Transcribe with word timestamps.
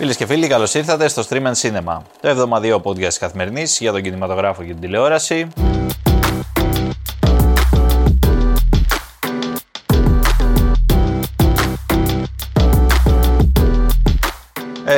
Φίλες 0.00 0.16
και 0.16 0.26
φίλοι, 0.26 0.46
καλώς 0.46 0.74
ήρθατε 0.74 1.08
στο 1.08 1.22
Stream 1.28 1.42
and 1.42 1.54
Cinema, 1.60 1.96
το 2.20 2.28
εβδομαδιαίο 2.28 2.80
podcast 2.84 3.14
καθημερινής 3.18 3.78
για 3.80 3.92
τον 3.92 4.02
κινηματογράφο 4.02 4.62
και 4.62 4.72
την 4.72 4.80
τηλεόραση. 4.80 5.48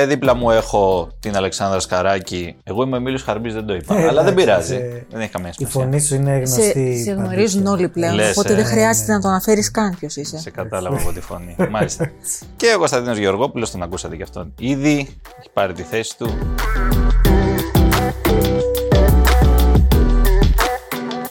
Δίπλα 0.07 0.35
μου 0.35 0.51
έχω 0.51 1.09
την 1.21 1.37
Αλεξάνδρα 1.37 1.81
Σκαράκη. 1.81 2.57
Εγώ 2.65 2.83
είμαι 2.83 2.95
ο 2.95 2.97
Εμίλιο 2.99 3.19
Χαρμπής, 3.25 3.55
δεν 3.55 3.67
το 3.67 3.75
είπα. 3.75 3.97
Ε, 3.99 4.07
αλλά 4.09 4.23
δεν 4.23 4.33
εντάξει, 4.33 4.35
πειράζει. 4.35 4.75
σε- 4.75 5.07
Δεν 5.11 5.21
έχει 5.21 5.31
καμία 5.31 5.49
Η 5.49 5.53
σημασία. 5.53 5.81
φωνή 5.81 6.01
σου 6.01 6.15
είναι 6.15 6.43
Σε, 6.45 6.55
γνωστή. 6.63 7.03
σε 7.05 7.11
παντού 7.15 7.23
γνωρίζουν 7.27 7.63
και- 7.63 7.69
όλοι 7.69 7.89
πλέον, 7.89 8.15
Λες, 8.15 8.31
οπότε 8.31 8.53
ε, 8.53 8.57
δεν 8.57 8.65
χρειάζεται 8.65 9.07
ναι. 9.11 9.15
να 9.17 9.23
το 9.23 9.29
αναφέρεις 9.29 9.71
καν 9.71 9.97
ποιος 9.99 10.17
είσαι. 10.17 10.39
Σε 10.39 10.51
κατάλαβα 10.51 10.97
από 11.01 11.13
τη 11.13 11.21
φωνή. 11.21 11.57
Μάλιστα. 11.71 12.11
και 12.57 12.73
ο 12.75 12.79
Κωνσταντίνο 12.79 13.13
Γεωργόπουλος, 13.15 13.71
τον 13.71 13.83
ακούσατε 13.83 14.17
και 14.17 14.23
αυτόν. 14.23 14.55
Ήδη 14.59 14.99
έχει 15.39 15.51
πάρει 15.53 15.73
τη 15.73 15.83
θέση 15.83 16.17
του. 16.19 16.31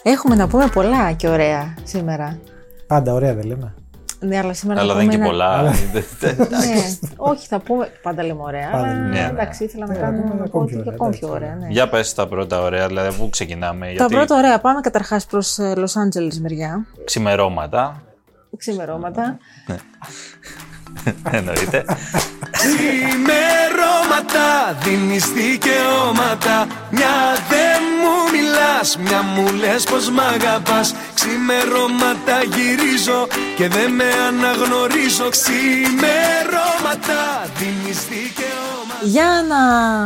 Έχουμε 0.03 0.35
να 0.35 0.47
πούμε 0.47 0.67
πολλά 0.73 1.11
και 1.11 1.27
ωραία 1.27 1.73
σήμερα. 1.83 2.39
Πάντα 2.87 3.13
ωραία 3.13 3.33
δεν 3.33 3.45
λέμε. 3.45 3.73
Ναι, 4.23 4.37
αλλά 4.37 4.53
σήμερα 4.53 4.79
Αλλά 4.81 4.93
θα 4.93 4.97
δεν 4.99 5.05
είναι 5.11 5.17
πούμε 5.17 5.27
και 5.27 5.33
ένα- 5.33 5.47
πολλά. 5.57 5.61
Ναι, 6.59 6.81
όχι, 7.15 7.47
θα 7.47 7.59
πούμε. 7.59 7.91
Πάντα 8.01 8.23
λέμε 8.23 8.41
ωραία. 8.41 8.69
Πάντα 8.71 8.83
αλλά 8.87 8.93
λέμε 8.93 9.07
ωραία. 9.09 9.29
εντάξει, 9.29 9.63
ήθελα 9.63 9.85
να 9.85 9.93
Ναι, 9.93 9.99
κάνουμε 9.99 10.23
ακόμα 10.25 10.35
να 10.39 10.49
πω 10.49 10.59
ακόμη 10.59 10.63
ότι 10.63 10.73
πιο 10.73 10.81
και 10.81 10.87
ωραία, 10.89 10.95
ακόμη 10.99 11.17
πιο 11.17 11.27
εντάξει. 11.27 11.43
ωραία. 11.45 11.55
Ναι. 11.55 11.67
Για 11.73 11.89
πες 11.89 12.13
τα 12.13 12.27
πρώτα 12.27 12.61
ωραία, 12.61 12.87
δηλαδή 12.87 13.17
πού 13.17 13.29
ξεκινάμε. 13.29 13.85
Τα 13.85 13.91
γιατί 13.91 14.13
πρώτα 14.15 14.35
ωραία. 14.35 14.59
Πάμε 14.59 14.81
καταρχάς 14.81 15.25
προς 15.25 15.57
Λο 15.75 15.89
Άντζελε 15.95 16.31
μεριά. 16.41 16.85
ξημερώματα. 17.05 18.01
Ξημερώματα. 18.57 19.37
Εννοείται. 21.37 21.85
Ξημερώματα 22.51 24.45
δίνεις 24.83 25.25
δικαιώματα 25.31 26.67
Μια 26.89 27.15
δεν 27.49 27.81
μου 28.01 28.15
μιλάς, 28.51 28.97
μια 28.97 29.21
μου 29.21 29.51
λες 29.53 29.83
πως 29.83 30.09
μ' 30.09 30.19
αγαπάς. 30.19 30.93
Ξημερώματα 31.13 32.37
γυρίζω 32.55 33.27
και 33.57 33.67
δεν 33.67 33.91
με 33.91 34.03
αναγνωρίζω. 34.27 35.29
Ξημερώματα 35.29 37.19
δίνεις 37.57 37.99
δικαιώματα 38.05 39.03
Για 39.03 39.45
να 39.47 39.61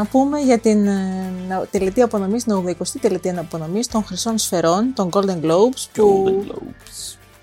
πούμε 0.06 0.40
για 0.40 0.60
την 0.60 0.88
ε, 0.88 1.32
να- 1.48 1.66
τελετή 1.72 2.02
απονομής, 2.02 2.44
την 2.44 2.64
80η 2.68 3.00
τελετή 3.02 3.30
απονομής 3.40 3.88
των 3.88 4.04
Χρυσών 4.06 4.38
Σφαιρών, 4.38 4.94
των 4.94 5.09
Golden 5.14 5.40
Globes, 5.46 5.84
που, 5.94 6.44
Golden 6.48 6.52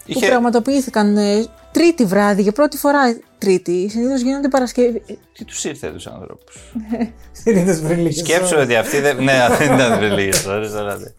Globes. 0.06 0.12
που 0.12 0.18
Είχε, 0.18 0.26
πραγματοποιήθηκαν 0.26 1.16
ε, 1.16 1.44
τρίτη 1.72 2.04
βράδυ 2.04 2.42
για 2.42 2.52
πρώτη 2.52 2.76
φορά 2.76 3.00
Τρίτη. 3.38 3.88
Συνήθως 3.90 4.20
γίνονται 4.20 4.48
Παρασκευή. 4.48 5.02
τι 5.32 5.44
τους 5.44 5.64
ήρθε 5.64 5.88
τους 5.90 6.06
ανθρώπους; 6.06 6.54
Συνήθως 7.42 7.78
πριν 7.78 7.98
λίγες 7.98 8.16
Σκέψου 8.18 8.54
ώρες. 8.54 8.64
ότι 8.64 8.74
αυτοί 8.76 9.00
δεν. 9.00 9.22
Ναι, 9.24 9.32
δεν 9.58 9.74
ήταν 9.74 9.98
πριν 9.98 10.12
λίγες 10.12 10.46
ώρες, 10.46 10.74
αλλά 10.74 10.96
δεν. 10.96 11.12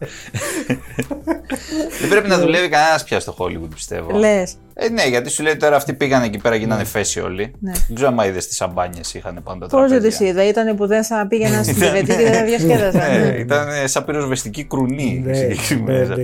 Δεν 2.00 2.08
πρέπει 2.08 2.28
να 2.28 2.38
δουλεύει 2.38 2.68
κανένας 2.68 3.04
πια 3.04 3.20
στο 3.20 3.34
Hollywood, 3.38 3.68
πιστεύω. 3.74 4.18
Λες. 4.18 4.54
Ε, 4.74 4.88
ναι, 4.88 5.06
γιατί 5.06 5.30
σου 5.30 5.42
λέει 5.42 5.56
τώρα 5.56 5.76
αυτοί 5.76 5.92
πήγαν 5.92 6.22
εκεί 6.22 6.38
πέρα, 6.38 6.54
γίνανε 6.54 6.84
φέση 6.84 7.20
όλοι. 7.20 7.52
Ναι. 7.60 7.72
Δεν 7.72 7.94
ξέρω 7.94 8.14
αν 8.18 8.28
είδες 8.28 8.46
τις 8.46 8.56
σαμπάνιες 8.56 9.14
είχαν 9.14 9.40
πάνω 9.44 9.58
τα 9.60 9.66
Πώς 9.66 9.80
δεν 9.80 9.88
τραπέζια. 9.88 10.18
τις 10.18 10.28
είδα, 10.28 10.48
ήταν 10.48 10.76
που 10.76 10.86
δεν 10.86 11.04
θα 11.04 11.26
πήγαινα 11.28 11.62
στην 11.62 11.74
Κιβετή 11.74 12.16
και 12.16 12.30
δεν 12.30 12.44
διασκέδαζα. 12.46 13.08
Ναι, 13.08 13.18
ναι. 13.18 13.36
ήταν 13.38 13.68
ε, 13.68 13.86
σαν 13.86 14.04
πυροσβεστική 14.04 14.64
κρουνή. 14.64 15.22
Ναι, 15.24 15.34
συγκεκριμένα. 15.34 16.16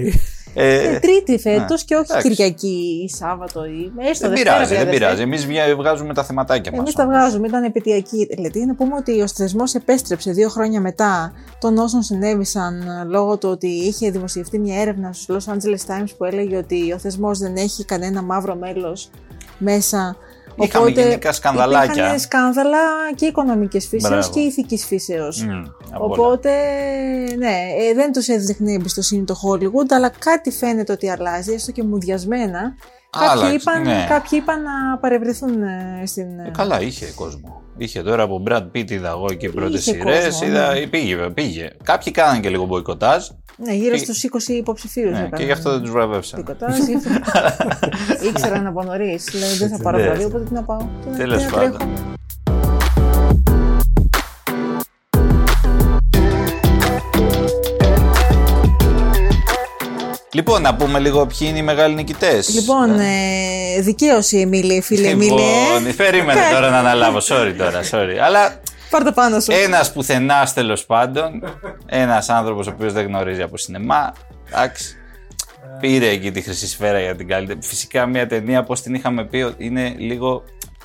Ναι, 0.54 0.62
ναι. 0.62 0.68
Ε, 0.68 0.94
Ε, 0.94 0.98
Τρίτη 0.98 1.38
φέτος 1.38 1.84
και 1.84 1.94
όχι 1.94 2.06
εντάξει. 2.10 2.28
Κυριακή 2.28 3.02
ή 3.04 3.08
Σάββατο 3.08 3.64
ή. 3.64 3.92
Έστω 3.98 4.28
Δεν 4.28 4.36
Δευτέρα, 4.36 4.54
πειράζει, 4.56 4.74
δεν 4.74 4.84
βέβαια, 4.84 4.92
πειράζει. 4.98 5.22
Εμείς 5.22 5.46
βγάζουμε 5.76 6.14
τα 6.14 6.24
θεματάκια 6.24 6.72
μας. 6.72 6.80
Εμεί 6.80 6.92
τα 6.92 7.06
βγάζουμε, 7.06 7.46
ήταν 7.46 7.64
επαιτειακή 7.64 8.26
τελετή. 8.34 8.66
Να 8.66 8.74
πούμε 8.74 8.94
ότι 8.94 9.22
ο 9.22 9.28
θεσμό 9.28 9.62
επέστρεψε 9.72 10.30
δύο 10.30 10.48
χρόνια 10.48 10.80
μετά 10.80 11.32
των 11.58 11.78
όσων 11.78 12.02
συνέβησαν 12.02 12.80
ε, 12.80 13.04
λόγω 13.04 13.36
του 13.36 13.48
ότι 13.48 13.66
είχε 13.68 14.10
δημοσιευτεί 14.10 14.58
μια 14.58 14.80
έρευνα 14.80 15.12
στους 15.12 15.46
Los 15.46 15.52
Angeles 15.52 15.94
Times 15.94 16.08
που 16.18 16.24
έλεγε 16.24 16.56
ότι 16.56 16.92
ο 16.92 16.98
θεσμός 16.98 17.38
δεν 17.38 17.56
έχει 17.56 17.84
κανένα 17.84 18.22
μαύρο 18.22 18.54
μέλος 18.54 19.10
μέσα. 19.58 20.16
Είχαμε 20.64 20.90
γενικά 20.90 21.32
σκανδαλάκια. 21.32 21.92
Υπήρχαν 21.92 22.18
σκάνδαλα 22.18 22.78
και 23.14 23.26
οικονομικής 23.26 23.86
φύσεως 23.86 24.12
Μπράβο. 24.12 24.32
και 24.32 24.40
ηθικής 24.40 24.84
φύσεως. 24.86 25.44
Μμ, 25.44 25.50
απ' 25.90 26.02
όλα. 26.02 26.12
Οπότε, 26.12 26.50
ναι, 27.38 27.56
ε, 27.78 27.94
δεν 27.94 28.12
τους 28.12 28.28
έδειχνε 28.28 28.72
εμπιστοσύνη 28.72 29.24
το 29.24 29.34
Hollywood, 29.44 29.90
αλλά 29.90 30.08
κάτι 30.18 30.50
φαίνεται 30.50 30.92
ότι 30.92 31.10
αλλάζει, 31.10 31.52
έστω 31.52 31.72
και 31.72 31.82
μουδιασμένα. 31.82 32.74
Κάποιοι 33.10 33.28
Άλλαξε, 33.30 33.54
είπαν, 33.54 33.82
ναι. 33.82 34.06
κάποιοι 34.08 34.38
είπαν 34.42 34.62
να 34.62 34.98
παρευρεθούν 34.98 35.62
ε, 35.62 36.02
στην... 36.06 36.38
Ε, 36.38 36.50
Καλά, 36.56 36.80
είχε 36.80 37.06
κόσμο. 37.14 37.62
Είχε 37.76 38.02
τώρα 38.02 38.22
από 38.22 38.42
Brad 38.48 38.62
Pitt 38.74 38.90
είδα 38.90 39.08
εγώ 39.08 39.26
και 39.32 39.48
πρώτες 39.48 39.86
Είχε 39.86 39.96
σειρές. 39.96 40.24
κόσμο, 40.24 40.48
Είδα, 40.48 40.72
ναι. 40.74 40.86
πήγε, 40.86 41.16
πήγε. 41.16 41.70
Κάποιοι 41.82 42.12
κάναν 42.12 42.40
και 42.40 42.48
λίγο 42.48 42.64
μποϊκοτάζ 42.64 43.26
Ναι, 43.56 43.72
γύρω 43.72 43.94
Και- 43.96 44.04
στους 44.04 44.22
20 44.24 44.48
υποψηφίους. 44.48 45.10
ναι, 45.10 45.16
έκαναν 45.18 45.38
και 45.38 45.44
γι' 45.44 45.52
αυτό 45.52 45.70
δεν 45.70 45.80
τους 45.80 45.90
βραβεύσαν. 45.90 46.40
Πικοτάζ, 46.44 46.78
ήρθαν- 46.78 47.24
Ήξεραν 48.28 48.66
από 48.66 48.82
νωρίς. 48.82 49.32
Λέει 49.34 49.56
δεν 49.58 49.68
θα 49.68 49.78
πάρω 49.82 49.96
Ναι. 49.98 50.02
βραβείο, 50.04 50.26
οπότε 50.26 50.44
τι 50.44 50.52
να 50.52 50.62
πάω. 50.62 50.78
Τι 50.78 51.08
να- 51.10 51.16
Τέλος 51.16 51.38
τι 51.44 51.44
να 51.44 51.50
πάντων. 51.58 51.78
Λοιπόν, 60.32 60.62
να 60.62 60.74
πούμε 60.74 60.98
λίγο 60.98 61.26
ποιοι 61.26 61.38
είναι 61.50 61.58
οι 61.58 61.62
μεγάλοι 61.62 61.94
νικητές. 61.94 62.48
Λοιπόν, 62.54 62.98
ε, 62.98 63.80
δικαίωση, 63.80 64.38
Εμίλη, 64.38 64.80
φίλε 64.82 65.08
Εμίλη. 65.08 65.28
Λοιπόν, 65.30 65.96
περίμενε 65.96 66.40
Κάτι. 66.40 66.54
τώρα 66.54 66.70
να 66.70 66.78
αναλάβω. 66.78 67.18
Sorry 67.18 67.54
τώρα, 67.58 67.80
sorry. 67.90 68.16
Αλλά 68.24 68.60
Πάρ' 68.90 69.02
το 69.04 69.12
πάνω 69.12 69.40
σου. 69.40 69.52
ένας 69.64 69.92
πουθενά 69.92 70.50
τέλος 70.54 70.84
πάντων, 70.86 71.42
ένας 71.86 72.28
άνθρωπος 72.28 72.66
ο 72.66 72.70
οποίος 72.74 72.92
δεν 72.92 73.06
γνωρίζει 73.06 73.42
από 73.42 73.56
σινεμά. 73.56 74.12
Εντάξει. 74.52 74.94
Πήρε 75.80 76.08
εκεί 76.08 76.30
τη 76.30 76.40
χρυσή 76.40 76.66
σφαίρα 76.68 77.00
για 77.00 77.16
την 77.16 77.28
καλύτερη. 77.28 77.58
Φυσικά 77.62 78.06
μια 78.06 78.26
ταινία, 78.26 78.62
πώ 78.62 78.74
την 78.74 78.94
είχαμε 78.94 79.24
πει, 79.24 79.36
ότι 79.42 79.64
είναι 79.64 79.94
λίγο 79.98 80.42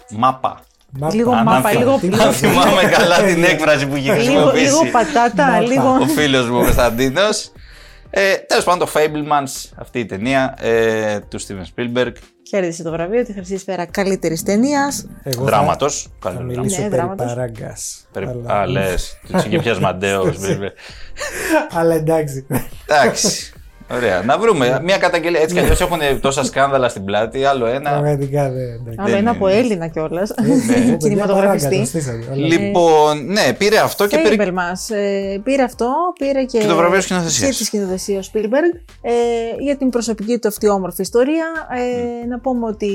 μάπα. 0.09 0.59
Μάπα. 0.99 1.15
Λίγο 1.15 1.31
Αν 1.31 1.43
μάπα, 1.43 1.69
θυ- 1.69 1.79
λίγο 1.79 1.91
Αν 1.93 1.99
λίγο- 2.01 2.31
θυμάμαι 2.31 2.83
καλά 2.83 3.21
την 3.23 3.43
έκφραση 3.43 3.85
που 3.87 3.95
είχε 3.95 4.11
λίγο, 4.13 4.21
χρησιμοποιήσει 4.23 4.63
λίγο 4.65 4.85
πατάτα, 4.91 5.45
Μάπα. 5.45 5.59
λίγο. 5.61 5.89
ο 6.01 6.05
φίλος 6.05 6.49
μου 6.49 6.57
ο 6.57 6.61
Κωνσταντίνος. 6.63 7.51
Ε, 8.17 8.35
Τέλος 8.35 8.63
πάντων, 8.63 8.87
το 8.87 8.91
Fablemans, 8.95 9.69
αυτή 9.75 9.99
η 9.99 10.05
ταινία 10.05 10.55
ε, 10.61 11.19
του 11.19 11.39
Steven 11.41 11.63
Spielberg. 11.75 12.11
Κέρδισε 12.43 12.83
το 12.83 12.91
βραβείο, 12.91 13.23
τη 13.23 13.33
χρυσή 13.33 13.57
σφαίρα 13.57 13.85
καλύτερης 13.85 14.43
ταινίας. 14.43 15.07
Εγώ 15.23 15.39
θα- 15.39 15.43
Δράματος. 15.45 16.07
Θα 16.19 16.31
μιλήσω 16.31 16.75
Ναι, 16.81 16.87
περί 16.89 16.95
δράματος. 17.01 17.25
παράγκας. 17.33 18.07
Περι... 18.11 18.25
Αλλά- 18.25 18.53
Α, 18.59 18.65
λες. 18.67 19.19
Του 19.27 19.37
είχε 19.37 19.59
πιάσει 19.59 19.79
μαντέο. 19.81 20.23
Αλλά 21.77 21.95
εντάξει. 21.95 22.45
Εντάξει. 22.87 23.53
Ωραία. 23.93 24.21
Να 24.23 24.37
βρούμε 24.37 24.79
μια 24.83 24.97
καταγγελία. 24.97 25.39
Έτσι 25.41 25.53
κι 25.55 25.61
αλλιώς 25.61 25.81
έχουν 25.81 25.99
τόσα 26.21 26.43
σκάνδαλα 26.43 26.89
στην 26.89 27.05
πλάτη. 27.05 27.43
Άλλο 27.45 27.65
ένα. 27.65 27.89
Πραγματικά 27.89 28.43
δεν. 28.51 28.63
εντάξει. 28.63 28.95
Άλλο 28.97 29.15
ένα 29.15 29.31
από 29.31 29.49
είναι. 29.49 29.57
Έλληνα 29.59 29.87
κιόλας. 29.87 30.29
Εγώ, 30.29 30.53
παιδιά, 30.55 30.73
παράγκα, 30.75 30.97
Κινηματογραφιστή. 31.07 31.79
το 31.79 31.85
στήσατε. 31.85 32.17
Όλα. 32.33 32.45
Λοιπόν, 32.47 33.25
ναι, 33.25 33.53
πήρε 33.57 33.77
αυτό 33.79 34.07
και 34.07 34.15
πήρε. 34.17 34.27
Φέιμπελ 34.27 34.51
μας. 34.53 34.89
Ε, 34.89 35.41
πήρε 35.43 35.63
αυτό, 35.63 35.89
πήρε 36.19 36.43
και, 36.43 36.59
Και 36.59 36.65
το 36.67 36.75
βραβείο 36.75 37.01
σκηνοθεσίας. 37.01 37.49
Και 37.51 37.57
της 37.57 37.65
σκηνοθεσία 37.67 38.19
ο 38.19 38.21
Spielberg. 38.33 38.79
Ε, 39.01 39.11
για 39.59 39.77
την 39.77 39.89
προσωπική 39.89 40.37
του 40.39 40.47
αυτή 40.47 40.67
όμορφη 40.69 41.01
ιστορία. 41.01 41.45
Ε, 42.23 42.25
Να 42.27 42.39
πούμε 42.39 42.67
ότι 42.67 42.85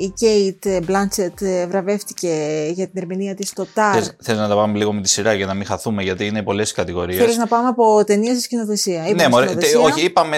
η 0.00 0.12
Kate 0.20 0.68
Blanchett 0.78 1.42
ε, 1.42 1.66
βραβεύτηκε 1.66 2.30
για 2.72 2.84
την 2.88 2.94
ερμηνεία 3.02 3.34
της 3.34 3.48
στο 3.48 3.66
TAR. 3.74 4.02
Θες 4.22 4.36
να 4.36 4.48
τα 4.48 4.54
πάμε 4.54 4.78
λίγο 4.78 4.92
με 4.92 5.00
τη 5.00 5.08
σειρά 5.08 5.32
για 5.32 5.46
να 5.46 5.54
μην 5.54 5.66
χαθούμε, 5.66 6.02
γιατί 6.02 6.26
είναι 6.26 6.42
πολλές 6.42 6.72
κατηγορίες. 6.72 7.18
Θέλεις 7.20 7.36
να 7.36 7.46
πάμε 7.46 7.68
από 7.68 8.04
ταινία 8.04 8.34
σε 8.34 8.40
σκηνοθεσία. 8.40 9.00
Ναι, 9.00 9.08
Είπαμε 9.08 9.28
μωρέ, 9.28 9.46
σκηνοθεσία. 9.46 9.78
τε- 9.80 9.88
όχι, 9.90 10.04
είπαμε. 10.04 10.35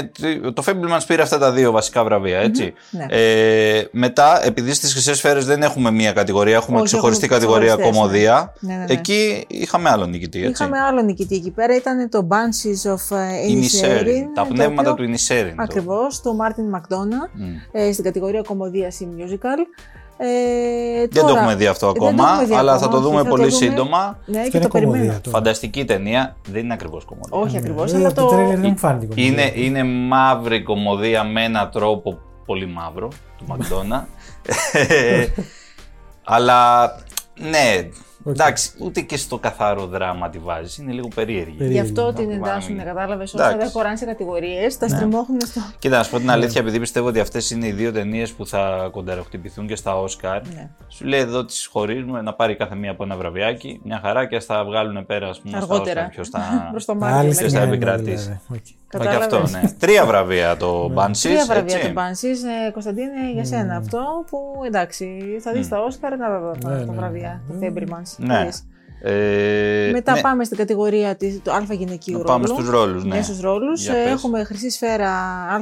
Το 0.54 0.62
Fablemans 0.66 1.00
πήρε 1.06 1.22
αυτά 1.22 1.38
τα 1.38 1.52
δύο 1.52 1.72
βασικά 1.72 2.04
βραβεία, 2.04 2.38
έτσι. 2.38 2.72
ναι. 2.90 3.06
Ε, 3.08 3.84
μετά, 3.90 4.46
επειδή 4.46 4.72
στις 4.74 4.92
χρυσές 4.92 5.16
σφαίρες 5.18 5.44
δεν 5.46 5.62
έχουμε 5.62 5.90
μία 5.90 6.12
κατηγορία, 6.12 6.54
έχουμε 6.56 6.76
Όχι, 6.76 6.86
ξεχωριστή 6.86 7.24
έχουμε 7.24 7.38
κατηγορία 7.38 7.66
ξεχωριστές, 7.74 8.00
κομμωδία. 8.00 8.52
ναι. 8.60 8.72
Ναι, 8.72 8.78
ναι, 8.78 8.84
ναι. 8.84 8.92
Εκεί 8.92 9.44
είχαμε 9.48 9.90
άλλο 9.90 10.06
νικητή, 10.06 10.38
έτσι. 10.38 10.50
Είχαμε 10.50 10.78
άλλο 10.78 11.02
νικητή 11.02 11.34
εκεί 11.34 11.50
πέρα. 11.50 11.74
Ήταν 11.76 12.08
το 12.08 12.28
Banshees 12.30 12.90
of 12.92 13.16
ε, 13.16 13.48
Inisherin, 13.48 14.04
Inisherin. 14.04 14.24
Τα 14.34 14.42
το 14.42 14.48
πνεύματα 14.54 14.90
οποίο- 14.90 15.06
του 15.06 15.12
Inisherin. 15.12 15.52
το- 15.56 15.62
Ακριβώς, 15.62 16.20
το 16.22 16.30
Martin 16.40 16.76
McDonough 16.76 17.40
ε, 17.72 17.92
στην 17.92 18.04
κατηγορία 18.04 18.42
κομμωδίας 18.42 19.00
ή 19.00 19.08
musical. 19.16 19.58
Ε, 20.20 20.98
Δεν 20.98 21.08
το 21.10 21.20
τώρα- 21.20 21.38
έχουμε 21.38 21.54
δει 21.54 21.66
αυτό 21.66 21.86
δεν 21.86 21.94
το 22.00 22.06
ακόμα, 22.06 22.28
έχουμε 22.30 22.44
δει 22.46 22.54
αλλά 22.54 22.72
ακόμα, 22.72 22.86
θα 22.86 22.92
το 22.92 22.96
όχι, 22.96 23.06
δούμε 23.06 23.22
θα 23.22 23.28
πολύ 23.28 23.42
δούμε. 23.48 23.54
σύντομα. 23.66 24.18
Ναι, 24.26 24.38
Αυτό 24.38 24.50
και 24.50 24.56
είναι 24.56 24.66
το 24.66 24.72
περιμένω. 24.72 24.98
κομμωδία 24.98 25.20
τώρα. 25.20 25.36
Φανταστική 25.36 25.84
ταινία, 25.84 26.36
δεν 26.48 26.64
είναι 26.64 26.72
ακριβώς 26.72 27.04
κομμωδία. 27.04 27.38
Όχι 27.38 27.56
ακριβώς, 27.56 27.92
Ε, 27.92 27.96
αλλά 27.96 28.12
το 28.12 28.22
το... 28.22 28.28
τρέλερ 28.28 28.58
δεν 28.58 28.70
μου 28.70 28.78
φάνηκε 28.78 29.06
κομμωδία. 29.06 29.24
Είναι, 29.26 29.52
είναι 29.54 29.84
μαύρη 29.84 30.62
κομμωδία 30.62 31.24
με 31.24 31.44
έναν 31.44 31.70
τρόπο 31.70 32.18
πολύ 32.46 32.66
μαύρο 32.66 33.08
του 33.38 33.44
Μακδόνα. 33.46 34.08
αλλά 36.24 36.86
ναι, 37.34 37.88
Εντάξει, 38.30 38.70
ούτε 38.78 39.00
και 39.00 39.16
στο 39.16 39.38
καθαρό 39.38 39.86
δράμα 39.86 40.30
τη 40.30 40.38
βάζεις. 40.38 40.78
Είναι 40.78 40.92
λίγο 40.92 41.08
περίεργη. 41.14 41.56
Περί- 41.56 41.72
Γι' 41.72 41.80
αυτό 41.80 42.12
την 42.12 42.28
Να 42.28 42.34
εντάσσουν, 42.34 42.76
πάμε. 42.76 42.88
κατάλαβες. 42.88 43.34
Όσα 43.34 43.42
Εντάξει. 43.44 43.62
δεν 43.64 43.70
χωράνε 43.72 43.96
σε 43.96 44.04
κατηγορίες, 44.04 44.78
τα 44.78 44.88
στριμώχνουν 44.88 45.40
στο. 45.40 45.60
Κοίτα, 45.78 45.96
να 45.96 46.02
σου 46.02 46.10
πω 46.10 46.18
την 46.18 46.30
αλήθεια, 46.30 46.60
επειδή 46.60 46.78
πιστεύω 46.80 47.06
ότι 47.08 47.20
αυτές 47.20 47.50
είναι 47.50 47.66
οι 47.66 47.72
δύο 47.72 47.92
ταινίες 47.92 48.32
που 48.32 48.46
θα 48.46 48.88
κονταροχτυπηθούν 48.92 49.66
και 49.66 49.76
στα 49.76 50.00
Όσκαρ. 50.00 50.46
Ναι. 50.46 50.68
Σου 50.88 51.04
λέει 51.04 51.20
εδώ 51.20 51.44
τις 51.44 51.66
χωρίζουμε 51.72 52.22
να 52.22 52.34
πάρει 52.34 52.56
κάθε 52.56 52.74
μία 52.74 52.90
από 52.90 53.04
ένα 53.04 53.16
βραβιάκι. 53.16 53.80
Μια 53.84 54.00
χαρά 54.04 54.26
και 54.26 54.36
ας 54.36 54.46
τα 54.46 54.64
βγάλουν 54.64 55.06
πέρα, 55.06 55.28
ας 55.28 55.40
πούμε, 55.40 55.56
Αργότερα. 55.56 55.82
στα 55.84 55.90
Όσκαρ. 55.92 56.08
Ποιος 56.10 56.28
θα. 56.28 56.40
Προς 56.70 56.84
το 56.84 56.92
Άλλη 56.92 57.00
Μάρτιο. 57.00 57.22
Ποιος 57.22 57.34
στιγμή 57.34 57.52
θα 57.58 57.62
είναι, 57.62 57.74
επικρατήσει. 57.74 58.40
Δηλαδή. 58.90 58.96
Οκ. 58.96 59.02
Μα 59.04 59.10
και 59.10 59.16
αυτό, 59.16 59.36
Κατάλαβες. 59.36 59.62
ναι. 59.62 59.70
Τρία 59.78 60.06
βραβεία 60.06 60.56
το 60.56 60.92
Banshees. 60.96 61.18
Τρία 61.22 61.44
βραβεία 61.44 61.74
έτσι. 61.76 61.86
του 61.86 61.92
Banshees. 61.92 62.28
Κωνσταντίνε, 62.72 63.30
για 63.34 63.44
σένα 63.44 63.76
αυτό 63.76 64.24
που 64.30 64.38
εντάξει, 64.66 65.38
θα 65.40 65.52
δεις 65.52 65.68
τα 65.68 65.78
Όσκαρ 65.78 66.16
να 66.16 66.28
τα 66.28 66.38
δω 66.40 66.50
Ναι, 66.70 66.78
τα 66.78 66.84
ναι, 66.84 66.92
βραβεία 66.92 67.42
ναι. 67.48 67.68
του 67.70 67.74
Fablemans. 67.74 68.14
Ναι. 68.16 68.48
Δεις. 69.02 69.10
Ε, 69.10 69.90
Μετά 69.92 70.12
ναι. 70.14 70.20
πάμε 70.20 70.44
στην 70.44 70.56
κατηγορία 70.56 71.16
της, 71.16 71.40
του 71.44 71.52
Α 71.52 71.62
γυναικείου 71.70 72.12
Να 72.12 72.18
ρόλου. 72.18 72.28
πάμε 72.32 72.46
στους 72.46 72.68
ρόλους, 72.70 73.04
ναι. 73.04 73.22
στους 73.22 73.40
ρόλους. 73.40 73.82
Για 73.84 73.94
Ε, 73.96 74.02
πες. 74.02 74.12
Έχουμε 74.12 74.44
χρυσή 74.44 74.70
σφαίρα 74.70 75.10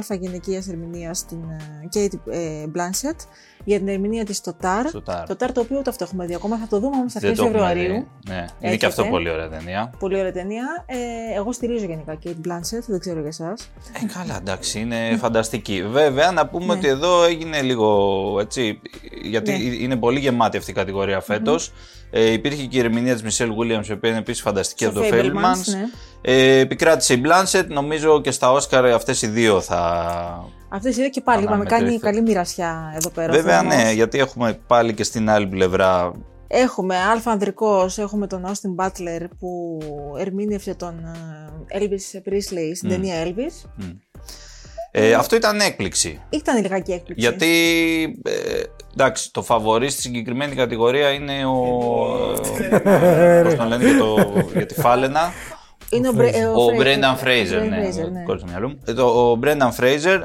Α 0.09 0.15
γυναικεία 0.19 0.63
ερμηνεία 0.69 1.13
στην 1.13 1.37
ε, 1.49 1.87
Kate 1.93 2.33
ε, 2.33 2.63
Blanchett 2.75 3.25
για 3.63 3.77
την 3.77 3.87
ερμηνεία 3.87 4.25
της 4.25 4.37
στο 4.37 4.53
Τάρ. 4.53 4.87
Στο 4.87 5.03
Tar. 5.07 5.23
Το 5.27 5.35
Τάρ 5.35 5.51
το 5.51 5.61
οποίο 5.61 5.79
ούτε 5.79 5.89
αυτό 5.89 6.03
έχουμε 6.03 6.25
δει 6.25 6.33
ακόμα, 6.35 6.57
θα 6.57 6.67
το 6.69 6.79
δούμε 6.79 6.95
όμως 6.95 7.13
Δεν 7.13 7.21
αρχές 7.23 7.37
το 7.37 7.45
έχουμε 7.45 7.65
Φεβρουαρίου. 7.67 7.93
δει. 7.93 8.07
Ναι. 8.27 8.35
Είναι 8.35 8.45
Έχετε. 8.59 8.75
και 8.77 8.85
αυτό 8.85 9.03
πολύ 9.05 9.29
ωραία 9.29 9.49
ταινία. 9.49 9.91
Πολύ 9.99 10.19
ωραία 10.19 10.31
ταινία. 10.31 10.83
Ε, 10.85 10.95
εγώ 11.37 11.51
στηρίζω 11.51 11.85
γενικά 11.85 12.17
Kate 12.23 12.47
Blanchett, 12.47 12.83
δεν 12.87 12.99
ξέρω 12.99 13.19
για 13.19 13.27
εσάς. 13.27 13.69
Ε, 14.03 14.05
καλά, 14.19 14.37
εντάξει, 14.41 14.79
είναι 14.79 15.17
φανταστική. 15.19 15.83
Βέβαια, 15.87 16.31
να 16.31 16.47
πούμε 16.47 16.65
Ναι. 16.65 16.71
ότι 16.73 16.87
εδώ 16.87 17.23
έγινε 17.23 17.61
λίγο 17.61 18.37
έτσι, 18.41 18.81
γιατί 19.23 19.51
Ναι. 19.51 19.57
είναι 19.63 19.95
πολύ 19.95 20.19
γεμάτη 20.19 20.57
αυτή 20.57 20.71
η 20.71 20.73
κατηγορία 20.73 21.19
φέτος. 21.21 21.71
Ε, 22.11 22.31
υπήρχε 22.31 22.65
και 22.65 22.77
η 22.77 22.79
ερμηνεία 22.79 23.13
της 23.13 23.23
Μισελ 23.23 23.49
Williams, 23.49 23.87
η 23.87 23.91
οποία 23.91 24.09
είναι 24.09 24.19
επίσης 24.19 24.41
φανταστική 24.41 24.83
Στο 24.85 24.99
από 24.99 24.99
το 24.99 25.05
Fablemans, 25.15 25.21
Fablemans. 25.23 25.71
ναι. 25.71 25.83
Ε, 26.21 26.59
επικράτησε 26.59 27.13
η 27.13 27.21
Blanchett, 27.25 27.65
νομίζω 27.67 28.21
και 28.21 28.31
στα 28.31 28.51
Όσκαρ 28.51 28.85
αυτές 28.85 29.21
οι 29.21 29.27
δύο 29.27 29.61
θα... 29.61 30.45
Αυτές 30.69 30.97
οι 30.97 30.99
δύο 31.01 31.09
και 31.09 31.21
πάλι 31.21 31.43
είπαμε, 31.43 31.57
κάνει 31.65 31.73
Αναμετρήθηκαν. 31.73 32.11
καλή 32.13 32.25
μοιρασιά 32.27 32.93
εδώ 32.95 33.09
πέρα. 33.09 33.31
ο 33.31 33.35
Βέβαια, 33.35 33.59
θεσμός. 33.61 33.83
ναι, 33.83 33.91
γιατί 33.91 34.19
έχουμε 34.19 34.59
πάλι 34.67 34.93
και 34.93 35.03
στην 35.03 35.29
άλλη 35.29 35.47
πλευρά 35.47 36.11
Έχουμε 36.47 36.95
αλφα 36.97 37.31
ανδρικός, 37.31 37.97
έχουμε 37.97 38.27
τον 38.27 38.45
Austin 38.45 38.83
Butler 38.85 39.25
που 39.39 39.79
ερμήνευσε 40.19 40.75
τον 40.75 40.99
ε, 41.67 41.77
Elvis 41.79 42.29
Presley 42.29 42.71
στην 42.75 42.89
ταινία 42.89 43.23
Elvis. 43.23 43.69
Ε, 44.91 45.13
αυτό 45.13 45.35
ήταν 45.35 45.59
έκπληξη. 45.59 46.21
Ήταν 46.29 46.61
λιγάκι 46.61 46.91
έκπληξη. 46.91 47.25
Γιατί 47.25 47.51
ε, 48.23 48.61
εντάξει, 48.99 49.31
το 49.31 49.41
φαβορή 49.41 49.89
στη 49.89 50.01
συγκεκριμένη 50.01 50.55
κατηγορία 50.55 51.09
είναι 51.09 51.45
ο. 51.45 51.55
ε, 52.83 53.41
Πώς 53.43 53.55
τον 53.55 53.67
λένε 53.67 53.89
για, 53.89 53.97
το, 53.97 54.15
για 54.53 54.65
τη 54.65 54.73
Φάλαινα. 54.73 55.31
Είναι 55.89 56.07
ο, 56.07 56.11
Μπρε- 56.11 56.35
ε, 56.35 56.45
Ο 56.45 56.65
Φρέ- 56.65 56.77
Μπρένταν 56.77 57.13
ο 57.13 57.15
Φρέιζερ, 57.17 57.61
Brendan 57.61 57.69
ναι. 57.69 57.87
Fraser, 57.89 58.11
ναι. 58.11 58.23
κόλλησε 58.23 58.45
το 58.45 58.51
μυαλό 58.51 58.67
μου. 58.69 58.79
Ε, 58.85 58.93
το- 58.93 59.29
Ο 59.31 59.35
Μπρένταν 59.35 59.71
Φρέιζερ, 59.73 60.21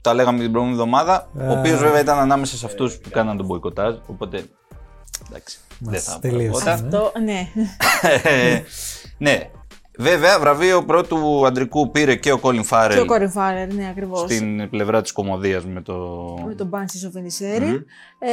τα 0.00 0.14
λέγαμε 0.14 0.38
την 0.40 0.50
προηγούμενη 0.52 0.80
εβδομάδα, 0.82 1.28
ο 1.48 1.58
οποίος 1.58 1.78
βέβαια 1.80 2.00
ήταν 2.00 2.18
ανάμεσα 2.18 2.56
σε 2.56 2.66
αυτούς 2.66 2.96
που 2.98 3.10
κάναν 3.10 3.36
τον 3.36 3.46
μποϊκοτάζ. 3.46 3.94
Οπότε. 4.06 4.42
Εντάξει. 5.28 5.58
Δεν 5.78 5.92
Μας 5.92 6.02
θα 6.02 6.18
τελείωσε. 6.18 6.46
προηγόταν. 6.62 6.72
Αυτό, 6.72 7.12
ναι. 7.24 7.48
Ε, 8.30 8.62
ναι. 9.18 9.50
Βέβαια, 10.00 10.38
βραβείο 10.38 10.84
πρώτου 10.84 11.46
αντρικού 11.46 11.90
πήρε 11.90 12.14
και 12.14 12.32
ο 12.32 12.38
Κόλιν 12.38 12.60
και 12.60 12.66
Φάρελ 12.66 13.00
ο 13.00 13.04
Κόριν 13.04 13.30
Φάρερ, 13.30 13.74
ναι, 13.74 13.88
ακριβώς. 13.90 14.20
στην 14.20 14.70
πλευρά 14.70 15.02
της 15.02 15.12
κομμωδίας 15.12 15.66
με 15.66 15.82
το... 15.82 15.94
Με 16.46 16.54
τον 16.54 16.70
Banshees 16.72 17.06
of 17.06 17.18
Inisherin. 17.18 17.82
Ε, 18.18 18.30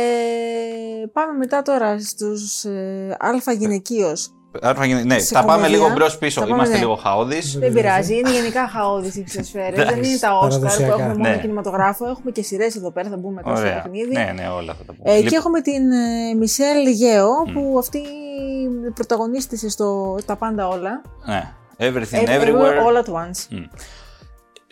πάμε 1.14 1.38
μετά 1.38 1.62
τώρα 1.62 2.00
στους 2.00 2.64
ε, 2.64 3.16
αλφα 3.20 3.52
γυναικείος. 3.52 4.37
Άρφα 4.62 4.86
γυναι- 4.86 5.06
Ναι, 5.06 5.20
Σε 5.20 5.26
θα 5.36 5.40
πάμε 5.40 5.52
κομμωδία. 5.52 5.78
λίγο 5.78 5.90
μπρος 5.94 6.18
πίσω. 6.18 6.40
Θα 6.42 6.46
πάμε, 6.48 6.56
Είμαστε 6.56 6.74
ναι. 6.74 6.80
λίγο 6.80 6.96
χαόδεις. 6.96 7.58
Δεν 7.60 7.74
πειράζει, 7.74 8.14
είναι 8.18 8.32
γενικά 8.32 8.68
χαόδης 8.68 9.16
οι 9.16 9.24
ψεσφαίρες. 9.24 9.86
δεν 9.90 10.04
είναι 10.04 10.18
τα 10.20 10.30
Oscar 10.40 10.42
που 10.42 10.48
παραδοσιακά. 10.60 10.94
έχουμε 10.94 11.08
μόνο 11.14 11.30
Ναι. 11.30 11.38
κινηματογράφο. 11.38 12.06
Έχουμε 12.10 12.32
και 12.32 12.42
σειρές 12.44 12.76
εδώ 12.76 12.92
πέρα, 12.92 13.10
θα 13.10 13.18
μπούμε 13.18 13.34
μετά 13.34 13.56
στο 13.56 13.66
Ωραία. 13.66 13.82
παιχνίδι. 13.82 14.12
Ναι, 14.14 14.32
ναι, 14.36 14.48
όλα 14.50 14.72
αυτά 14.72 14.84
τα 14.86 14.94
πούμε. 14.94 15.12
Ε, 15.12 15.16
Λοιπόν, 15.16 15.30
και 15.30 15.36
έχουμε 15.36 15.62
την 15.62 15.92
ε, 15.92 16.34
Μισελ 16.40 16.88
Γέο 16.88 17.30
που 17.54 17.76
αυτή 17.80 18.02
πρωταγωνίστησε 18.94 19.70
στο 19.70 20.18
Τα 20.26 20.36
πάντα 20.36 20.68
όλα. 20.68 21.02
ναι. 21.26 21.52
Everything, 21.80 22.24
Everywhere, 22.26 22.42
everywhere. 22.42 22.78
All 22.86 22.98
at 23.04 23.10
once. 23.14 23.58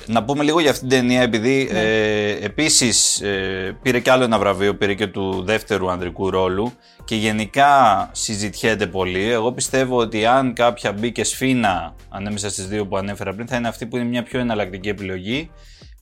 Να 0.07 0.23
πούμε 0.23 0.43
λίγο 0.43 0.59
για 0.59 0.71
αυτήν 0.71 0.89
την 0.89 0.99
ταινία, 0.99 1.21
επειδή 1.21 1.69
ε, 1.71 2.29
επίσης 2.45 3.21
ε, 3.21 3.77
πήρε 3.81 3.99
και 3.99 4.11
άλλο 4.11 4.23
ένα 4.23 4.39
βραβείο, 4.39 4.75
πήρε 4.75 4.93
και 4.93 5.07
του 5.07 5.43
δεύτερου 5.45 5.91
ανδρικού 5.91 6.29
ρόλου 6.29 6.71
και 7.05 7.15
γενικά 7.15 8.09
συζητιέται 8.11 8.87
πολύ. 8.87 9.31
Εγώ 9.31 9.51
πιστεύω 9.51 9.97
ότι 9.97 10.25
αν 10.25 10.53
κάποια 10.53 10.91
μπήκε 10.91 11.23
σφίνα 11.23 11.95
ανάμεσα 12.09 12.49
στις 12.49 12.67
δύο 12.67 12.87
που 12.87 12.97
ανέφερα 12.97 13.33
πριν, 13.33 13.47
θα 13.47 13.55
είναι 13.55 13.67
αυτή 13.67 13.85
που 13.85 13.95
είναι 13.95 14.05
μια 14.05 14.23
πιο 14.23 14.39
εναλλακτική 14.39 14.89
επιλογή. 14.89 15.51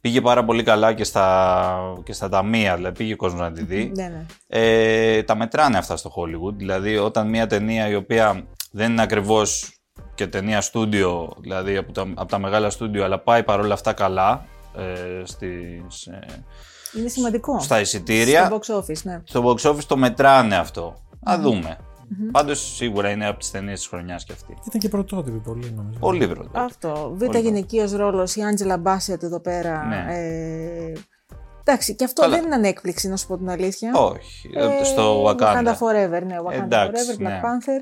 Πήγε 0.02 0.22
πάρα 0.22 0.44
πολύ 0.44 0.64
καλά 0.64 0.94
και 0.94 1.04
στα, 1.04 1.94
και 2.04 2.14
στα 2.14 2.30
ταμεία, 2.30 2.76
δηλαδή 2.76 2.98
πήγε 2.98 3.14
ο 3.14 3.16
κόσμος 3.16 3.42
να 3.42 3.52
τη 3.52 3.64
δει. 3.64 3.92
Ναι, 3.96 4.04
ναι. 4.04 4.26
Ε, 4.48 5.24
τα 5.24 5.36
μετράνε 5.36 5.78
αυτά 5.78 5.98
στο 5.98 6.12
Hollywood. 6.16 6.54
Δηλαδή, 6.56 6.98
όταν 6.98 7.30
μια 7.30 7.48
ταινία 7.48 7.88
η 7.88 7.96
οποία 7.96 8.46
δεν 8.72 8.92
είναι 8.92 9.02
ακριβώς 9.02 9.74
και 10.16 10.28
ταινία 10.28 10.62
στούντιο, 10.62 11.34
δηλαδή 11.40 11.78
από 11.78 11.92
τα, 11.92 12.02
από 12.16 12.30
τα 12.30 12.40
μεγάλα 12.40 12.70
στούντιο, 12.70 13.04
αλλά 13.04 13.20
πάει 13.20 13.44
παρόλα 13.44 13.74
αυτά 13.74 13.94
καλά 13.94 14.46
ε, 14.78 15.22
στις, 15.26 16.06
ε, 16.06 16.20
Είναι 16.98 17.08
σημαντικό. 17.08 17.60
στα 17.60 17.80
εισιτήρια, 17.80 18.46
Στο 18.46 18.60
box 18.60 18.80
office, 18.80 19.02
ναι. 19.04 19.22
στο 19.24 19.44
box 19.46 19.72
office 19.72 19.84
το 19.84 19.98
μετράνε 19.98 20.56
αυτό. 20.56 20.96
Να 21.20 21.38
δούμε. 21.38 21.78
Πάντως 22.32 22.76
σίγουρα 22.76 23.10
είναι 23.10 23.28
από 23.28 23.40
τις 23.40 23.52
ταινίες 23.52 23.80
της 23.80 23.88
χρονιάς 23.88 24.24
και 24.24 24.32
αυτή. 24.34 24.58
Ήταν 24.68 24.82
και 24.82 24.90
πρωτότυπη 24.90 25.38
πολύ 25.38 25.74
νομίζω. 25.76 26.00
Πολύ 26.00 26.28
πρώτο. 26.28 26.50
Αυτό. 26.54 27.14
Β' 27.16 27.26
Πολύ 27.26 27.40
γυναικείο 27.40 27.90
ρόλος, 27.96 28.36
η 28.36 28.42
Άντζελα 28.42 28.78
Μπάσετ 28.78 29.24
εδώ 29.24 29.40
πέρα. 29.40 29.86
Ναι. 29.86 30.06
Ε, 30.10 30.94
εντάξει, 31.66 31.96
και 31.96 32.04
αυτό 32.04 32.22
Καλά. 32.22 32.36
δεν 32.36 32.46
ήταν 32.46 32.64
έκπληξη, 32.64 33.08
να 33.08 33.18
σου 33.18 33.28
πω 33.28 33.38
την 33.38 33.50
αλήθεια. 33.50 33.92
Όχι, 33.96 34.50
Ε, 34.80 34.84
στο 34.84 35.26
Wakanda. 35.26 35.74
Forever, 35.80 36.24
ναι. 36.26 36.36
Wakanda 36.48 36.64
Εντάξει, 36.64 37.04
Forever, 37.10 37.22
Black 37.22 37.26
ναι. 37.28 37.42
Panther. 37.44 37.82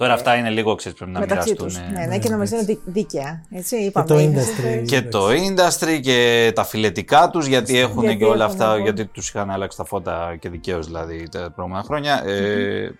Τώρα 0.00 0.12
αυτά 0.12 0.34
είναι 0.36 0.50
λίγο, 0.50 0.74
ξέρεις, 0.74 0.98
πρέπει 0.98 1.12
να 1.12 1.20
μεταξύ 1.20 1.48
μοιραστούν. 1.58 1.82
τους. 1.82 1.98
Ναι, 1.98 2.06
ναι, 2.06 2.18
και 2.18 2.28
να 2.28 2.36
μας 2.36 2.50
είναι 2.50 2.78
δίκαια. 2.84 3.42
Έτσι, 3.50 3.76
Και 3.76 3.84
είπαμε. 3.84 4.06
το 4.06 4.18
είναι 4.18 4.42
industry. 4.42 4.84
Και 4.86 5.02
το 5.02 5.26
industry 5.28 6.00
και 6.02 6.52
τα 6.54 6.64
φυλετικά 6.64 7.30
τους 7.30 7.46
γιατί 7.46 7.78
έχουν 7.78 8.02
Γιατί 8.02 8.16
και 8.18 8.24
όλα 8.24 8.44
έχουν, 8.44 8.46
αυτά, 8.46 8.66
λοιπόν. 8.66 8.82
γιατί 8.82 9.04
τους 9.04 9.28
είχαν 9.28 9.50
αλλάξει 9.50 9.76
τα 9.76 9.84
φώτα 9.84 10.36
και 10.40 10.48
δικαίως 10.48 10.86
δηλαδή 10.86 11.28
τα 11.30 11.52
προηγούμενα 11.54 11.84
χρόνια. 11.84 12.22
Ε, 12.26 12.90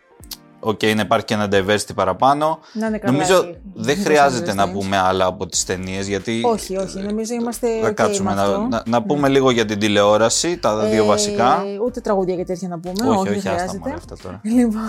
Οκ, 0.60 0.82
να 0.82 1.00
υπάρχει 1.00 1.24
και 1.24 1.34
ένα 1.34 1.48
diversity 1.52 1.94
παραπάνω. 1.94 2.58
Να 2.72 2.86
είναι 2.86 2.98
καλά 2.98 3.12
Νομίζω 3.12 3.42
οι- 3.44 3.56
δεν 3.74 3.98
οι 3.98 4.02
χρειάζεται 4.02 4.54
να 4.54 4.64
Stranger 4.66 4.72
πούμε 4.72 4.96
άλλα 4.98 5.26
από 5.26 5.46
τις 5.46 5.64
ταινίες 5.64 6.06
γιατί... 6.08 6.42
Όχι, 6.44 6.76
όχι. 6.76 6.98
Νομίζω 6.98 7.34
είμαστε. 7.34 7.68
Θα 7.82 7.88
ok 7.90 7.94
κάτσουμε 7.94 8.28
με 8.30 8.34
να, 8.36 8.42
αυτό. 8.42 8.66
να, 8.70 8.82
να 8.86 9.02
πούμε 9.02 9.28
λίγο 9.28 9.50
για 9.50 9.64
την 9.64 9.78
τηλεόραση, 9.78 10.58
τα 10.58 10.76
δύο 10.86 11.04
Ε, 11.04 11.06
βασικά. 11.06 11.62
Ούτε 11.86 12.00
τραγούδια 12.00 12.36
και 12.36 12.44
τέτοια 12.44 12.68
να 12.68 12.78
πούμε. 12.78 13.08
όχι, 13.08 13.18
όχι, 13.18 13.28
όχι, 13.28 13.38
δεν 13.38 13.38
άστα 13.38 13.54
χρειάζεται. 13.56 13.78
μωρέ 13.78 13.94
αυτά 13.94 14.16
τώρα. 14.22 14.40
Λοιπόν, 14.56 14.82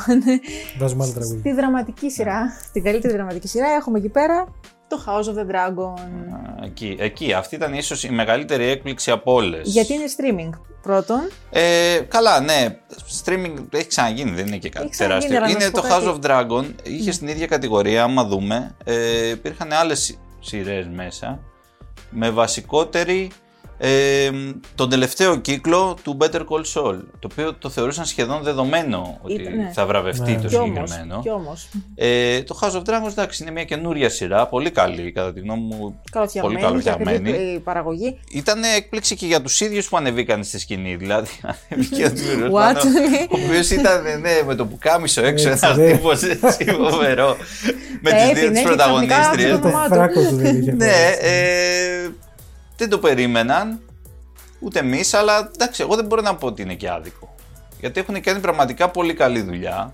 Βάζουμε 0.80 1.04
άλλο 1.04 1.14
τραγούδι. 1.14 1.40
στη 1.40 1.52
δραματική 1.54 2.10
σειρά, 2.12 2.54
στην 2.68 2.84
καλύτερη 2.84 3.14
δραματική 3.14 3.48
σειρά, 3.48 3.68
έχουμε 3.70 3.98
εκεί 3.98 4.10
πέρα 4.10 4.48
το 4.88 5.04
House 5.08 5.26
of 5.30 5.34
the 5.40 5.52
Dragon. 5.56 6.00
Α, 6.00 6.66
Εκεί, 6.66 6.96
εκεί, 7.00 7.34
αυτή 7.34 7.56
ήταν 7.56 7.74
ίσως 7.74 8.04
η 8.04 8.10
μεγαλύτερη 8.12 8.66
έκπληξη 8.68 9.12
από 9.12 9.34
όλες. 9.34 9.68
Γιατί 9.70 9.94
είναι 9.94 10.04
streaming 10.18 10.60
πρώτον. 10.82 11.20
Ε, 11.50 12.00
καλά, 12.08 12.40
ναι. 12.40 12.78
Streaming 13.26 13.54
έχει 13.70 13.88
ξαναγίνει, 13.88 14.32
δεν 14.32 14.48
είναι 14.48 14.58
και 14.58 14.70
κάτι 14.70 14.86
Έχει 14.86 14.92
ξαναγίνει, 14.94 15.30
τεράστιο. 15.30 15.38
αλλά 15.38 15.46
να 15.46 15.52
Είναι 15.52 15.64
σου 15.64 15.72
πω 15.72 15.82
το 15.82 15.88
κάτι. 15.88 16.06
Ναι. 16.06 16.12
House 16.12 16.16
of 16.16 16.62
Dragon. 16.62 16.66
Είχες 16.84 17.16
στην 17.16 17.28
ίδια 17.28 17.48
κατηγορία, 17.48 18.04
άμα 18.04 18.24
δούμε. 18.26 18.76
Ε, 18.84 19.28
υπήρχαν 19.30 19.72
άλλες 19.72 20.18
σειρές 20.40 20.88
μέσα. 20.96 21.40
Με 22.10 22.30
βασικότερη 22.30 23.32
ε, 23.84 24.30
τον 24.76 24.90
τελευταίο 24.90 25.36
κύκλο 25.36 25.98
του 26.04 26.18
Better 26.22 26.40
Call 26.40 26.64
Saul. 26.74 26.98
Το 27.20 27.28
οποίο 27.32 27.54
το 27.54 27.70
θεωρούσαν 27.70 28.06
σχεδόν 28.06 28.42
δεδομένο 28.44 29.18
ότι 29.22 29.34
Ήταν, 29.34 29.56
ναι. 29.56 29.72
θα 29.74 29.86
βραβευτεί 29.86 30.32
Ναι. 30.32 30.42
το 30.42 30.48
Κι 30.48 30.56
όμως, 30.56 30.90
συγκεκριμένο. 30.90 31.22
κι 31.22 31.30
όμως. 31.30 31.68
Ε, 31.96 32.42
το 32.44 32.60
House 32.62 32.72
of 32.76 32.80
Dragons 32.82 33.10
εντάξει, 33.12 33.44
είναι 33.44 33.52
μια 33.52 33.64
καινούρια 33.64 34.10
σειρά, 34.10 34.48
πολύ 34.48 34.72
καλή 34.72 35.12
κατά 35.12 35.34
τη 35.34 35.40
γνώμη 35.40 35.62
μου. 35.62 35.78
Πολύ 35.80 35.96
Καλοφτιαγμένη, 36.12 36.62
καλοφτιαγμένη. 36.62 37.18
και 37.24 37.30
ακριβή 37.36 37.54
η 37.54 37.60
παραγωγή. 37.60 38.20
Ήταν 38.32 38.64
έκπληξη 38.78 39.16
και 39.16 39.26
για 39.26 39.42
τους 39.42 39.62
ίδιους 39.62 39.90
που 39.90 39.98
ανεβήκαν 39.98 40.44
στη 40.44 40.60
σκηνή. 40.60 40.96
Δηλαδή, 40.96 41.30
ανέβηκε 41.70 42.06
ο 42.06 42.10
Δημιουργός 42.10 42.62
What? 42.62 42.74
πάνω, 42.76 42.80
ο 43.32 43.38
οποίος 43.48 43.70
ήταν 43.80 44.04
ναι, 44.22 44.42
με 44.46 44.56
το 44.56 44.66
πουκάμισο 44.66 45.26
έξω, 45.26 45.50
Έτσι, 45.50 45.66
ένα 45.68 45.76
ναι. 45.76 45.92
τύπος 45.92 46.24
έτσι 46.24 46.66
φοβερό. 46.90 47.38
με 48.02 48.10
Τα 48.10 48.16
τι 48.18 48.22
δύο 48.24 48.32
έπινε 48.32 48.50
τις 48.52 48.60
και 48.62 48.68
πρωταγωνίστριες. 48.68 49.20
ξαφνικά 49.28 49.60
Το 49.60 49.68
Ονομά 49.68 49.84
του. 49.88 49.94
φράκο 49.94 50.22
του 50.30 50.36
δεν 50.36 50.60
είχε. 50.62 50.72
ναι, 50.72 50.94
ε, 51.22 52.10
δεν 52.82 52.90
το 52.90 53.00
περίμεναν. 53.00 53.80
Ούτε 54.60 54.80
εμείς, 54.80 55.14
αλλά 55.14 55.52
εντάξει, 55.54 55.82
εγώ 55.82 55.96
δεν 55.96 56.06
μπορώ 56.06 56.22
να 56.22 56.36
πω 56.36 56.48
ότι 56.48 56.62
είναι 56.62 56.74
και 56.74 56.90
άδικο. 56.90 57.36
Γιατί 57.80 58.00
έχουν 58.00 58.22
κάνει 58.22 58.40
πραγματικά 58.40 58.90
πολύ 58.90 59.14
καλή 59.14 59.42
δουλειά. 59.42 59.94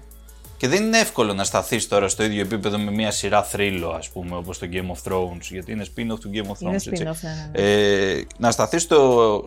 Και 0.58 0.68
δεν 0.68 0.84
είναι 0.84 0.98
εύκολο 0.98 1.34
να 1.34 1.44
σταθείς 1.44 1.88
τώρα 1.88 2.08
στο 2.08 2.24
ίδιο 2.24 2.42
επίπεδο 2.42 2.78
με 2.78 2.92
μια 2.92 3.12
σειρά 3.12 3.44
θρύλο, 3.44 3.90
ας 3.90 4.10
πούμε, 4.10 4.36
όπως 4.36 4.60
το 4.60 4.68
Game 4.72 4.92
of 4.92 5.12
Thrones. 5.12 5.42
Γιατί 5.42 5.72
είναι 5.72 5.86
spin-off 5.86 6.20
του 6.20 6.30
Game 6.34 6.48
of 6.48 6.52
Thrones. 6.52 6.62
Είναι 6.62 6.76
έτσι. 6.76 6.92
spin-off, 6.94 7.20
ναι, 7.22 7.30
ναι, 7.30 7.62
ναι. 7.62 8.20
Ε, 8.20 8.28
να 8.38 8.52
σταθείς 8.52 8.82
στο, 8.82 9.44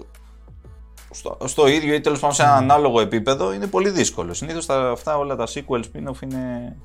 στο, 1.10 1.38
στο 1.44 1.66
ίδιο 1.66 1.94
ή 1.94 2.00
τέλος 2.00 2.18
πάντων 2.18 2.36
σε 2.36 2.42
ένα 2.42 2.54
ανάλογο 2.54 3.00
επίπεδο 3.00 3.52
είναι 3.52 3.66
πολύ 3.66 3.90
δύσκολο. 3.90 4.34
Συνήθως 4.34 4.68
αυτά 4.68 5.16
όλα 5.16 5.36
τα 5.36 5.46
sequel 5.46 5.80
spin-off 5.80 6.22
είναι 6.22 6.76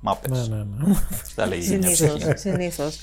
Μάπες. 0.00 0.48
Ναι, 0.48 0.56
ναι, 0.56 0.62
ναι. 0.86 0.94
Τα 1.34 1.46
λέγει 1.46 1.60
η 1.60 1.64
Συνήθως. 1.64 1.92
ψυχή. 2.18 2.32
Συνήθως. 2.36 2.98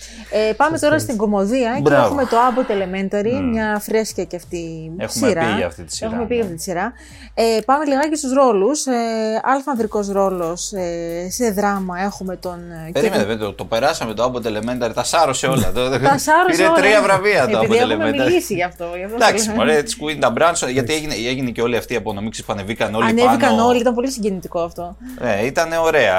Ε, 0.49 0.53
πάμε 0.53 0.79
τώρα 0.79 0.99
στην 0.99 1.17
κομμωδία 1.17 1.73
και 1.75 1.81
Μπράβο. 1.81 2.05
έχουμε 2.05 2.25
το 2.25 2.37
Abbott 2.37 2.71
Elementary, 2.71 3.41
μια 3.51 3.79
φρέσκια 3.81 4.23
και 4.23 4.35
αυτή 4.35 4.91
Έχουμε 4.97 5.27
σειρά. 5.27 5.41
πει 5.45 5.55
για 5.57 5.65
αυτή 5.65 5.83
τη 5.83 5.95
σειρά, 5.95 6.09
Έχουμε 6.09 6.25
πει 6.25 6.29
ναι. 6.29 6.35
για 6.35 6.43
αυτή 6.43 6.55
τη 6.55 6.61
σειρά. 6.63 6.93
Ε, 7.33 7.59
πάμε 7.65 7.85
λιγάκι 7.85 8.15
στους 8.15 8.33
ρόλους. 8.33 8.85
Ε, 8.85 8.91
αλφανδρικός 9.43 10.07
ρόλος 10.07 10.71
ε, 10.73 11.27
σε 11.29 11.51
δράμα 11.51 11.99
έχουμε 12.01 12.35
τον... 12.35 12.59
ε, 12.87 12.89
Περίμενε, 12.91 13.23
Kevin- 13.23 13.27
βέβαια, 13.27 13.45
το, 13.45 13.53
το 13.53 13.65
περάσαμε 13.65 14.13
το 14.13 14.23
Abbott 14.33 14.45
Elementary, 14.47 14.91
τα 14.93 15.03
σάρωσε 15.03 15.47
όλα. 15.47 15.71
Το- 15.71 15.89
Τα 15.89 16.17
σάρωσε 16.17 16.27
Πήρε 16.51 16.65
όλα. 16.65 16.75
τρία 16.75 17.01
βραβεία 17.01 17.47
το 17.47 17.57
Επειδή 17.57 17.79
Abbott 17.83 17.89
έχουμε 17.89 18.09
Elementary. 18.09 18.11
μιλήσει 18.27 18.53
γι' 18.53 18.63
αυτό. 18.63 18.85
γι' 18.97 19.03
αυτό 19.03 19.15
Εντάξει, 19.15 19.45
το 19.45 19.51
λέω. 19.55 19.65
μωρέ, 19.65 19.83
της 19.83 19.97
Queen, 20.01 20.17
τα 20.19 20.33
Branson, 20.37 20.71
γιατί 20.71 20.93
έγινε, 20.93 21.13
έγινε 21.27 21.49
και 21.51 21.61
όλη 21.61 21.75
αυτή 21.77 21.93
η 21.93 21.95
απονομή, 21.95 22.29
ξέρεις, 22.29 22.45
που 22.47 22.53
ανεβήκαν 22.53 22.95
όλοι 22.95 23.05
Ανέβηκαν 23.09 23.37
πάνω. 23.39 23.65
όλοι, 23.65 23.79
ήταν 23.79 23.93
πολύ 23.93 24.11
συγκινητικό 24.11 24.59
αυτό. 24.59 24.97
Ναι, 25.21 25.39
ήταν 25.45 25.71
ωραία. 25.73 26.13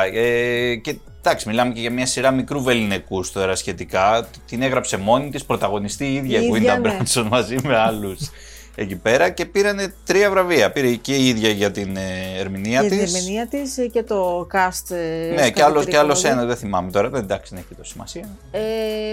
Ε, 0.70 0.76
και 0.76 0.98
εντάξει, 1.18 1.48
μιλάμε 1.48 1.72
και 1.72 1.80
για 1.80 1.90
μια 1.90 2.06
σειρά 2.06 2.30
μικρού 2.30 2.62
βεληνικού 2.62 3.24
τώρα 3.32 3.56
σχετικά. 3.56 4.28
Την 4.46 4.62
έγραψε 4.62 4.96
μόνη 4.96 5.30
της, 5.30 5.44
πρωταγωνιστή 5.44 6.04
η 6.04 6.14
ίδια 6.14 6.38
Η 6.38 6.42
η 6.42 6.46
ίδια, 6.46 6.48
Γουίντα 6.48 6.72
ναι. 6.72 6.80
Μπράνσον 6.80 7.26
μαζί 7.26 7.56
με 7.62 7.76
άλλους 7.76 8.18
εκεί 8.78 8.96
πέρα 8.96 9.30
και 9.30 9.44
πήρανε 9.46 9.92
τρία 10.04 10.30
βραβεία. 10.30 10.70
Πήρε 10.72 10.88
και 10.94 11.14
η 11.14 11.28
ίδια 11.28 11.48
για 11.48 11.70
την 11.70 11.96
ε, 11.96 12.00
ερμηνεία 12.40 12.80
Για 12.80 12.90
της. 12.90 13.12
την 13.12 13.16
ερμηνεία 13.16 13.46
της 13.46 13.74
και 13.92 14.02
το 14.02 14.46
cast. 14.52 14.94
ε, 14.94 15.34
Ναι, 15.34 15.50
και 15.50 15.62
άλλο 15.62 15.84
και 15.84 15.96
άλλος 15.96 16.14
κατηγορία. 16.14 16.30
ένα, 16.30 16.44
δεν 16.44 16.56
θυμάμαι 16.56 16.90
τώρα. 16.90 17.08
Δεν 17.08 17.22
εντάξει, 17.22 17.54
δεν 17.54 17.64
έχει 17.66 17.74
τόσο 17.78 17.90
σημασία. 17.90 18.28
Ε, 18.50 18.60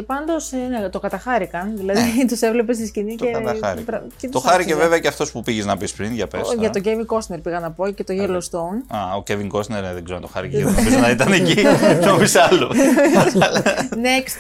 Πάντως 0.06 0.52
ναι, 0.70 0.90
το 0.90 1.00
καταχάρηκαν. 1.00 1.72
Δηλαδή 1.78 2.02
τους 2.30 2.42
έβλεπες 2.42 2.76
στη 2.76 2.86
σκηνή 2.88 3.10
Ναι. 3.12 3.16
Το 3.16 3.26
και. 3.26 3.32
καταχάρηκα. 3.32 4.04
και 4.18 4.28
Το 4.28 4.40
τους 4.40 4.42
χάρηκε 4.50 4.62
άξιζε. 4.72 4.80
βέβαια 4.84 5.00
και 5.00 5.08
αυτός 5.08 5.32
που 5.32 5.42
πήγες 5.42 5.66
να 5.66 5.78
πεις 5.78 5.94
πριν 5.94 6.14
για 6.14 6.28
πες. 6.28 6.42
Ο- 6.42 6.44
τώρα. 6.44 6.58
Για 6.60 6.70
τον 6.70 6.82
Kevin 6.86 7.16
Costner 7.16 7.40
πήγα 7.44 7.60
να 7.60 7.72
πω 7.72 7.90
και 7.90 8.04
το 8.04 8.14
Yellowstone. 8.18 8.96
Α, 8.98 9.16
ο 9.16 9.24
Kevin 9.28 9.50
Costner 9.52 9.84
ε, 9.84 9.94
δεν 9.94 10.04
ξέρω 10.04 10.16
αν 10.18 10.22
το 10.22 10.30
χάρηκε 10.34 10.58
γιατί 10.58 10.72
νομίζω 10.74 11.00
να 11.00 11.10
ήταν 11.10 11.32
εκεί. 11.32 11.56
Νομίζω 12.12 12.40
άλλο. 12.50 12.72
Next. 14.08 14.36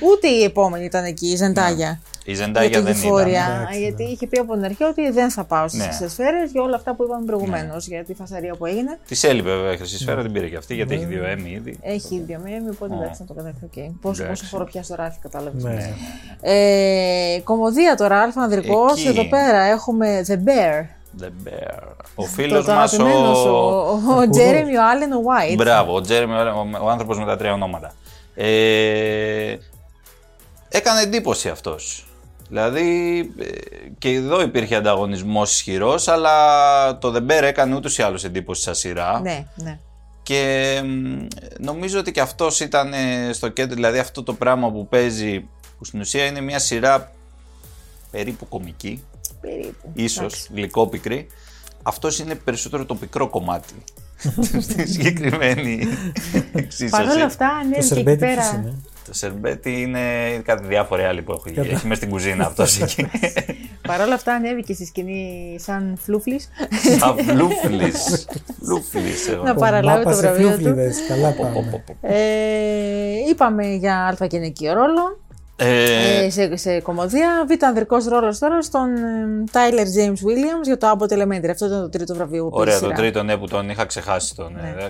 Ούτε 0.00 0.28
η 0.28 0.42
επόμενη 0.42 0.84
ήταν 0.84 1.04
εκεί, 1.04 1.26
η 1.26 1.36
Ζεντάγια. 1.36 2.00
Η 2.24 2.32
Για 2.32 2.44
Ζεντάγια 2.44 2.78
το 2.78 2.84
δεν 2.84 2.94
Euphoria. 2.94 3.28
ήταν. 3.28 3.52
Εντάξει, 3.60 3.78
Γιατί 3.80 4.02
ναι. 4.04 4.10
είχε 4.10 4.26
πει 4.26 4.38
από 4.38 4.52
την 4.54 4.64
αρχή 4.66 4.84
ότι 4.84 5.10
δεν 5.10 5.30
θα 5.30 5.44
πάω 5.44 5.68
στις 5.68 5.80
Ναι. 5.80 5.96
ναι. 6.00 6.08
σφαίρες 6.08 6.50
για 6.50 6.62
όλα 6.62 6.76
αυτά 6.76 6.94
που 6.94 7.04
είπαμε 7.04 7.24
προηγουμένως. 7.26 7.86
Για 7.86 8.04
τη 8.04 8.14
φασαρία 8.14 8.54
που 8.54 8.66
έγινε. 8.66 8.98
Τη 9.08 9.28
έλειπε 9.28 9.50
βέβαια 9.50 9.72
η 9.72 9.76
Χρυσή 9.76 9.98
Σφαίρα, 9.98 10.22
την 10.22 10.32
πήρε 10.32 10.48
και 10.48 10.56
αυτή 10.56 10.74
γιατί 10.74 10.94
έχει 10.94 11.04
δύο 11.04 11.22
Emmy 11.34 11.46
ήδη. 11.48 11.78
Έχει 11.82 12.14
ίδιο 12.14 12.40
μήνυμα, 12.44 12.70
οπότε 12.72 12.94
Ω. 12.94 12.96
εντάξει 13.00 13.20
να 13.20 13.26
το 13.26 13.34
καταφέρει. 13.34 13.70
Okay. 13.74 13.94
Πόσο, 14.00 14.22
Εντάξει. 14.22 14.42
πόσο 14.42 14.56
φορό 14.56 14.64
πια 14.70 14.82
στο 14.82 14.94
ράφι, 14.94 15.18
κατάλαβες. 15.20 15.62
Ναι. 15.62 15.92
Ε, 16.40 17.40
κομμωδία 17.44 17.94
τώρα, 17.96 18.20
αλφα 18.22 18.42
ανδρικός. 18.42 18.92
Εκεί. 18.92 19.06
Εδώ 19.08 19.28
πέρα 19.28 19.62
έχουμε 19.62 20.24
The 20.26 20.32
Bear. 20.34 20.84
The 21.20 21.48
Bear. 21.48 21.78
Ο 22.14 22.22
Το, 22.22 22.28
φίλος 22.28 22.64
το 22.64 22.72
μας 22.72 22.92
αγαπημένος 22.92 23.38
σου, 23.38 23.48
ο. 23.50 24.00
ο, 24.08 24.16
ο 24.20 24.28
Τζέρεμι, 24.30 24.76
ο 24.76 24.88
Άλεν, 24.90 25.12
ο 25.12 25.20
White. 25.26 25.56
Μπράβο, 25.56 25.94
ο 25.94 26.00
Τζέρεμι, 26.00 26.32
ο, 26.34 26.68
ο 26.82 26.88
άνθρωπος 26.90 27.18
με 27.18 27.24
τα 27.24 27.36
τρία 27.36 27.52
ονόματα. 27.52 27.94
Ε, 28.34 29.56
έκανε 30.68 31.00
εντύπωση 31.00 31.48
αυτός. 31.48 32.06
Δηλαδή 32.48 33.18
ε, 33.38 33.46
και 33.98 34.08
εδώ 34.10 34.40
υπήρχε 34.42 34.74
ανταγωνισμός 34.76 35.52
ισχυρός, 35.54 36.08
αλλά 36.08 36.98
το 36.98 37.12
The 37.16 37.30
Bear 37.30 37.42
έκανε 37.42 37.74
ούτως 37.74 37.98
ή 37.98 38.02
άλλως 38.02 38.24
εντύπωση 38.24 38.62
σαν 38.62 38.74
σειρά. 38.74 39.20
Ναι, 39.20 39.46
ναι. 39.54 39.78
Και 40.22 40.80
μ, 40.84 41.26
νομίζω 41.58 41.98
ότι 41.98 42.12
και 42.12 42.20
αυτός 42.20 42.60
ήταν 42.60 42.92
ε, 42.92 43.30
στο 43.32 43.48
κέντρο, 43.48 43.74
δηλαδή 43.74 43.98
αυτό 43.98 44.22
το 44.22 44.32
πράγμα 44.34 44.70
που 44.72 44.88
παίζει, 44.88 45.48
που 45.78 45.84
στην 45.84 46.00
ουσία 46.00 46.24
είναι 46.24 46.40
μια 46.40 46.58
σειρά 46.58 47.12
περίπου 48.10 48.48
κομική, 48.48 49.04
Περίπου. 49.40 49.90
ίσως 49.94 50.18
Εντάξει. 50.24 50.48
γλυκόπικρη. 50.54 51.26
Αυτός 51.82 52.18
είναι 52.18 52.34
περισσότερο 52.34 52.84
το 52.84 52.94
πικρό 52.94 53.28
κομμάτι 53.28 53.74
στη 54.60 54.86
συγκεκριμένη 54.88 55.86
εξίσωση. 56.52 56.90
Παρ' 56.90 57.08
όλα 57.16 57.24
αυτά, 57.24 57.46
Το 57.48 57.54
ανέβηκε 57.54 57.76
εκεί 57.78 57.86
σερμπέτι 57.86 58.24
ποιος 58.24 58.34
πέρα. 58.34 58.58
είναι. 58.58 58.74
Το 59.06 59.14
σερμπέτι 59.14 59.80
είναι 59.80 60.00
κάτι 60.44 60.66
διάφοροι 60.66 61.02
άλλοι 61.02 61.22
που 61.22 61.32
έχω 61.32 61.42
Κατά. 61.54 61.60
Έχει 61.60 61.86
μέσα 61.86 61.94
στην 61.94 62.08
κουζίνα 62.10 62.46
αυτός 62.46 62.78
εκεί. 62.80 63.06
Παρ' 63.86 64.00
όλα 64.00 64.14
αυτά, 64.14 64.32
ανέβηκε 64.32 64.74
στη 64.74 64.84
σκηνή 64.86 65.56
σαν 65.60 65.98
φλούφλης. 66.04 66.48
Σαν 66.98 67.16
φλούφλης. 67.18 68.26
Φλούφλης 68.62 69.28
εγώ. 69.28 69.42
Να 69.42 69.54
παραλάβει 69.54 69.98
Μάπα 69.98 70.10
το 70.10 70.16
σε 70.16 70.22
βραβείο 70.22 70.48
του. 70.48 70.54
φλούφλιδες, 70.54 70.96
Καλά 71.08 71.30
Πω, 71.32 71.44
πω, 71.44 71.50
πάμε. 71.54 71.70
πω, 71.70 71.82
πω. 72.00 72.08
Ε, 72.08 73.28
είπαμε 73.30 73.66
για 73.66 74.06
αλφα 74.06 74.26
γυναικείο 74.26 74.72
ρόλος. 74.72 75.18
Ε, 75.56 76.24
Ε, 76.24 76.30
σε, 76.30 76.56
σε 76.56 76.80
κομμωδία. 76.80 77.46
Β' 77.48 77.64
ανδρικός 77.64 78.04
ρόλος 78.06 78.38
τώρα 78.38 78.62
στον 78.62 78.88
Τάιλερ 79.52 79.86
James 79.86 80.10
Williams 80.26 80.64
για 80.64 80.78
το 80.78 80.90
Abbott 80.98 81.12
Elementary. 81.12 81.48
Αυτό 81.50 81.66
ήταν 81.66 81.80
το 81.82 81.88
τρίτο 81.88 82.14
βραβείο 82.14 82.44
που 82.44 82.50
πήρε 82.50 82.60
Ωραία, 82.60 82.76
η 82.76 82.78
το 82.80 82.84
σειρά. 82.84 82.96
τρίτο 82.96 83.22
ναι 83.22 83.36
που 83.36 83.46
τον 83.48 83.70
είχα 83.70 83.84
ξεχάσει 83.86 84.34
τον. 84.34 84.52
Ναι. 84.52 84.74
Ναι. 84.76 84.88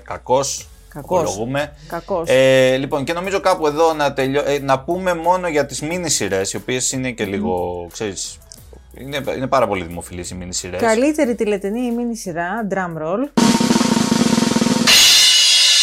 Κακός, 0.97 1.19
Κακός. 1.19 1.31
απολογούμε. 1.31 1.73
Κακός. 1.88 2.29
Ε, 2.29 2.76
λοιπόν, 2.76 3.05
και 3.05 3.12
νομίζω 3.12 3.41
κάπου 3.41 3.67
εδώ 3.67 3.93
να, 3.93 4.12
τελειώ... 4.12 4.43
ε, 4.47 4.59
να 4.59 4.81
πούμε 4.81 5.15
μόνο 5.15 5.49
για 5.49 5.67
τις 5.67 5.81
μίνι 5.81 6.11
σειρές, 6.11 6.53
οι 6.53 6.57
οποίες 6.57 6.93
είναι 6.93 7.11
και 7.11 7.25
λίγο, 7.25 7.87
ξέρεις, 7.93 8.38
είναι, 8.99 9.23
είναι 9.37 9.47
πάρα 9.47 9.67
πολύ 9.69 9.85
δημοφιλείς 9.85 10.31
οι 10.31 10.35
μίνι 10.35 10.55
σειρές. 10.55 10.81
Καλύτερη 10.81 11.35
τηλετενή 11.35 11.81
η 11.81 11.91
μίνι 11.91 12.17
σειρά, 12.17 12.67
drum 12.71 13.03
roll. 13.03 13.29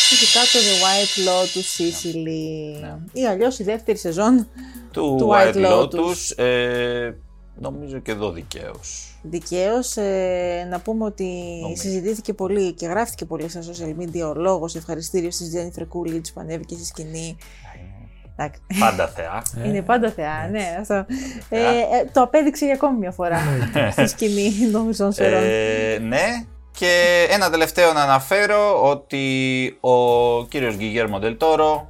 Φυσικά 0.10 0.40
το 0.40 0.60
The 0.60 0.76
White 0.84 1.16
Lotus 1.28 1.68
Sicily. 1.78 2.82
Ναι. 2.82 3.22
Ή 3.22 3.28
αλλιώς 3.28 3.60
η 3.60 3.64
δεύτερη 3.64 3.98
σεζόν 3.98 4.48
Του, 4.92 5.16
του 5.20 5.30
White, 5.32 5.56
White 5.56 5.72
Lotus, 5.72 5.94
Lotus. 5.94 6.44
ε, 6.44 7.12
νομίζω 7.60 8.00
και 8.00 8.12
εδώ 8.12 8.32
δικαίως. 8.32 9.18
δικαίως. 9.22 9.98
Ε, 9.98 10.68
να 10.70 10.80
πούμε 10.80 11.06
ότι 11.06 11.60
Νομίζω. 11.62 11.82
συζητήθηκε 11.82 12.34
πολύ 12.34 12.72
και 12.74 12.86
γράφτηκε 12.86 13.26
πολύ 13.26 13.50
στα 13.50 13.62
social 13.62 14.02
media 14.02 14.30
ο 14.30 14.34
λόγος 14.40 14.76
ευχαριστήριος 14.76 15.36
της 15.38 15.52
Jennifer 15.56 15.82
Coolidge 15.82 16.34
που 16.34 16.40
ανέβηκε 16.40 16.76
στη 16.76 16.86
σκηνή. 16.86 17.38
Εντάξει. 18.38 18.62
Πάντα 18.80 19.08
θεά. 19.08 19.42
Είναι 19.66 19.82
πάντα 19.82 20.12
θεά, 20.12 20.48
ναι. 20.52 20.78
Αυτό. 20.80 20.94
Ε, 20.94 21.06
Θεά. 21.50 21.70
ε, 21.70 22.10
το 22.14 22.22
απέδειξε 22.22 22.66
για 22.66 22.74
ακόμη 22.74 22.98
μια 22.98 23.12
φορά 23.12 23.40
στη 23.92 24.08
σκηνή 24.08 24.52
των 24.72 24.82
Μισών 24.82 25.12
Σφαιρών. 25.12 25.44
Ε, 25.44 25.98
ναι. 25.98 26.46
Και 26.78 27.26
ένα 27.30 27.50
τελευταίο 27.50 27.94
να 27.94 28.02
αναφέρω 28.02 28.90
ότι 28.90 29.78
ο 29.80 30.46
κύριος 30.46 30.76
Γκυγέρμο 30.76 31.20
Ντελτόρο 31.20 31.88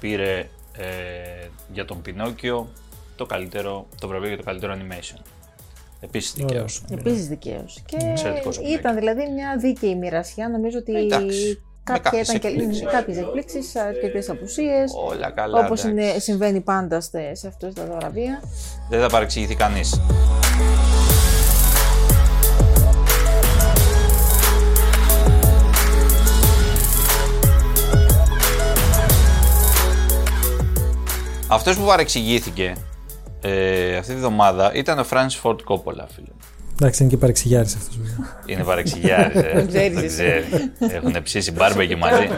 πήρε 0.00 0.38
ε, 0.78 0.86
για 1.72 1.84
τον 1.84 2.02
Πινόκιο 2.02 2.68
το, 3.16 3.26
καλύτερο, 3.26 3.86
το 4.00 4.08
βραβείο 4.08 4.28
για 4.28 4.36
το 4.36 4.42
καλύτερο 4.42 4.74
animation. 4.78 5.20
Επίσης 6.00 6.32
δικαίως. 6.32 6.82
Επίσης 6.90 7.26
δικαίω. 7.28 7.64
Και 7.86 7.96
Εξαιρετικός 8.00 8.58
ο 8.58 8.60
Μπλέκ. 8.60 8.78
ήταν 8.78 8.94
δηλαδή 8.94 9.30
μια 9.30 9.56
δίκαιη 9.60 9.94
μοιρασιά. 9.94 10.48
Νομίζω 10.48 10.78
ότι 10.78 10.96
Εντάξει. 10.96 11.62
Με 11.86 11.94
κάποια 11.94 12.10
κάποιες 12.10 12.28
ήταν 12.28 12.40
και 12.40 12.46
εκπλήξεις. 12.48 12.84
κάποιες 12.90 13.16
εκπλήξεις, 13.18 13.76
αρκετές 13.76 14.28
απουσίες. 14.30 14.92
Όλα 15.08 15.30
καλά. 15.30 15.58
Όπως 15.66 15.84
εντάξει. 15.84 16.20
συμβαίνει 16.20 16.60
πάντα 16.60 17.00
στε- 17.00 17.36
σε 17.36 17.46
αυτές 17.48 17.74
τα 17.74 17.84
βραβεία. 17.98 18.42
Δεν 18.88 19.00
θα 19.00 19.08
παρεξηγηθεί 19.08 19.54
κανείς. 19.54 20.00
Αυτός 31.48 31.76
που 31.76 31.84
παρεξηγήθηκε 31.84 32.74
ε, 33.44 33.96
αυτή 33.96 34.12
τη 34.12 34.18
βδομάδα 34.18 34.74
ήταν 34.74 34.98
ο 34.98 35.04
Francis 35.10 35.40
Ford 35.42 35.56
Coppola, 35.68 36.04
φίλε. 36.14 36.26
μου. 36.28 36.38
Εντάξει, 36.80 37.02
είναι 37.02 37.10
και 37.12 37.16
παρεξηγιάρης 37.18 37.74
αυτός. 37.74 37.96
βέβαια. 37.98 38.42
Είναι 38.46 38.64
παρεξηγιάρης, 38.64 39.36
ε. 39.42 39.50
Δεν 39.54 39.66
ξέρεις 39.68 39.94
Δεν 39.94 40.04
εσύ. 40.04 40.14
ξέρεις. 40.14 40.70
Έχουν 40.78 41.22
ψήσει 41.22 41.52
μπάρμπεκι 41.52 41.94
μαζί. 41.96 42.28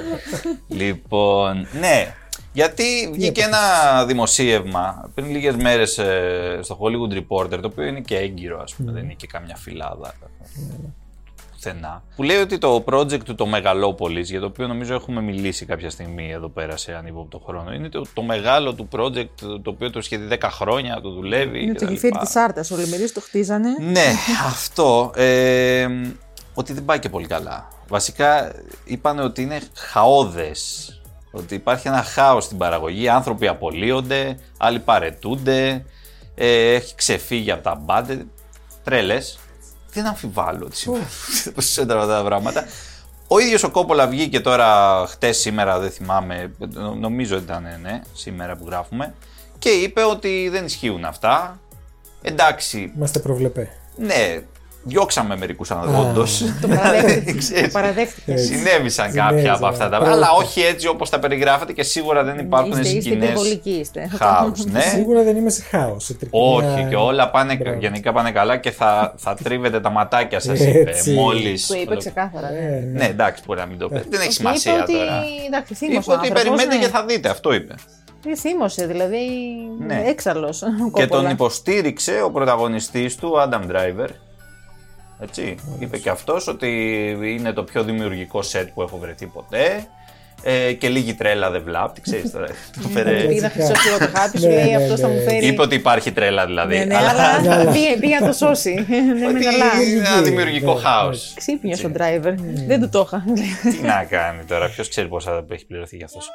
λοιπόν, 0.68 1.66
ναι. 1.80 2.14
Γιατί 2.52 3.10
βγήκε 3.12 3.42
ένα 3.42 3.58
δημοσίευμα 4.06 5.10
πριν 5.14 5.30
λίγες 5.30 5.56
μέρες 5.56 5.98
ε, 5.98 6.58
στο 6.62 6.78
Hollywood 6.80 7.14
Reporter, 7.16 7.58
το 7.60 7.66
οποίο 7.72 7.84
είναι 7.84 8.00
και 8.00 8.16
έγκυρο, 8.16 8.60
ας 8.62 8.74
πούμε, 8.74 8.92
δεν 8.92 9.04
είναι 9.04 9.12
και 9.16 9.26
καμιά 9.26 9.56
φυλάδα. 9.56 10.14
Πουθενά. 11.66 12.02
Που 12.16 12.22
λέει 12.22 12.36
ότι 12.36 12.58
το 12.58 12.84
project 12.90 13.22
του 13.24 13.34
το 13.34 13.46
Μεγαλόπολης, 13.46 14.30
για 14.30 14.40
το 14.40 14.46
οποίο 14.46 14.66
νομίζω 14.66 14.94
έχουμε 14.94 15.20
μιλήσει 15.20 15.66
κάποια 15.66 15.90
στιγμή 15.90 16.30
εδώ 16.32 16.48
πέρα 16.48 16.76
σε 16.76 16.94
ανύποπτο 16.94 17.38
χρόνο, 17.46 17.72
είναι 17.72 17.88
το, 17.88 18.04
το 18.14 18.22
μεγάλο 18.22 18.74
του 18.74 18.88
project, 18.92 19.60
το 19.62 19.70
οποίο 19.70 19.90
το 19.90 20.00
σχεδί 20.00 20.38
10 20.40 20.48
χρόνια, 20.50 21.00
το 21.00 21.10
δουλεύει. 21.10 21.62
Είναι 21.62 21.72
το 21.72 21.84
κτλ. 21.84 21.92
γεφύρι 21.92 22.18
της 22.18 22.36
Άρτας. 22.36 22.70
Ο 22.70 22.76
Λεμερής 22.76 23.12
το 23.12 23.20
χτίζανε. 23.20 23.68
Ναι, 23.80 24.12
αυτό. 24.46 25.12
Ε, 25.14 25.88
ότι 26.54 26.72
δεν 26.72 26.84
πάει 26.84 26.98
και 26.98 27.08
πολύ 27.08 27.26
καλά. 27.26 27.68
Βασικά 27.88 28.52
είπαν 28.84 29.18
ότι 29.18 29.42
είναι 29.42 29.60
χαόδες. 29.74 30.90
Ότι 31.30 31.54
υπάρχει 31.54 31.88
ένα 31.88 32.02
χάος 32.02 32.44
στην 32.44 32.56
παραγωγή. 32.58 33.08
Άνθρωποι 33.08 33.48
απολύονται, 33.48 34.38
άλλοι 34.58 34.78
παρετούνται. 34.78 35.84
Ε, 36.34 36.74
έχει 36.74 36.94
ξεφύγει 36.94 37.50
από 37.50 37.62
τα 37.62 37.74
μπάντε. 37.74 38.26
Τρέλες. 38.84 39.38
Δεν 39.96 40.06
αμφιβάλλω 40.06 40.64
ότι 40.66 40.76
συμβαίνουν 40.76 41.06
αυτά 42.02 42.06
τα 42.16 42.22
πράγματα. 42.24 42.64
Ο 43.28 43.38
ίδιος 43.38 43.62
ο 43.62 43.70
Κόπολα 43.70 44.06
βγήκε 44.06 44.40
τώρα 44.40 45.04
χτες 45.08 45.36
σήμερα, 45.38 45.78
δεν 45.78 45.90
θυμάμαι, 45.90 46.52
νο- 46.72 46.94
νομίζω 46.94 47.36
ήταν 47.36 47.66
ναι, 47.82 48.00
σήμερα 48.12 48.56
που 48.56 48.64
γράφουμε 48.66 49.14
και 49.58 49.68
είπε 49.68 50.02
ότι 50.02 50.48
δεν 50.50 50.64
ισχύουν 50.64 51.04
αυτά. 51.04 51.60
Εντάξει, 52.22 52.92
Είμαστε 52.96 53.18
προβλεπέ. 53.18 53.68
ναι, 53.96 54.40
διώξαμε 54.86 55.36
μερικούς 55.36 55.70
όντω. 55.70 56.24
Το 56.60 56.68
παραδέχτηκε. 56.68 57.60
Το 57.62 57.68
παραδέχτηκε. 57.72 58.36
Συνέβησαν 58.36 59.04
κάποια 59.06 59.28
Συνέβησαν, 59.28 59.54
από 59.54 59.66
αυτά 59.66 59.88
τα 59.88 60.00
ναι. 60.00 60.08
Αλλά 60.08 60.28
όχι 60.38 60.60
έτσι 60.60 60.88
όπως 60.88 61.10
τα 61.10 61.18
περιγράφετε 61.18 61.72
και 61.72 61.82
σίγουρα 61.82 62.22
δεν 62.24 62.38
υπάρχουν 62.38 62.70
Είστε, 62.72 62.88
είστε 62.88 63.00
σκηνέ. 63.00 63.24
υπερβολικοί 63.24 63.70
είστε. 63.70 64.10
Χάου, 64.18 64.52
ναι. 64.70 64.80
Σίγουρα 64.80 65.22
δεν 65.22 65.36
είμαι 65.36 65.50
σε 65.50 65.62
χάος. 65.62 66.10
Όχι, 66.30 66.86
και 66.88 66.96
όλα 66.96 67.30
πάνε, 67.30 67.54
Μπράβο. 67.56 67.78
γενικά 67.78 68.12
πάνε 68.12 68.30
καλά 68.30 68.56
και 68.56 68.70
θα, 68.70 69.14
θα 69.16 69.34
τρίβετε 69.44 69.80
τα 69.80 69.90
ματάκια 69.90 70.40
σας, 70.40 70.60
είπε. 70.60 70.78
Έτσι. 70.90 71.10
Μόλις. 71.12 71.66
Το 71.66 71.74
είπε 71.74 71.96
ξεκάθαρα. 71.96 72.50
ναι. 72.50 72.58
Ε, 72.58 72.80
Ναι, 72.92 73.04
εντάξει, 73.04 73.42
μπορεί 73.46 73.60
να 73.60 73.66
μην 73.66 73.78
το 73.78 73.88
πει. 73.88 73.94
Δεν 74.08 74.20
έχει 74.20 74.20
Όχι, 74.20 74.32
σημασία 74.32 74.72
είπε 74.72 74.82
ότι, 74.82 74.92
τώρα. 74.92 75.22
Εντάξει, 75.46 75.72
Είπε 75.72 75.86
θύμωσε 75.86 76.10
ο 76.10 76.12
ότι 76.12 76.28
άνθρωπος, 76.28 76.42
περιμένετε 76.42 76.74
ναι. 76.76 76.82
και 76.84 76.88
θα 76.88 77.04
δείτε, 77.04 77.28
αυτό 77.28 77.52
είπε. 77.54 77.74
Ε, 78.28 78.36
Θύμωσε, 78.36 78.86
δηλαδή 78.86 79.18
Ναι. 79.86 80.02
έξαλλος 80.06 80.62
ο 80.62 80.66
Και 80.66 81.00
τον 81.00 81.08
Κόπολα. 81.08 81.30
υποστήριξε 81.30 82.20
ο 82.24 82.30
πρωταγωνιστής 82.30 83.16
του, 83.16 83.32
Adam 83.38 83.60
Driver. 83.70 84.08
Έτσι. 85.20 85.54
Είπε 85.78 85.98
και 85.98 86.10
αυτός 86.10 86.46
ότι 86.48 86.68
είναι 87.38 87.52
το 87.52 87.62
πιο 87.62 87.82
δημιουργικό 87.82 88.42
σετ 88.42 88.68
που 88.74 88.82
έχω 88.82 88.98
βρεθεί 88.98 89.26
ποτέ. 89.26 89.86
Ε, 90.42 90.72
και 90.72 90.88
λίγη 90.88 91.14
τρέλα 91.14 91.50
δεν 91.50 91.62
βλάπτει, 91.62 92.00
ξέρεις 92.00 92.30
τώρα. 92.30 92.46
το 92.82 92.88
φέρε- 92.88 93.30
Είδα 93.32 93.48
χρυσό 93.50 93.72
το 93.98 94.08
χάπι, 94.14 94.38
σου 94.38 94.46
Ναι, 94.46 94.54
λέει 94.54 94.70
ναι, 94.70 94.76
αυτός 94.76 95.00
θα 95.00 95.08
ναι. 95.08 95.14
μου 95.14 95.20
φέρει. 95.20 95.46
Είπε 95.46 95.62
ότι 95.62 95.74
υπάρχει 95.74 96.12
τρέλα 96.12 96.46
δηλαδή. 96.46 96.78
Ναι, 96.78 96.84
ναι, 96.84 96.96
αλλά 96.96 97.52
αλλά 97.52 97.70
πήγε, 97.72 97.96
πήγε 98.00 98.18
να 98.18 98.26
το 98.26 98.32
σώσει. 98.32 98.84
Δεν 98.88 99.24
ότι 99.24 99.32
με 99.32 99.40
καλά. 99.40 99.82
είναι 99.82 100.08
ένα 100.08 100.22
δημιουργικό 100.22 100.74
Ναι, 100.74 100.80
χάος. 100.80 101.32
Ξύπνιος 101.36 101.84
ο 101.84 101.90
driver. 101.98 102.34
Δεν 102.66 102.80
του 102.80 102.88
το 102.88 103.00
είχα. 103.06 103.24
Τι 103.70 103.82
να 103.86 104.04
κάνει 104.10 104.44
τώρα, 104.44 104.68
ποιος 104.68 104.88
ξέρει 104.88 105.08
πόσα 105.08 105.44
έχει 105.50 105.66
πληρωθεί 105.66 105.96
για 105.96 106.04
αυτός. 106.06 106.28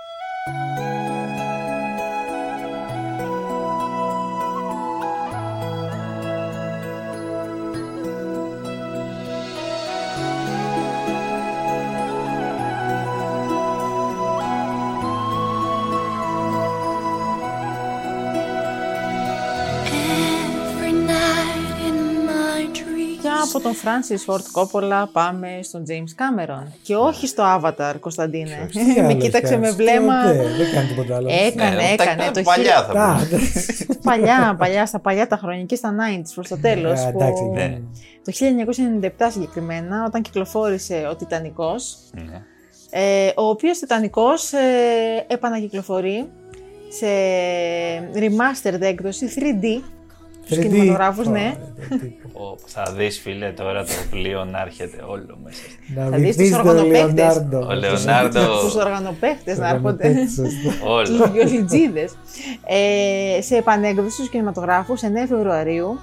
Τον 23.64 23.72
Francis 23.74 24.34
Ford 24.34 24.42
Coppola 24.62 25.06
πάμε 25.12 25.60
στον 25.62 25.84
James 25.88 26.22
Cameron. 26.22 26.64
Και 26.82 26.96
όχι 26.96 27.28
στο 27.28 27.44
Avatar, 27.62 27.94
Κωνσταντίνε. 28.00 28.70
με 29.08 29.14
κοίταξε 29.14 29.58
με 29.58 29.72
βλέμμα. 29.72 30.22
Δεν 30.24 30.36
δεν 30.58 30.72
κάνει 30.74 30.88
τίποτα 30.88 31.16
άλλο. 31.16 31.28
Έκανε, 31.46 31.76
Ναι, 31.76 31.96
τα- 31.96 32.04
έκανε. 32.04 32.24
τα 32.24 32.32
Το 32.32 32.42
παλιά 32.42 32.72
χείρο- 32.76 32.94
θα 32.96 33.04
Α, 33.04 33.14
πούμε. 33.14 33.28
εντάξει. 33.28 33.86
παλιά, 34.10 34.56
παλιά, 34.58 34.86
στα 34.86 35.00
παλιά 35.00 35.28
τα 35.28 35.38
χρόνια 35.38 35.64
και 35.64 35.76
στα 35.76 35.96
90s 35.96 36.32
προς 36.36 36.48
το 36.48 36.58
τέλος. 36.60 37.00
Α, 37.00 37.12
που 37.12 37.18
εντάξει, 37.22 37.44
ναι. 37.44 37.78
Το 38.26 38.32
1997 38.32 39.32
συγκεκριμένα, 39.32 40.04
όταν 40.08 40.22
κυκλοφόρησε 40.22 41.08
ο 41.12 41.16
Τιτανικός, 41.16 41.98
Ναι. 42.14 42.42
ε, 42.90 43.28
ο 43.36 43.44
οποίος 43.50 43.78
Τιτανικός 43.80 44.54
ε, 44.54 44.60
επανακυκλοφορεί 45.28 46.30
σε 46.90 47.08
remastered 48.16 48.82
έκδοση 48.82 49.28
3D 49.36 49.82
στους 50.46 50.58
3D. 50.58 50.62
κινηματογράφους, 50.62 51.28
ναι. 51.28 51.32
Ωραία, 51.32 51.58
το 51.90 51.98
τύπο. 52.00 52.30
Ω, 52.40 52.58
Θα 52.66 52.94
δεις 52.98 53.20
φίλε 53.20 53.50
τώρα 53.52 53.84
το 53.84 53.92
πλοίο 54.10 54.46
να 54.46 54.62
έρχεται 54.62 55.04
όλο 55.08 55.38
μέσα. 55.44 55.62
Να 55.96 56.04
Θα 56.04 56.10
δεις 56.18 56.36
βυθείς 56.36 56.50
τους 56.50 56.58
τον 56.58 56.68
οργανοπαίκτες. 56.68 57.14
Λεωνάρντο. 57.14 57.68
Ο 57.68 57.74
Λεωνάρντο. 57.74 58.60
Τους 58.64 58.76
οργανοπαίχτες 58.76 59.58
να 59.58 59.68
έρχονται. 59.70 60.08
Οργανοπαίκτες, 60.08 60.34
σωστά. 60.34 60.86
Όλα. 60.96 61.06
Τους 61.06 61.30
βιολιτζίδες. 61.32 62.16
Ε, 63.38 63.42
σε 63.42 63.56
επανέκδοση 63.56 64.10
στους 64.12 64.30
κινηματογράφους 64.30 65.02
9 65.02 65.06
Φεβρουαρίου 65.28 66.00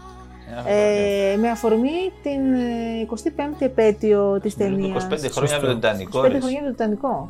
ε, 0.67 1.37
με 1.37 1.49
αφορμή 1.51 2.13
την 2.23 2.53
ε, 2.55 3.07
25η 3.57 3.57
επέτειο 3.63 4.39
της 4.43 4.57
ταινίας. 4.57 5.05
25 5.05 5.09
χρόνια 5.31 5.57
από 5.57 5.67
Σωστό. 5.67 5.67
τον 5.67 5.75
Τιτανικό. 5.75 6.21
25 6.21 6.23
ρε. 6.31 6.41
χρόνια 6.41 6.61
του 6.63 6.71
Τιτανικό. 6.71 7.29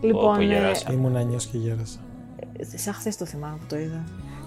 που 0.00 0.06
Λοιπόν, 0.06 0.40
ε, 0.40 0.44
γεράσαμε. 0.44 0.96
Ήμουν 0.96 1.26
νιός 1.26 1.46
και 1.46 1.58
γέρασα. 1.58 1.98
σαν 2.76 2.94
χθες 2.94 3.16
το 3.16 3.24
θυμάμαι 3.24 3.56
που 3.60 3.64
το 3.68 3.76
είδα. 3.78 4.04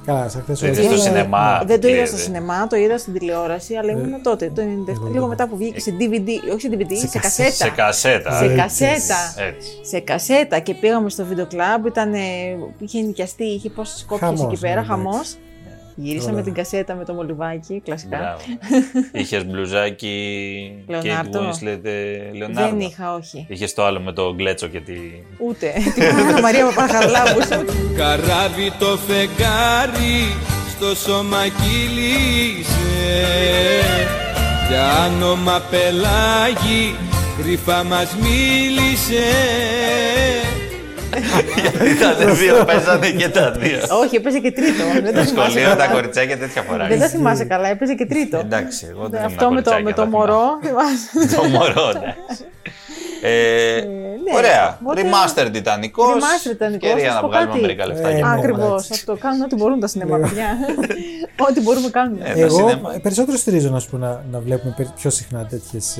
Καλά, 0.09 0.29
σαν 0.29 0.41
χθες 0.41 0.59
Το 0.59 0.67
είδες 0.67 0.85
όλα- 0.85 0.95
στο 0.97 1.01
σινεμά. 1.01 1.61
Δεν 1.65 1.81
το 1.81 1.87
είδα 1.87 2.05
στο 2.05 2.15
κλέβε. 2.15 2.23
σινεμά, 2.23 2.67
το 2.67 2.75
είδα 2.75 2.97
στην 2.97 3.13
τηλεόραση, 3.13 3.75
αλλά 3.75 3.91
ήμουν 3.91 4.21
τότε, 4.23 4.51
το 4.55 4.61
97, 4.61 4.91
εγώ 4.91 5.05
λίγο 5.07 5.19
δεν- 5.19 5.27
μετά 5.29 5.47
που 5.47 5.57
βγήκε 5.57 5.79
σε 5.79 5.95
DVD, 5.99 6.29
όχι 6.53 6.61
σε 6.61 6.69
DVD, 6.71 6.93
σε, 6.99 7.07
σε 7.07 7.19
κασέτα. 7.19 7.51
Σε 7.51 7.69
κασέτα. 7.69 8.37
Σε 8.37 8.45
ε. 8.45 8.55
κασέτα. 8.55 9.17
Έτσι. 9.47 9.67
Σε 9.81 9.99
κασέτα 9.99 10.59
και 10.59 10.73
πήγαμε 10.73 11.09
στο 11.09 11.25
βίντεο 11.25 11.45
κλαμπ, 11.47 11.85
ήταν, 11.85 12.13
ε, 12.13 12.19
είχε 12.79 13.01
νοικιαστεί, 13.01 13.43
είχε 13.43 13.69
πόσες 13.69 14.05
κόπιες 14.07 14.29
Χαμός, 14.29 14.51
εκεί 14.53 14.59
πέρα, 14.61 14.81
ναι, 14.81 14.87
χαμός. 14.87 15.35
Εντάξει. 15.99 16.11
Γυρίσαμε 16.11 16.33
Όλα. 16.33 16.43
την 16.43 16.53
κασέτα 16.53 16.95
με 16.95 17.05
το 17.05 17.13
μολυβάκι, 17.13 17.81
κλασικά. 17.85 18.17
Μπράβο. 18.17 18.41
Είχες 19.21 19.45
μπλουζάκι 19.45 20.15
Λεωνάρντο. 20.87 21.39
Kate 21.39 21.43
Winslet, 21.43 21.79
ε, 21.83 22.37
Λεωνάρντο. 22.37 22.69
Δεν 22.69 22.79
είχα, 22.79 23.13
όχι. 23.13 23.45
Είχες 23.49 23.73
το 23.73 23.85
άλλο 23.85 23.99
με 23.99 24.11
το 24.11 24.33
γκλέτσο 24.33 24.67
και 24.67 24.79
τη. 24.79 24.97
Ούτε. 25.37 25.71
Την 25.95 26.03
Άννα 26.03 26.41
Μαρία 26.41 26.65
Παπαχαρλάβου. 26.65 27.39
Καράβι 27.95 28.71
το 28.79 28.97
φεγγάρι 29.07 30.35
στο 30.69 30.95
σώμα 30.95 31.43
κύλησε 31.47 32.79
Για 34.69 35.05
όνομα 35.05 35.61
πελάγι 35.69 36.95
κρυφά 37.41 37.83
μας 37.83 38.15
μίλησε 38.21 39.29
Γιατί 41.61 41.97
τα 41.99 42.13
δύο 42.41 42.65
παίζανε 42.65 43.09
και 43.09 43.29
τα 43.29 43.51
δύο. 43.51 43.79
όχι, 44.03 44.15
έπαιζε 44.15 44.39
και 44.39 44.51
τρίτο. 44.51 44.83
Δεν 45.03 45.13
τα 45.13 45.21
Στο 45.23 45.29
θυμάσαι 45.29 45.49
σχολείο 45.49 45.69
τα 45.69 45.75
καλά. 45.75 45.93
κοριτσάκια 45.93 46.37
τέτοια 46.37 46.61
Δεν 46.61 46.65
τα 46.65 46.71
φοράνε. 46.71 47.07
θυμάσαι 47.07 47.45
καλά, 47.45 47.67
έπαιζε 47.67 47.93
και 47.93 48.05
τρίτο. 48.05 48.37
Εντάξει, 48.37 48.87
εγώ 48.89 49.07
δεν 49.09 49.19
ήμουν 49.19 49.31
Αυτό 49.33 49.51
με 49.51 49.61
το, 49.61 49.69
κοριτσάκια, 49.71 49.83
με 49.83 49.91
το 49.93 50.01
θα 50.01 50.07
μωρό. 50.07 50.59
θυμάσαι. 50.61 51.27
θυμάμαι. 51.27 51.51
Το 51.51 51.57
μωρό, 51.57 51.89
εντάξει. 51.89 52.43
Ε, 53.21 53.81
ναι. 54.23 54.37
Ωραία. 54.37 54.77
Οπότε- 54.81 55.01
Remaster 55.03 55.49
Τιτανικό. 55.51 56.03
Remaster 56.03 56.49
Τιτανικός, 56.49 56.89
Ευκαιρία 56.89 57.07
θα 57.07 57.13
να 57.13 57.19
σου 57.19 57.21
πω 57.21 57.27
βγάλουμε 57.27 57.51
κάτι. 57.51 57.61
μερικά 57.61 57.87
λεφτά 57.87 58.07
Ε, 58.09 58.15
για 58.15 58.23
ναι. 58.25 58.29
αυτό. 58.29 58.39
Ακριβώ 58.39 58.75
έτσι. 58.75 58.89
αυτό. 58.93 59.15
Κάνουν 59.15 59.41
ό,τι 59.41 59.55
μπορούν 59.55 59.79
τα 59.79 59.87
σινεμά, 59.87 60.17
Ναι. 60.17 60.27
παιδιά. 60.27 60.57
Ό,τι 61.49 61.61
μπορούμε 61.61 61.89
κάνουμε. 61.89 62.25
Ε, 62.25 62.33
τα 62.33 62.39
Εγώ 62.39 62.55
σινέμα. 62.55 62.93
ε, 62.95 62.97
περισσότερο 62.97 63.37
στηρίζω 63.37 63.69
να 63.69 63.79
σου 63.79 63.89
πω 63.89 63.97
να, 63.97 64.23
να 64.31 64.39
βλέπουμε 64.39 64.73
περι- 64.77 64.91
πιο 64.91 65.09
συχνά 65.09 65.45
τέτοιες 65.45 65.97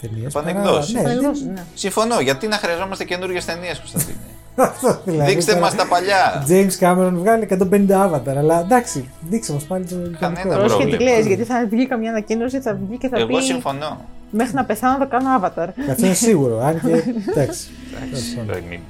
ταινίες. 0.00 0.26
Επανεκδόσεις. 0.34 0.94
Ναι, 0.94 1.02
Πανεκδόσεις, 1.02 1.44
δεν- 1.44 1.52
ναι. 1.54 1.62
Συμφωνώ. 1.74 2.20
Γιατί 2.20 2.46
να 2.46 2.56
χρειαζόμαστε 2.56 3.04
καινούριε 3.04 3.40
ταινίες, 3.46 3.78
Κωνσταντίνε. 3.78 4.18
Αυτό 4.62 5.00
δηλαδή. 5.04 5.30
Δείξτε 5.32 5.52
τώρα, 5.52 5.64
μας 5.64 5.74
τα 5.74 5.86
παλιά. 5.86 6.44
James 6.48 6.84
Cameron 6.84 7.12
βγάλει 7.14 7.48
150 7.50 8.06
avatar, 8.06 8.36
αλλά 8.36 8.60
εντάξει, 8.60 9.10
δείξε 9.20 9.52
μας 9.52 9.64
πάλι 9.64 9.84
το 9.84 9.94
Κανένα 9.94 10.10
Τιτανικό. 10.16 10.42
πρόβλημα. 10.42 10.66
Πρόσεχε 10.66 10.90
τι 10.90 10.96
κλαις, 10.96 11.26
γιατί 11.26 11.44
θα 11.44 11.66
βγει 11.70 11.86
καμιά 11.88 12.10
ανακοίνωση, 12.10 12.60
θα 12.60 12.78
βγει 12.88 12.98
και 12.98 13.08
θα 13.08 13.18
Εγώ 13.18 13.26
πει 13.26 13.42
συμφωνώ. 13.42 14.00
μέχρι 14.30 14.54
να 14.54 14.64
πεθάνω 14.64 14.96
θα 14.98 15.04
κάνω 15.04 15.28
avatar. 15.40 15.68
Αυτό 15.90 16.04
είναι 16.06 16.14
σίγουρο. 16.14 16.60
Αν 16.64 16.80
και. 16.80 17.02
Εντάξει. 17.30 17.66
τέλος 18.10 18.34
πάντων. 18.36 18.56
Ε, 18.56 18.62
μην- 18.68 18.80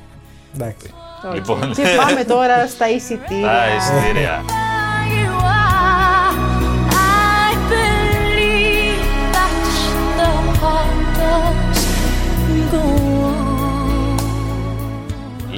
Εντάξει. 0.55 0.91
Όχι. 1.29 1.35
Λοιπόν. 1.35 1.73
Και 1.75 1.83
πάμε 2.07 2.25
τώρα 2.25 2.67
στα 2.67 2.89
εισιτήρια. 2.91 3.47
Τα 3.49 3.75
εισιτήρια. 3.77 4.43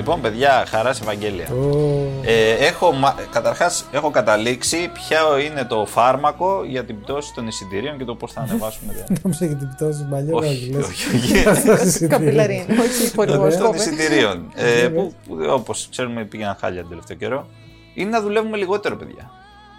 Λοιπόν, 0.07 0.21
παιδιά, 0.21 0.65
χαρά 0.69 0.93
σε 0.93 1.03
Ευαγγέλια. 1.03 1.47
Ω, 1.53 1.97
Ε, 2.25 2.51
έχω, 2.67 2.93
μα- 2.93 3.15
καταρχάς 3.33 3.85
έχω 3.93 4.11
καταλήξει 4.11 4.91
ποιο 4.93 5.39
είναι 5.39 5.65
το 5.65 5.87
φάρμακο 5.87 6.65
για 6.65 6.85
την 6.85 7.01
πτώση 7.01 7.33
των 7.35 7.47
εισιτηρίων 7.47 7.99
και 7.99 8.05
το 8.05 8.15
πώς 8.15 8.33
θα 8.33 8.41
ανεβάσουμε. 8.41 8.93
τα- 8.93 9.15
Νόμιζα 9.23 9.47
για 9.47 9.57
την 9.57 9.69
πτώση 9.77 10.07
παλιό. 10.11 10.37
όχι, 10.37 10.71
λες. 10.75 10.85
όχι, 10.87 11.17
όχι. 11.17 11.49
Αυτό 11.49 11.73
εισιτήριο. 11.73 12.09
Καπιλαρίν, 12.19 12.61
όχι 12.61 13.05
των 13.05 13.11
πολυγοσκόπη. 13.15 13.77
εισιτηρίων. 13.77 14.49
ε, 14.55 14.89
που, 14.89 15.13
που, 15.27 15.37
όπως 15.51 15.89
ξέρουμε 15.91 16.25
πήγαιναν 16.25 16.57
χάλια 16.61 16.81
τον 16.81 16.89
τελευταίο 16.89 17.17
καιρό. 17.17 17.47
Είναι 17.95 18.11
να 18.11 18.21
δουλεύουμε 18.21 18.57
λιγότερο, 18.57 18.97
παιδιά. 18.97 19.31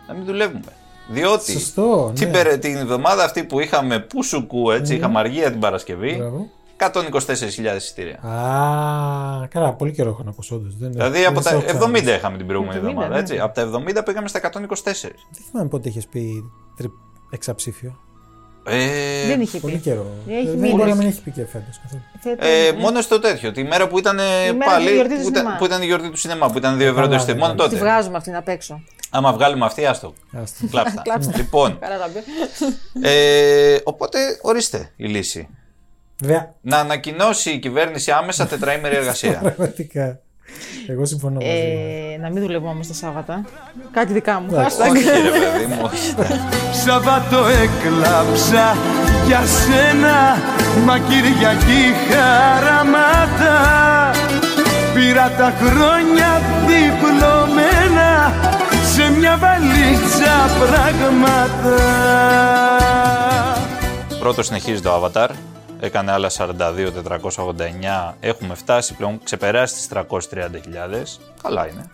Να 0.08 0.14
μην 0.14 0.26
δουλεύουμε. 0.26 0.72
Διότι 1.10 1.52
Σωστό. 1.52 2.12
την, 2.16 2.28
ναι. 2.28 2.34
περε- 2.34 2.60
την 2.60 2.76
εβδομάδα 2.78 3.24
αυτή 3.24 3.44
που 3.44 3.60
είχαμε 3.60 4.00
πουσουκού, 4.00 4.72
έτσι, 4.72 4.96
είχαμε 4.96 5.20
αργία 5.20 5.52
την 5.52 5.60
Παρασκευή, 5.60 6.16
Μπράβο. 6.16 6.50
124.000 6.80 7.76
εισιτήρια. 7.76 8.20
Α, 8.30 9.48
καλά, 9.48 9.74
πολύ 9.74 9.92
καιρό 9.92 10.10
έχω 10.10 10.24
να 10.24 10.30
ακούσω 10.30 10.56
όντως. 10.56 10.78
Δεν- 10.78 10.92
Δηλαδή 10.92 11.20
δεν 11.20 11.28
από 11.30 11.42
τα 11.42 11.50
σε 11.50 11.56
έχω 11.56 11.64
70 11.66 11.92
ξαναδεί. 11.92 12.12
είχαμε 12.12 12.38
την 12.38 12.48
προηγούμενη 12.48 12.80
70, 12.80 12.88
εβδομάδα, 12.90 13.14
ναι. 13.14 13.20
έτσι. 13.20 13.40
Από 13.40 13.54
τα 13.56 13.62
70 13.62 14.04
πήγαμε 14.06 14.28
στα 14.28 14.40
124. 14.40 15.16
Δεν 15.32 15.44
θυμάμαι 15.52 15.70
πότε 15.70 15.90
είχες 15.90 16.08
πει 16.08 16.52
τρι... 16.78 16.88
εξαψήφιο. 17.32 18.00
Ε, 18.70 19.28
Δεν 19.28 19.42
είχε 19.42 19.60
Πολύ 19.60 19.74
πει. 19.74 19.80
καιρό. 19.80 20.06
Έχει 20.28 20.46
δεν 20.48 20.58
μείνει. 20.60 20.76
μπορεί 20.76 20.90
να 20.90 20.96
μην 20.96 21.08
έχει 21.08 21.22
πει 21.22 21.32
και 21.32 21.46
φέτος 21.46 21.80
καθόλου. 21.82 22.02
Φέτος, 22.20 22.48
Ε, 22.48 22.72
ναι. 22.72 22.80
μόνο 22.82 23.02
στο 23.02 23.20
τέτοιο. 23.20 23.52
Τη 23.52 23.64
μέρα 23.64 23.88
που 23.88 23.98
ήταν 23.98 24.20
ε, 24.20 24.24
Η 24.48 24.54
μέρα 24.54 24.72
πάλι. 24.72 24.88
τη 24.88 24.94
γιορτή 24.94 25.16
του 25.16 25.22
που, 25.22 25.28
ήταν, 25.28 25.36
σινεμά. 25.42 25.58
που 25.58 25.66
ήταν 25.66 25.82
η 25.82 25.86
γιορτή 25.86 26.10
του 26.10 26.18
σινεμά, 26.18 26.50
που 26.52 26.58
ήταν 26.58 26.78
2 26.78 26.80
ευρώ 26.82 26.94
το 26.96 27.02
Καλά, 27.02 27.16
εισιτήριο. 27.16 27.42
Μόνο 27.42 27.54
ναι. 27.54 27.58
Τη 27.64 27.64
τότε. 27.70 27.78
βγάζουμε 27.78 28.18
αυτήν 28.18 28.36
απ' 28.36 28.48
έξω. 28.48 28.82
Άμα 29.10 29.34
βγάλουμε 29.34 29.66
αυτή, 29.66 29.86
άστο. 29.86 30.14
Άστα. 30.42 30.68
Κλάψτα. 30.70 31.02
Κλάψτε. 31.02 31.38
λοιπόν, 31.38 31.80
Καλά 31.80 31.98
τα 31.98 32.08
πεις. 32.08 32.24
ε, 33.02 33.78
οπότε 33.84 34.20
ορίστε 34.42 34.92
η 34.96 35.06
λύση. 35.08 35.48
Βέβαια, 36.22 36.56
Να 36.62 36.78
ανακοινώσει 36.78 37.50
η 37.52 37.60
κυβέρνηση 37.60 38.12
άμεσα 38.12 38.48
τετραήμερη 38.48 38.96
εργασία. 38.96 39.40
πραγματικά. 39.44 40.20
Εγώ 40.88 41.06
συμφωνώ 41.06 41.40
μαζί. 41.40 41.48
σου. 41.48 41.58
Ε, 42.14 42.18
να 42.18 42.30
μην 42.30 42.42
δουλεύουμε 42.42 42.70
όμως 42.70 42.88
τα 42.88 42.94
Σάββατα. 42.94 43.46
Κάτι 43.92 44.14
δικά 44.14 44.40
μου. 44.40 44.48
Εντάξει. 44.52 44.78
Hashtag. 44.80 44.90
όχι, 44.90 45.04
ρε 45.04 45.30
παιδί 45.40 45.66
μου, 45.66 45.82
όχι. 45.84 46.16
Σαββάτο 46.84 47.38
έκλαψα 47.38 48.78
για 49.28 49.42
σένα 49.46 50.42
Μα 50.86 51.00
Κυριακή 51.00 51.84
χαραμάτα 52.10 53.58
Πήρα 54.94 55.30
τα 55.38 55.54
χρόνια 55.60 56.42
διπλωμένα 56.68 58.34
Σε 58.94 59.10
μια 59.20 59.38
βαλίτσα 59.38 60.50
πράγματα 60.60 61.78
Πρώτο 64.20 64.44
συνεχίζει 64.44 64.82
το 64.82 65.12
Avatar. 65.14 65.30
Έκανε 65.80 66.12
άλλα 66.12 66.30
42, 66.30 66.92
489. 66.92 68.16
Έχουμε 68.20 68.56
φτάσει 68.56 68.94
πλέον, 68.96 69.20
ξεπεράσει 69.24 69.74
τις 69.76 69.88
330.000. 69.88 71.20
Καλά 71.44 71.68
είναι. 71.68 71.90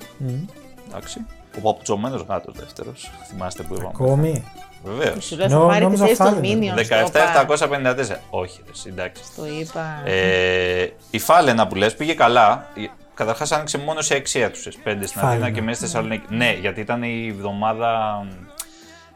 Εντάξει. 0.88 1.26
Ο 1.58 1.62
παπουτσωμένος 1.62 2.22
γάτος 2.30 2.56
δεύτερος. 2.58 3.12
Θυμάστε 3.30 3.64
που 3.64 3.74
είπαμε. 3.74 3.90
Ακόμη. 3.94 4.44
Βεβαίως. 4.84 5.26
Σου 5.26 5.36
λέω 5.36 5.48
Νο- 5.48 5.60
θα 5.60 5.66
πάρει 5.66 5.78
τη 5.78 5.84
νόμιζα 5.84 6.06
θέση 6.06 6.18
των 6.18 6.28
φάλαινε. 6.34 6.72
Minions. 6.74 6.86
το 6.88 6.96
είπα. 7.10 7.46
17.754. 7.48 8.20
Όχι, 8.30 8.62
ρε, 8.86 8.92
εντάξει. 8.92 9.24
Το 9.36 9.46
είπα. 9.46 10.02
Ε, 10.06 10.88
η 11.12 11.20
Φάλαινα 11.20 11.68
που 11.68 11.76
λες 11.76 11.96
πήγε 11.96 12.14
καλά. 12.14 12.68
Καταρχάς 13.14 13.52
άνοιξε 13.52 13.78
μόνο 13.78 14.02
σε 14.02 14.16
6 14.16 14.40
αίθουσες. 14.40 14.76
5 14.84 15.08
στην 15.08 15.20
Αθήνα 15.20 15.22
Φάλαινα. 15.32 15.52
και 15.52 15.62
μέσα 15.62 15.76
στη 15.76 15.86
Θεσσαλονίκη. 15.86 16.26
Ναι, 16.30 16.54
γιατί 16.62 16.80
ήταν 16.82 17.04
η 17.04 17.28
εβδομάδα. 17.28 18.24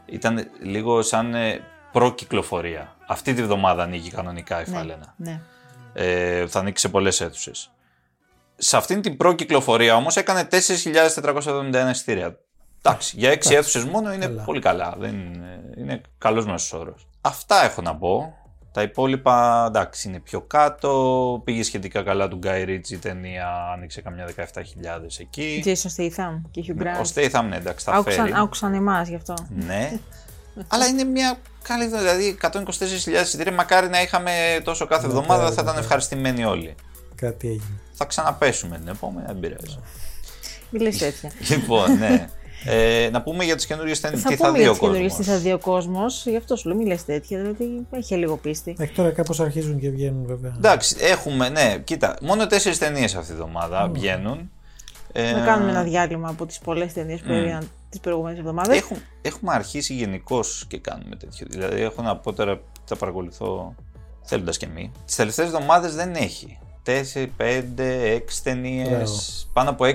Ήταν 0.06 0.48
λίγο 0.62 1.02
σαν 1.02 1.34
ε, 1.34 1.60
προ-κυκλοφορία. 1.92 2.92
Αυτή 3.10 3.34
τη 3.34 3.42
βδομάδα 3.42 3.82
ανοίγει 3.82 4.10
κανονικά 4.10 4.60
η 4.60 4.64
Φάλαινα. 4.64 5.14
Ναι. 5.16 5.40
Ε, 5.92 6.46
θα 6.46 6.58
ανοίξει 6.58 6.82
σε 6.86 6.88
πολλές 6.92 7.20
αίθουσες. 7.20 7.70
Σε 8.56 8.76
αυτήν 8.76 9.02
την 9.02 9.16
προ-κυκλοφορία 9.16 9.96
όμως 9.96 10.16
έκανε 10.16 10.48
4.471 10.50 11.88
εισιτήρια. 11.90 12.38
Εντάξει, 12.82 13.16
για 13.18 13.30
6 13.32 13.50
αίθουσες 13.50 13.84
μόνο 13.84 14.12
είναι 14.12 14.26
Καλά. 14.26 14.42
πολύ 14.42 14.60
καλά. 14.60 14.94
Δεν 14.98 15.14
είναι, 15.14 15.60
είναι 15.76 16.00
καλός 16.18 16.46
μέσος 16.46 16.72
όρος. 16.72 17.06
Αυτά 17.20 17.64
έχω 17.64 17.82
να 17.82 17.96
πω. 17.96 18.32
Τα 18.72 18.82
υπόλοιπα 18.82 19.64
εντάξει 19.68 20.08
είναι 20.08 20.20
πιο 20.20 20.40
κάτω. 20.40 21.40
Πήγε 21.44 21.62
σχετικά 21.62 22.02
καλά 22.02 22.28
του 22.28 22.36
Γκάι 22.36 22.64
Ritchie 22.68 22.90
η 22.90 22.96
ταινία, 22.96 23.48
άνοιξε 23.72 24.00
καμιά 24.02 24.26
17.000 24.36 24.42
εκεί. 25.20 25.62
Jason 25.64 25.96
Statham 25.96 26.40
και 26.50 26.64
Hugh 26.68 26.82
Grant. 26.82 27.04
Ο 27.04 27.10
Statham, 27.14 27.44
ναι, 27.48 27.56
εντάξει, 27.56 27.84
τα 27.84 27.92
Άκουσαν, 27.92 28.26
φέρει. 28.26 28.38
άκουσαν 28.40 28.74
εμάς 28.74 29.08
γι' 29.08 29.14
αυτό. 29.14 29.34
Ναι. 29.48 29.92
Αλλά 30.68 30.86
είναι 30.86 31.04
μια 31.04 31.38
καλή 31.62 31.84
δουλειά. 31.84 32.00
Δηλαδή 32.00 32.38
124.000 32.42 33.22
εισιτήρια. 33.22 33.52
Μακάρι 33.52 33.88
να 33.88 34.02
είχαμε 34.02 34.32
τόσο 34.64 34.86
κάθε 34.86 35.06
εβδομάδα, 35.06 35.44
θα 35.44 35.52
ήταν 35.52 35.64
μακάρι. 35.64 35.84
ευχαριστημένοι 35.84 36.44
όλοι. 36.44 36.74
Κάτι 37.14 37.46
έγινε. 37.48 37.80
Θα 37.92 38.04
ξαναπέσουμε 38.04 38.78
την 38.78 38.88
επόμενη, 38.88 39.26
δεν 39.26 39.40
πειράζει. 39.40 39.78
Μη 40.70 40.80
λες 40.80 40.98
τέτοια. 40.98 41.32
λοιπόν, 41.48 41.98
ναι. 41.98 42.28
Ε, 42.64 43.08
να 43.12 43.22
πούμε 43.22 43.44
για 43.44 43.56
τις 43.56 43.66
καινούριες 43.66 44.00
ταινίες. 44.00 44.22
Θα 44.22 44.28
Τι 44.28 44.36
θα 44.36 44.46
πούμε 44.46 44.58
δει 44.58 44.62
για 44.62 44.70
ο 44.70 44.72
τις 44.72 44.80
καινούριες 44.80 45.12
κόσμος; 45.12 45.26
τι 45.26 45.32
θα 45.32 45.38
δει 45.38 45.52
ο 45.52 45.58
κόσμος. 45.58 46.26
Γι' 46.26 46.36
αυτό 46.36 46.56
σου 46.56 46.68
λέω, 46.68 46.76
μη 46.76 46.86
λες 46.86 47.04
τέτοια. 47.04 47.38
Δηλαδή 47.38 47.86
έχει 47.90 48.14
λίγο 48.14 48.36
πίστη. 48.36 48.74
Μέχρι 48.78 48.94
τώρα 48.94 49.10
κάπως 49.10 49.40
αρχίζουν 49.40 49.78
και 49.78 49.90
βγαίνουν 49.90 50.26
βέβαια. 50.26 50.54
Εντάξει, 50.56 50.96
έχουμε, 51.00 51.48
ναι, 51.48 51.78
κοίτα, 51.84 52.16
μόνο 52.22 52.46
τέσσερις 52.46 52.78
ταινίες 52.78 53.14
αυτή 53.14 53.26
τη 53.26 53.32
εβδομάδα 53.32 53.90
βγαίνουν. 53.92 54.50
Ε, 55.12 55.32
Να 55.32 55.44
κάνουμε 55.44 55.70
ένα 55.70 55.82
διάλειμμα 55.82 56.28
από 56.28 56.46
τις 56.46 56.58
πολλές 56.58 56.92
ταινίες 56.92 57.20
που 57.20 57.32
έβγαιναν 57.32 57.70
τις 57.90 58.00
προηγούμενες 58.00 58.38
εβδομάδες. 58.38 58.76
Έχουμε, 58.76 59.00
έχουμε 59.22 59.52
αρχίσει 59.54 59.94
γενικώ 59.94 60.40
και 60.68 60.78
κάνουμε 60.78 61.16
τέτοιο. 61.16 61.46
Δηλαδή, 61.50 61.80
έχω 61.80 62.02
να 62.02 62.16
πω 62.16 62.32
τώρα, 62.32 62.60
θα 62.84 62.96
παρακολουθώ 62.96 63.74
θέλοντας 64.22 64.56
και 64.56 64.66
μη. 64.74 64.92
Τις 65.06 65.16
τελευταίες 65.16 65.46
εβδομάδες 65.46 65.94
δεν 65.94 66.14
έχει. 66.14 66.58
4, 66.86 67.26
5, 67.36 68.14
6 68.14 68.42
ταινίες. 68.42 68.88
Μπράβο. 68.88 69.12
Πάνω 69.52 69.70
από 69.70 69.84
6, 69.84 69.94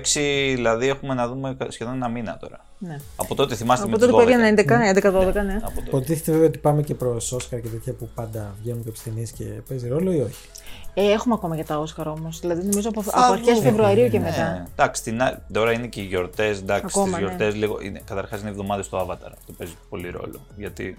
δηλαδή 0.56 0.88
έχουμε 0.88 1.14
να 1.14 1.28
δούμε 1.28 1.58
σχεδόν 1.68 1.94
ένα 1.94 2.08
μήνα 2.08 2.38
τώρα. 2.42 2.66
Ναι. 2.78 3.00
Από 3.16 3.36
τότε 3.36 3.56
θυμάστε 3.56 3.84
Από 3.84 3.92
με 3.92 3.98
τότε 3.98 4.12
τις 4.12 4.22
που 4.22 4.30
12. 4.30 4.34
έβγαιναν 4.34 4.56
11, 4.56 5.42
11-12, 5.42 5.46
ναι. 5.46 5.56
Από 5.56 5.76
τότε. 5.76 5.88
Υποτίθεται 5.88 6.32
βέβαια 6.32 6.48
ότι 6.48 6.58
πάμε 6.58 6.82
και 6.82 6.96
προς 6.96 7.32
Όσκαρ 7.32 7.62
και 7.62 7.68
τέτοια 7.68 7.94
που 7.94 8.10
πάντα 8.16 8.56
βγαίνουν 8.62 8.84
κάποιε 8.84 9.02
ταινίες 9.04 9.32
και 9.32 9.44
παίζει 9.44 9.88
ρόλο 9.88 10.12
ή 10.12 10.20
όχι; 10.22 10.48
Ε, 10.94 11.12
έχουμε 11.12 11.34
ακόμα 11.34 11.56
για 11.56 11.66
τα 11.66 11.78
Όσκαρ 11.78 12.08
όμως. 12.08 12.40
Δηλαδή 12.40 12.62
νομίζω 12.68 12.90
από, 12.90 13.02
Θα 13.04 13.12
από 13.24 13.32
αρχές 13.34 13.58
δούμε. 13.58 13.70
Φεβρουαρίου 13.70 14.10
και 14.10 14.20
Ναι. 14.20 14.26
μετά. 14.26 14.68
Εντάξει, 14.76 15.04
την 15.04 15.22
ά- 15.22 15.40
τώρα 15.54 15.72
είναι 15.72 15.88
και 15.88 16.02
οι 16.02 16.04
γιορτές. 16.04 16.58
Εντάξει, 16.58 16.86
Ακόμα, 16.90 17.06
στι 17.12 17.22
ναι. 17.22 17.28
γιορτές 17.28 17.56
λίγο. 17.56 17.78
Είναι, 17.82 18.02
καταρχάς 18.06 18.40
είναι 18.42 18.50
εβδομάδες 18.50 18.90
του 18.90 18.98
Avatar. 18.98 19.32
Αυτό 19.38 19.52
παίζει 19.58 19.74
πολύ 19.90 20.10
ρόλο. 20.10 20.40
Γιατί 20.58 20.96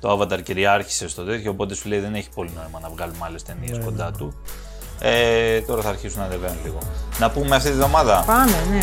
το 0.00 0.12
Avatar 0.20 0.42
κυριάρχησε 0.42 1.08
στο 1.08 1.24
τέτοιο, 1.24 1.50
οπότε 1.50 1.74
σου 1.74 1.88
λέει 1.88 1.98
δεν 1.98 2.14
έχει 2.14 2.28
πολύ 2.34 2.50
νόημα 2.56 2.80
να 2.80 2.88
βγάλουμε 2.88 3.18
άλλες 3.20 3.42
ταινίες 3.42 3.78
Ναι, 3.78 3.84
κοντά 3.84 4.04
ναι. 4.10 4.16
του. 4.16 4.34
Ε, 5.00 5.60
τώρα 5.60 5.82
θα 5.82 5.88
αρχίσουν 5.88 6.18
να 6.20 6.24
ανεβαίνουν 6.24 6.56
λίγο. 6.64 6.78
Να 7.18 7.30
πούμε 7.30 7.56
αυτή 7.56 7.68
τη 7.70 7.74
βδομάδα; 7.76 8.24
Πάμε, 8.26 8.52
ναι. 8.70 8.78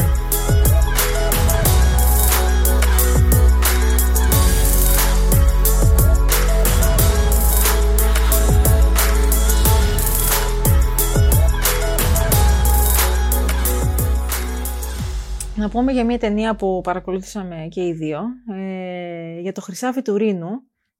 Να 15.58 15.70
πούμε 15.70 15.91
για 15.91 16.06
μια 16.06 16.20
ταινία 16.20 16.56
που 16.56 16.82
παρακολουθήσαμε 16.84 17.68
και 17.70 17.86
οι 17.86 17.94
δύο, 17.94 18.22
ε, 18.56 19.39
για 19.39 19.52
το 19.52 19.62
Χρυσάφι 19.62 20.02
του 20.02 20.18
Ρήνου, 20.18 20.50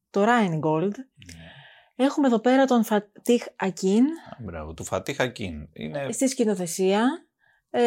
το 0.10 0.24
Rheingold. 0.24 0.92
Έχουμε 1.96 2.28
εδώ 2.28 2.40
πέρα 2.40 2.66
τον 2.66 2.84
Φατίχ 2.84 3.44
Ακίν, 3.56 4.06
Α, 4.06 4.44
Μπράβο, 4.44 4.74
του 4.74 4.84
Φατίχα 4.84 5.28
Κιν. 5.28 5.68
Είναι 5.74 6.12
στη 6.12 6.28
σκηνοθεσία. 6.28 7.26
Ε, 7.78 7.82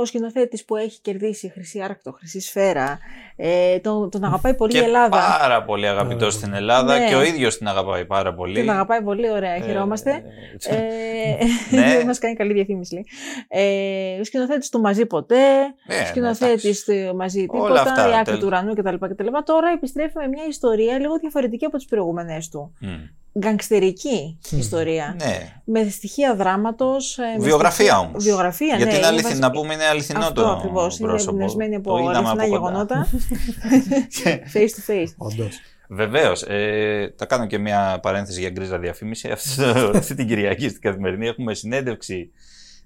ο 0.00 0.04
σκηνοθέτης 0.04 0.64
που 0.64 0.76
έχει 0.76 1.00
κερδίσει 1.00 1.48
χρυσή 1.50 1.80
άρκτο, 1.80 2.12
χρυσή 2.12 2.40
σφαίρα. 2.40 2.98
Ε, 3.36 3.78
τον, 3.78 4.10
τον 4.10 4.24
αγαπάει 4.24 4.54
πολύ 4.54 4.72
και 4.72 4.78
η 4.78 4.82
Ελλάδα. 4.82 5.08
πάρα 5.38 5.64
πολύ 5.64 5.86
αγαπητός 5.86 6.34
στην 6.34 6.54
Ελλάδα 6.54 6.98
Ναι. 6.98 7.08
και 7.08 7.14
ο 7.14 7.22
ίδιος 7.22 7.58
την 7.58 7.68
αγαπάει 7.68 8.04
πάρα 8.06 8.34
πολύ. 8.34 8.54
Τον 8.64 8.70
αγαπάει 8.70 9.02
πολύ, 9.02 9.30
ωραία, 9.30 9.58
χαιρόμαστε. 9.60 10.22
Ε, 10.68 10.74
Ε, 10.76 11.36
Ναι. 11.76 12.02
Μας 12.06 12.18
κάνει 12.18 12.34
καλή 12.34 12.52
διαφήμιση. 12.52 12.94
λέει. 12.94 13.04
Ε, 13.48 14.20
ο 14.20 14.24
σκηνοθέτης 14.24 14.68
του 14.68 14.80
Μαζί 14.80 15.06
Ποτέ, 15.06 15.44
ναι, 15.86 15.96
ο 16.02 16.06
σκηνοθέτης 16.06 16.84
του 16.84 17.16
Μαζί 17.16 17.46
Όλα 17.48 17.62
Τίποτα, 17.72 17.82
αυτά, 17.82 18.08
η 18.08 18.12
Άκρη 18.12 18.24
τέλος. 18.24 18.40
του 18.40 18.46
Ουρανού 18.46 18.74
κτλ, 18.74 18.94
κτλ. 18.94 19.26
Τώρα 19.44 19.70
επιστρέφει 19.70 20.16
με 20.18 20.26
μια 20.28 20.44
ιστορία 20.48 20.98
λίγο 20.98 21.18
διαφορετική 21.18 21.64
από 21.64 21.76
τις 21.76 21.86
προηγούμενες 21.86 22.48
του. 22.48 22.74
Μμ. 22.80 22.88
Γκαγκστερική 23.38 24.38
ιστορία. 24.58 25.16
Ναι. 25.24 25.52
Με 25.64 25.88
στοιχεία 25.90 26.34
δράματος. 26.34 27.18
Βιογραφία 27.38 27.98
όμως. 27.98 28.24
Βιογραφία, 28.24 28.76
Γιατί 28.76 28.84
ναι. 28.92 28.96
είναι 28.98 29.06
αληθι... 29.06 29.22
βασική- 29.22 29.40
να 29.42 29.50
πούμε 29.50 29.74
είναι 29.74 29.84
αληθινό 29.84 30.18
Αυτό 30.18 30.42
το 30.42 30.48
ακριβώς, 30.48 30.98
είναι 30.98 31.08
πρόσωπο. 31.08 31.32
εμπνευσμένη 31.34 31.74
από 31.74 31.90
Το 31.90 31.98
είδαμε 31.98 32.28
αληθινά 32.28 32.30
από 32.30 32.40
κοντά. 32.40 32.56
γεγονότα. 32.56 33.06
face 34.54 34.90
to 34.90 34.90
face. 34.92 35.14
Όντως. 35.16 35.58
Βεβαίως. 35.88 36.42
Ε, 36.42 37.14
θα 37.16 37.26
κάνω 37.26 37.46
και 37.46 37.58
μια 37.58 37.98
παρένθεση 38.02 38.40
για 38.40 38.50
γκρίζα 38.50 38.78
διαφήμιση. 38.78 39.30
Αυτό- 39.32 39.90
Αυτή 39.94 40.14
την 40.14 40.26
Κυριακή 40.26 40.68
στην 40.68 40.80
καθημερινή 40.80 41.26
έχουμε 41.26 41.54
συνέντευξη 41.54 42.30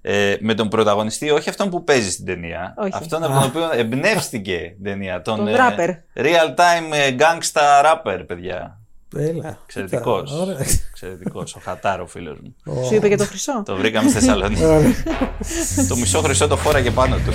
ε, 0.01 0.35
με 0.39 0.53
τον 0.53 0.69
πρωταγωνιστή, 0.69 1.29
όχι 1.29 1.49
αυτόν 1.49 1.69
που 1.69 1.83
παίζει 1.83 2.11
στην 2.11 2.25
ταινία. 2.25 2.73
Όχι. 2.77 2.91
Αυτόν 2.93 3.23
από 3.23 3.33
τον 3.33 3.43
οποίο 3.43 3.69
εμπνεύστηκε 3.79 4.53
η 4.53 4.77
ταινία. 4.83 5.21
Τον, 5.21 5.35
Τον 5.37 5.47
ε, 5.47 5.53
rapper. 5.57 5.89
Real 6.21 6.49
time 6.55 6.93
ε, 6.93 7.15
gangsta 7.19 7.85
rapper, 7.85 8.23
παιδιά. 8.27 8.79
Έλα. 9.15 9.59
Εξαιρετικός. 9.63 10.29
Κοίτα, 10.31 10.41
Ωραία. 10.41 10.57
Εξαιρετικός. 10.89 11.55
Ο 11.55 11.59
Χατάρο, 11.63 12.05
φίλος 12.05 12.37
μου. 12.39 12.55
Σου 12.87 12.95
είπε 12.95 13.09
και 13.09 13.15
το 13.15 13.25
χρυσό. 13.25 13.63
Το 13.65 13.75
βρήκαμε 13.75 14.09
στη 14.09 14.19
Θεσσαλονίκη. 14.19 14.63
Ωραία. 14.63 14.93
το 15.89 15.95
μισό 15.95 16.21
χρυσό 16.21 16.47
το 16.47 16.57
φόραγε 16.57 16.91
πάνω 16.91 17.15
του. 17.15 17.33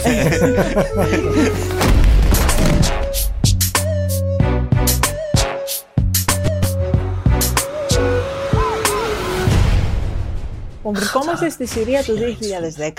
Λοιπόν, 10.76 10.94
βρισκόμαστε 10.94 11.48
στη 11.48 11.66
Συρία 11.66 12.02
του 12.02 12.14
2010. 12.16 12.90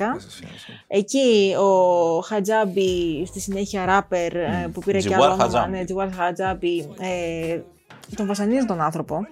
Εκεί 0.88 1.56
ο 1.60 2.20
Χατζάμπι, 2.20 3.26
στη 3.26 3.39
συνέχεια 3.39 3.86
ράπερ 3.86 4.36
ε, 4.36 4.70
που 4.74 4.80
πήρε 4.80 4.98
και 4.98 5.08
Τζιουάρ 5.08 5.22
άλλο 5.22 5.41
όνομα, 5.98 6.12
Χατζάμπι. 6.15 6.88
Ναι, 8.12 8.17
Τζιουάρ 8.17 8.17
Χατζάμπι, 8.17 8.17
ε, 8.17 8.17
τον 8.17 8.28
βασανίζει 8.28 8.65
τον 8.65 8.82
άνθρωπο. 8.82 9.28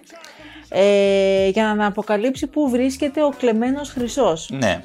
Ε, 0.69 1.47
για 1.47 1.73
να 1.73 1.85
αποκαλύψει 1.85 2.47
πού 2.47 2.69
βρίσκεται 2.69 3.23
ο 3.23 3.29
κλεμμένος 3.29 3.89
χρυσός. 3.89 4.49
ναι, 4.53 4.81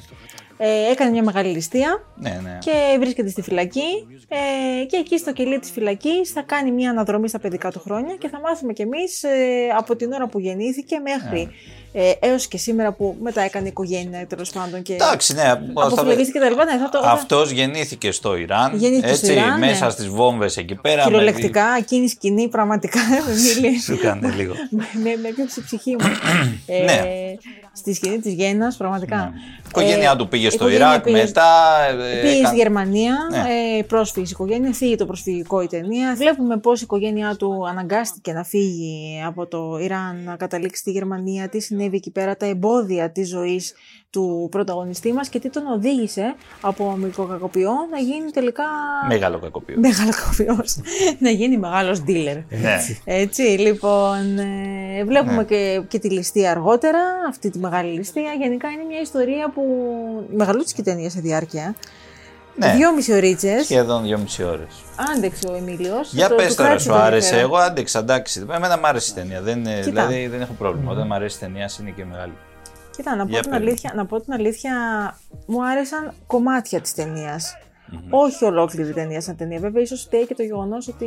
Ε, 0.57 0.91
έκανε 0.91 1.11
μια 1.11 1.23
μεγάλη 1.23 1.49
ληστεία 1.49 2.03
ναι, 2.15 2.39
ναι. 2.43 2.57
και 2.61 2.71
βρίσκεται 2.99 3.29
στη 3.29 3.41
φυλακή 3.41 4.07
ε, 4.27 4.85
και 4.85 4.97
εκεί 4.97 5.17
στο 5.17 5.33
κελί 5.33 5.59
της 5.59 5.71
φυλακής 5.71 6.29
θα 6.31 6.41
κάνει 6.41 6.71
μια 6.71 6.89
αναδρομή 6.89 7.27
στα 7.29 7.39
παιδικά 7.39 7.71
του 7.71 7.79
χρόνια 7.79 8.15
και 8.15 8.27
θα 8.29 8.39
μάθουμε 8.39 8.73
κι 8.73 8.81
εμείς 8.81 9.23
ε, 9.23 9.29
από 9.77 9.95
την 9.95 10.11
ώρα 10.11 10.27
που 10.27 10.39
γεννήθηκε 10.39 10.95
μέχρι 10.99 11.49
ε, 11.93 12.11
έως 12.19 12.47
και 12.47 12.57
σήμερα 12.57 12.91
που 12.91 13.15
μετά 13.21 13.41
έκανε 13.41 13.67
οικογένεια 13.67 14.27
τέλος 14.27 14.49
πάντων. 14.49 14.81
Και 14.81 14.93
Εντάξει, 14.93 15.33
ναι. 15.33 15.49
αποφυλακίστηκε 15.73 16.31
και 16.39 16.43
τα 16.43 16.49
λοιπά. 16.49 16.65
Ναι, 16.65 16.77
θα 16.77 16.89
το, 16.89 17.01
θα- 17.01 17.11
Αυτός 17.11 17.51
γεννήθηκε 17.51 18.11
στο 18.11 18.35
Ιράν. 18.35 18.75
Γεννήθηκε 18.77 19.09
έτσι, 19.11 19.25
στο 19.25 19.33
Ιράν, 19.33 19.59
ναι. 19.59 19.65
μέσα 19.65 19.89
στις 19.89 20.07
βόμβες 20.07 20.57
εκεί 20.57 20.75
πέρα. 20.75 20.95
με- 20.95 21.03
Κυριολεκτικά, 21.03 21.65
εκείνη 21.77 22.03
η 22.03 22.07
σκηνή 22.07 22.47
πραγματικά 22.49 22.99
με 23.27 23.33
μίλησε. 23.33 23.93
Σου 23.93 23.99
κάνει 24.01 24.27
λίγο. 24.31 24.53
με, 24.69 24.85
με 25.21 25.27
έπιασε 25.29 25.59
η 25.59 25.63
ψυχή 25.63 25.91
μου. 25.91 26.05
ε, 26.65 26.83
Ναι. 26.83 27.01
Στη 27.73 27.93
σκηνή 27.93 28.19
της 28.19 28.33
Γέννας, 28.33 28.77
πραγματικά. 28.77 29.33
Η 29.64 29.64
οικογένειά 29.81 30.15
του 30.15 30.27
πήγε 30.27 30.47
η 30.47 30.49
στο 30.49 30.55
οικογένεια 30.67 30.87
Ιράκ, 30.87 31.03
πήγε- 31.03 31.23
μετά. 31.25 31.43
ε, 31.89 31.93
Πήγε 32.21 32.31
έκανε- 32.31 32.47
στη 32.47 32.55
Γερμανία, 32.55 33.15
Ναι. 33.31 33.37
ε, 33.79 33.83
πρόσφυγες 33.83 34.29
η 34.29 34.31
οικογένεια, 34.33 34.73
φύγει 34.73 34.95
το 34.95 35.05
προσφυγικό 35.05 35.61
η 35.61 35.67
ταινία. 35.67 36.15
Βλέπουμε 36.15 36.57
πώς 36.57 36.79
η 36.79 36.83
οικογένειά 36.83 37.35
του 37.35 37.67
αναγκάστηκε 37.67 38.33
να 38.33 38.43
φύγει 38.43 39.21
από 39.27 39.47
το 39.47 39.77
Ιράν, 39.81 40.23
να 40.23 40.35
καταλήξει 40.35 40.81
στη 40.81 40.91
Γερμανία, 40.91 41.49
τι 41.49 41.59
συνέβη 41.59 41.95
εκεί 41.95 42.11
πέρα, 42.11 42.35
τα 42.37 42.45
εμπόδια 42.45 43.11
της 43.11 43.29
ζωής 43.29 43.73
του 44.15 44.47
πρωταγωνιστή 44.51 45.13
μας 45.13 45.29
και 45.29 45.39
τι 45.39 45.49
τον 45.49 45.65
οδήγησε 45.67 46.35
από 46.61 46.91
μικροκακοποιό 46.91 47.71
να 47.91 47.97
γίνει 47.97 48.31
τελικά. 48.31 48.63
Μεγάλο 49.07 49.39
κακοποιός. 49.39 49.77
Μεγάλο 49.79 50.11
κακοποιός. 50.11 50.77
να 51.19 51.29
γίνει 51.29 51.57
μεγάλος 51.57 51.99
dealer. 52.07 52.43
Ναι. 52.49 52.77
Έτσι, 53.05 53.41
λοιπόν, 53.41 54.37
ε, 54.37 55.03
βλέπουμε 55.05 55.43
και, 55.43 55.81
και 55.87 55.99
τη 55.99 56.09
ληστεία 56.09 56.51
αργότερα, 56.51 56.99
αυτή 57.29 57.49
τη 57.49 57.59
μεγάλη 57.59 57.91
ληστεία. 57.93 58.31
Γενικά 58.39 58.69
είναι 58.69 58.83
μια 58.89 59.01
ιστορία 59.01 59.49
που 59.53 59.61
μεγαλούτσικη 60.35 60.81
ταινία 60.83 61.09
σε 61.09 61.19
διάρκεια. 61.19 61.75
Ναι. 62.57 62.73
Δυόμιση 62.75 63.13
ωρίτσε. 63.13 63.63
Σχεδόν 63.63 64.03
δυόμιση 64.03 64.43
ώρες. 64.43 64.83
Άντεξε 65.15 65.47
ο 65.47 65.55
Εμίλιος. 65.55 66.13
Για 66.13 66.29
πες 66.35 66.55
τώρα, 66.55 66.77
σου 66.79 66.93
άρεσε. 66.93 67.39
Εγώ 67.39 67.55
άντεξα, 67.57 67.99
εντάξει. 67.99 68.45
Εμένα 68.51 68.77
μου 68.77 68.87
άρεσε 68.87 69.11
η 69.11 69.13
ταινία. 69.15 69.41
Δεν, 69.41 69.57
είναι- 69.59 69.79
Κοίτα. 69.83 69.89
δηλαδή 70.05 70.27
δεν 70.27 70.41
έχω 70.41 70.53
πρόβλημα. 70.53 70.91
Όταν 70.91 71.03
μου 71.07 71.13
αρέσει 71.13 71.37
η 71.37 71.39
ταινία, 71.39 71.69
είναι 71.81 71.89
και 71.89 72.05
μεγάλη. 72.05 72.33
Κοίτα, 72.95 73.15
να 73.15 73.23
πω, 73.25 73.29
Για 73.31 73.41
την 73.41 73.49
πες. 73.51 73.59
αλήθεια, 73.59 73.91
να 73.95 74.05
πω 74.05 74.21
την 74.21 74.33
αλήθεια, 74.33 74.73
μου 75.45 75.65
άρεσαν 75.65 76.13
κομμάτια 76.27 76.81
της 76.81 76.93
ταινίας. 76.93 77.57
Όχι 78.09 78.45
ολόκληρη 78.45 78.89
η 78.89 78.93
ταινία 78.93 79.21
σαν 79.21 79.35
ταινία. 79.35 79.59
Βέβαια, 79.59 79.81
ίσως 79.81 80.01
φταίει 80.01 80.25
και 80.25 80.33
το 80.35 80.43
γεγονός 80.43 80.87
ότι 80.87 81.05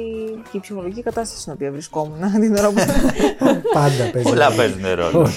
και 0.50 0.56
η 0.56 0.60
ψυχολογική 0.60 1.02
κατάσταση 1.02 1.40
στην 1.40 1.52
οποία 1.52 1.70
βρισκόμουν 1.70 2.18
την 2.40 2.56
ώρα 2.56 2.68
που, 2.68 2.74
Πάντα 3.72 4.10
παίζει. 4.12 4.28
Πολλά 4.28 4.52
παίζουν 4.52 4.84
ρόλο. 4.94 5.28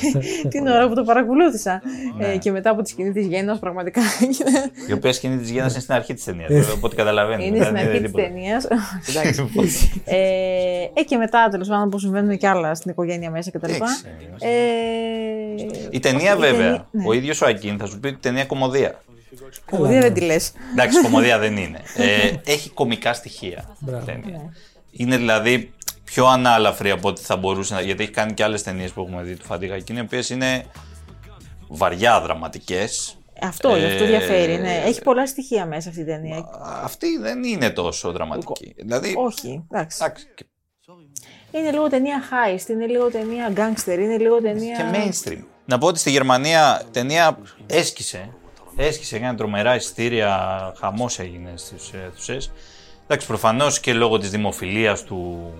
την 0.49 0.67
ώρα 0.67 0.87
που 0.87 0.93
το 0.95 1.03
παρακολούθησα. 1.03 1.81
Ναι. 2.17 2.27
Ε, 2.27 2.37
και 2.37 2.51
μετά 2.51 2.69
από 2.69 2.81
τη 2.81 2.89
σκηνή 2.89 3.11
τη 3.11 3.21
Γέννα, 3.21 3.57
πραγματικά. 3.59 4.01
Η 4.89 4.93
οποία 4.93 5.13
σκηνή 5.13 5.37
τη 5.37 5.51
Γέννα 5.51 5.69
είναι 5.69 5.79
στην 5.79 5.93
αρχή 5.93 6.13
της 6.13 6.23
ταινίας. 6.23 6.69
Οπότε 6.75 6.95
καταλαβαίνεις. 6.95 7.45
είναι 7.47 7.63
στην 7.63 7.77
αρχή 7.77 8.01
της 8.01 8.11
ταινίας. 8.11 8.65
ε, 10.05 10.15
ε, 10.99 11.03
και 11.03 11.17
μετά 11.17 11.47
τέλος 11.51 11.67
πάντων 11.67 11.89
που 11.89 11.99
συμβαίνουν 11.99 12.37
και 12.37 12.47
άλλα 12.47 12.75
στην 12.75 12.91
οικογένεια 12.91 13.29
μέσα 13.31 13.51
κτλ. 13.51 13.71
Εντάξει, 13.73 14.05
Ε, 14.39 14.49
Η 15.89 15.99
ταινία 15.99 16.35
βέβαια, 16.35 16.57
ταινία- 16.61 16.87
ναι. 16.91 17.03
ο 17.07 17.13
ίδιος 17.13 17.41
ο 17.41 17.45
Ακίν 17.45 17.77
θα 17.77 17.85
σου 17.85 17.99
πει 17.99 18.07
ότι 18.07 18.15
η 18.15 18.19
ταινία 18.21 18.45
κομμωδία. 18.45 19.01
Κομμωδία 19.71 19.99
δεν 19.99 20.13
τη 20.13 20.21
λες. 20.21 20.51
Εντάξει, 20.71 21.01
κομμωδία 21.01 21.39
δεν 21.39 21.57
είναι. 21.57 21.79
Ε, 21.95 22.31
έχει 22.45 22.69
κομικά 22.69 23.13
στοιχεία. 23.13 23.65
η 23.69 23.75
Μπράβο. 23.85 24.05
ταινία. 24.05 24.53
Είναι 24.91 25.17
δηλαδή 25.17 25.73
πιο 26.03 26.25
ανάλαφρη 26.25 26.89
από 26.91 27.07
ό,τι 27.07 27.21
θα 27.21 27.37
μπορούσε 27.37 27.73
να. 27.73 27.81
Γιατί 27.81 28.03
έχει 28.03 28.11
κάνει 28.11 28.33
και 28.33 28.43
άλλες 28.43 28.63
ταινίες 28.63 28.91
που 28.91 29.01
έχουμε 29.01 29.21
δει 29.23 29.35
του 29.35 29.45
Φαντίγα 29.45 29.75
Ακίν, 29.75 29.97
οι 29.97 29.99
οποίες 29.99 30.29
είναι 30.29 30.63
βαριά 31.67 32.21
δραματικές. 32.21 33.15
Αυτό, 33.41 33.75
γι' 33.75 33.85
αυτό 33.85 34.03
Ε, 34.03 34.07
διαφέρει. 34.07 34.57
Ναι. 34.57 34.81
Έχει 34.85 35.01
πολλά 35.01 35.27
στοιχεία 35.27 35.65
μέσα 35.65 35.89
αυτή 35.89 36.01
η 36.01 36.05
ταινία. 36.05 36.45
Αυτή 36.83 37.17
δεν 37.17 37.43
είναι 37.43 37.69
τόσο 37.69 38.11
δραματική. 38.11 38.73
Δηλαδή. 38.77 39.13
Όχι, 39.17 39.65
εντάξει. 39.71 39.97
εντάξει, 40.03 40.25
και- 40.35 40.45
Είναι 41.51 41.71
λίγο 41.71 41.87
ταινία 41.89 42.21
heist, 42.31 42.69
είναι 42.69 42.85
λίγο 42.85 43.09
ταινία 43.11 43.53
gangster, 43.55 43.97
είναι 43.99 44.17
λίγο 44.17 44.41
ταινία. 44.41 44.75
και 44.75 44.83
mainstream. 44.93 45.43
Να 45.65 45.77
πω 45.77 45.87
ότι 45.87 45.99
στη 45.99 46.09
Γερμανία 46.11 46.81
ταινία 46.91 47.37
έσκησε. 47.67 48.29
Έσκησε, 48.75 49.15
έκανε 49.15 49.37
τρομερά 49.37 49.75
εισιτήρια, 49.75 50.37
χαμός 50.79 51.19
έγινε 51.19 51.51
στι 51.55 51.75
αίθουσε. 52.05 52.37
Εντάξει, 53.07 53.27
προφανώς 53.27 53.79
και 53.79 53.93
λόγω 53.93 54.17
της 54.17 54.29
δημοφιλίας 54.29 55.03
του, 55.03 55.53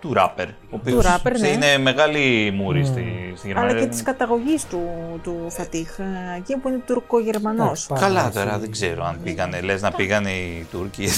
του 0.00 0.12
ράπερ. 0.14 0.48
Ο 0.48 0.52
οποίος 0.70 1.04
ράπερ, 1.04 1.38
ναι. 1.38 1.48
είναι 1.48 1.78
μεγάλη 1.78 2.50
μούρη 2.54 2.84
στη, 2.84 3.32
στη 3.36 3.46
Γερμανία. 3.46 3.70
Αλλά 3.70 3.80
και 3.80 3.86
της 3.86 4.02
καταγωγής 4.02 4.66
του, 4.68 4.80
του 5.22 5.46
Φατίχ, 5.50 5.98
ε, 5.98 6.04
εκεί 6.36 6.56
που 6.56 6.68
είναι 6.68 6.78
τουρκογερμανός. 6.86 7.64
Εντάξει, 7.66 7.86
πάρα 7.88 8.00
Καλά 8.00 8.22
πολύ. 8.22 8.34
τώρα, 8.34 8.58
δεν 8.58 8.70
ξέρω 8.70 9.04
αν 9.04 9.20
πήγανε, 9.22 9.60
λες 9.60 9.82
να 9.82 9.90
πήγανε 9.92 10.30
οι 10.30 10.66
Τούρκοι. 10.70 11.08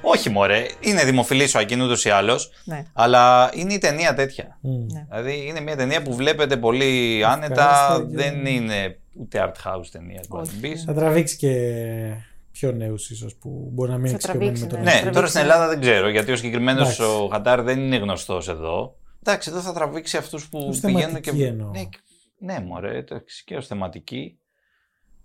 Όχι 0.00 0.30
μωρέ, 0.30 0.66
είναι 0.80 1.04
δημοφιλής 1.04 1.54
ο 1.54 1.58
Ακίν 1.58 1.80
ούτως 1.80 2.04
ή 2.04 2.10
άλλως, 2.10 2.50
Ναι. 2.64 2.84
αλλά 2.92 3.50
είναι 3.54 3.72
η 3.72 3.78
ταινία 3.78 4.14
τέτοια. 4.14 4.58
Μμ. 4.60 4.86
Δηλαδή 5.10 5.46
είναι 5.48 5.60
μια 5.60 5.76
ταινία 5.76 6.02
που 6.02 6.14
βλέπετε 6.14 6.56
πολύ 6.56 7.22
άνετα, 7.24 7.70
Ευχάριστα 7.70 8.06
και- 8.10 8.16
δεν 8.16 8.46
είναι 8.46 8.98
ούτε 9.18 9.38
art 9.52 9.68
house 9.70 9.86
ταινία. 9.92 10.20
που 10.28 10.36
να 10.36 10.42
την 10.46 10.60
πεις. 10.60 10.82
Θα 10.84 10.94
τραβήξει 10.94 11.36
και 11.36 11.52
πιο 12.50 12.72
νέους 12.72 13.10
ίσως 13.10 13.34
που 13.36 13.70
μπορεί 13.72 13.90
να 13.90 13.98
μην 13.98 14.08
Θα 14.08 14.14
εξοικειωμένοι 14.14 14.58
τραβήξει, 14.58 14.62
με 14.62 14.68
τον 14.68 14.78
ναι. 14.78 14.84
Ναι, 14.84 14.90
τραβήξει. 14.90 15.14
τώρα 15.14 15.26
στην 15.26 15.40
Ελλάδα 15.40 15.68
δεν 15.68 15.80
ξέρω, 15.80 16.08
γιατί 16.08 16.32
ο 16.32 16.36
συγκεκριμένος 16.36 16.82
Εντάξει. 16.98 17.02
ο 17.02 17.28
Χατάρ 17.32 17.62
δεν 17.62 17.78
είναι 17.78 17.96
γνωστός 17.96 18.48
εδώ. 18.48 18.96
Εντάξει, 19.22 19.50
εδώ 19.50 19.60
θα 19.60 19.72
τραβήξει 19.72 20.16
αυτούς 20.16 20.48
που 20.48 20.66
Ως 20.68 20.80
πηγαίνουν 20.80 21.20
και. 21.20 21.30
θεματική 21.30 21.42
εννοώ. 21.42 21.70
Ναι, 21.70 21.82
ναι, 22.38 22.60
μωρέ, 22.66 22.96
εντάξει, 22.96 23.44
και 23.44 23.56
ως 23.56 23.66
θεματική. 23.66 24.38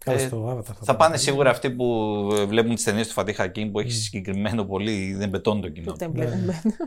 Καλά, 0.06 0.17
Ε, 0.17 0.25
στο 0.27 0.58
Avatar 0.58 0.63
Θα 0.63 0.86
το 0.86 0.95
πάνε 0.95 1.06
πούμε. 1.06 1.17
σίγουρα 1.17 1.49
αυτοί 1.49 1.69
που 1.71 1.86
ε, 2.34 2.45
βλέπουν 2.45 2.75
τις 2.75 2.84
ταινίες 2.84 3.08
του 3.08 3.13
Φατί 3.13 3.34
Χακίν 3.34 3.71
που 3.71 3.80
έχει 3.80 3.91
συγκεκριμένο 3.91 4.63
πολύ, 4.65 5.13
δεν 5.13 5.30
πετώνει 5.30 5.62
το 5.62 5.69
κοινό. 5.69 5.91
Το 5.93 6.06
του. 6.06 6.12
template. 6.15 6.23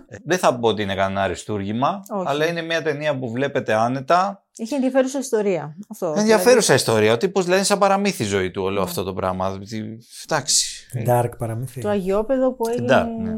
Ε, 0.08 0.16
Δεν 0.24 0.38
θα 0.38 0.58
πω 0.58 0.68
ότι 0.68 0.82
είναι 0.82 0.94
κανένα 0.94 1.22
αριστούργημα, 1.22 2.00
Όχι. 2.14 2.24
αλλά 2.28 2.46
είναι 2.48 2.62
μια 2.62 2.82
ταινία 2.82 3.18
που 3.18 3.30
βλέπετε 3.30 3.74
άνετα. 3.74 4.43
Έχει 4.56 4.74
ενδιαφέρουσα 4.74 5.18
ιστορία. 5.18 5.76
Αυτό. 5.88 6.14
Ενδιαφέρουσα 6.16 6.74
ιστορία. 6.74 7.12
Ο 7.12 7.16
τύπος 7.16 7.42
δηλαδή 7.42 7.58
είναι 7.58 7.68
σαν 7.68 7.78
παραμύθι 7.78 8.22
η 8.22 8.26
ζωή 8.26 8.50
του 8.50 8.62
όλο 8.62 8.82
αυτό 8.82 9.02
το 9.02 9.14
πράγμα. 9.14 9.58
Τι- 9.58 9.80
Εντάξει. 10.28 10.86
Dark 11.06 11.28
παραμύθι. 11.38 11.80
Το 11.80 11.88
Αγιόπεδο 11.88 12.52
που 12.52 12.68
έγινε. 12.68 12.86
Dark, 12.94 13.22
ναι, 13.22 13.36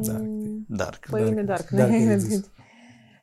Dark. 0.84 0.98
Που 1.10 1.16
έγινε 1.16 1.44
Dark. 1.48 1.54
Dark 1.60 1.88
ναι, 1.88 1.96
είναι- 1.96 2.14
Ages. 2.22 2.44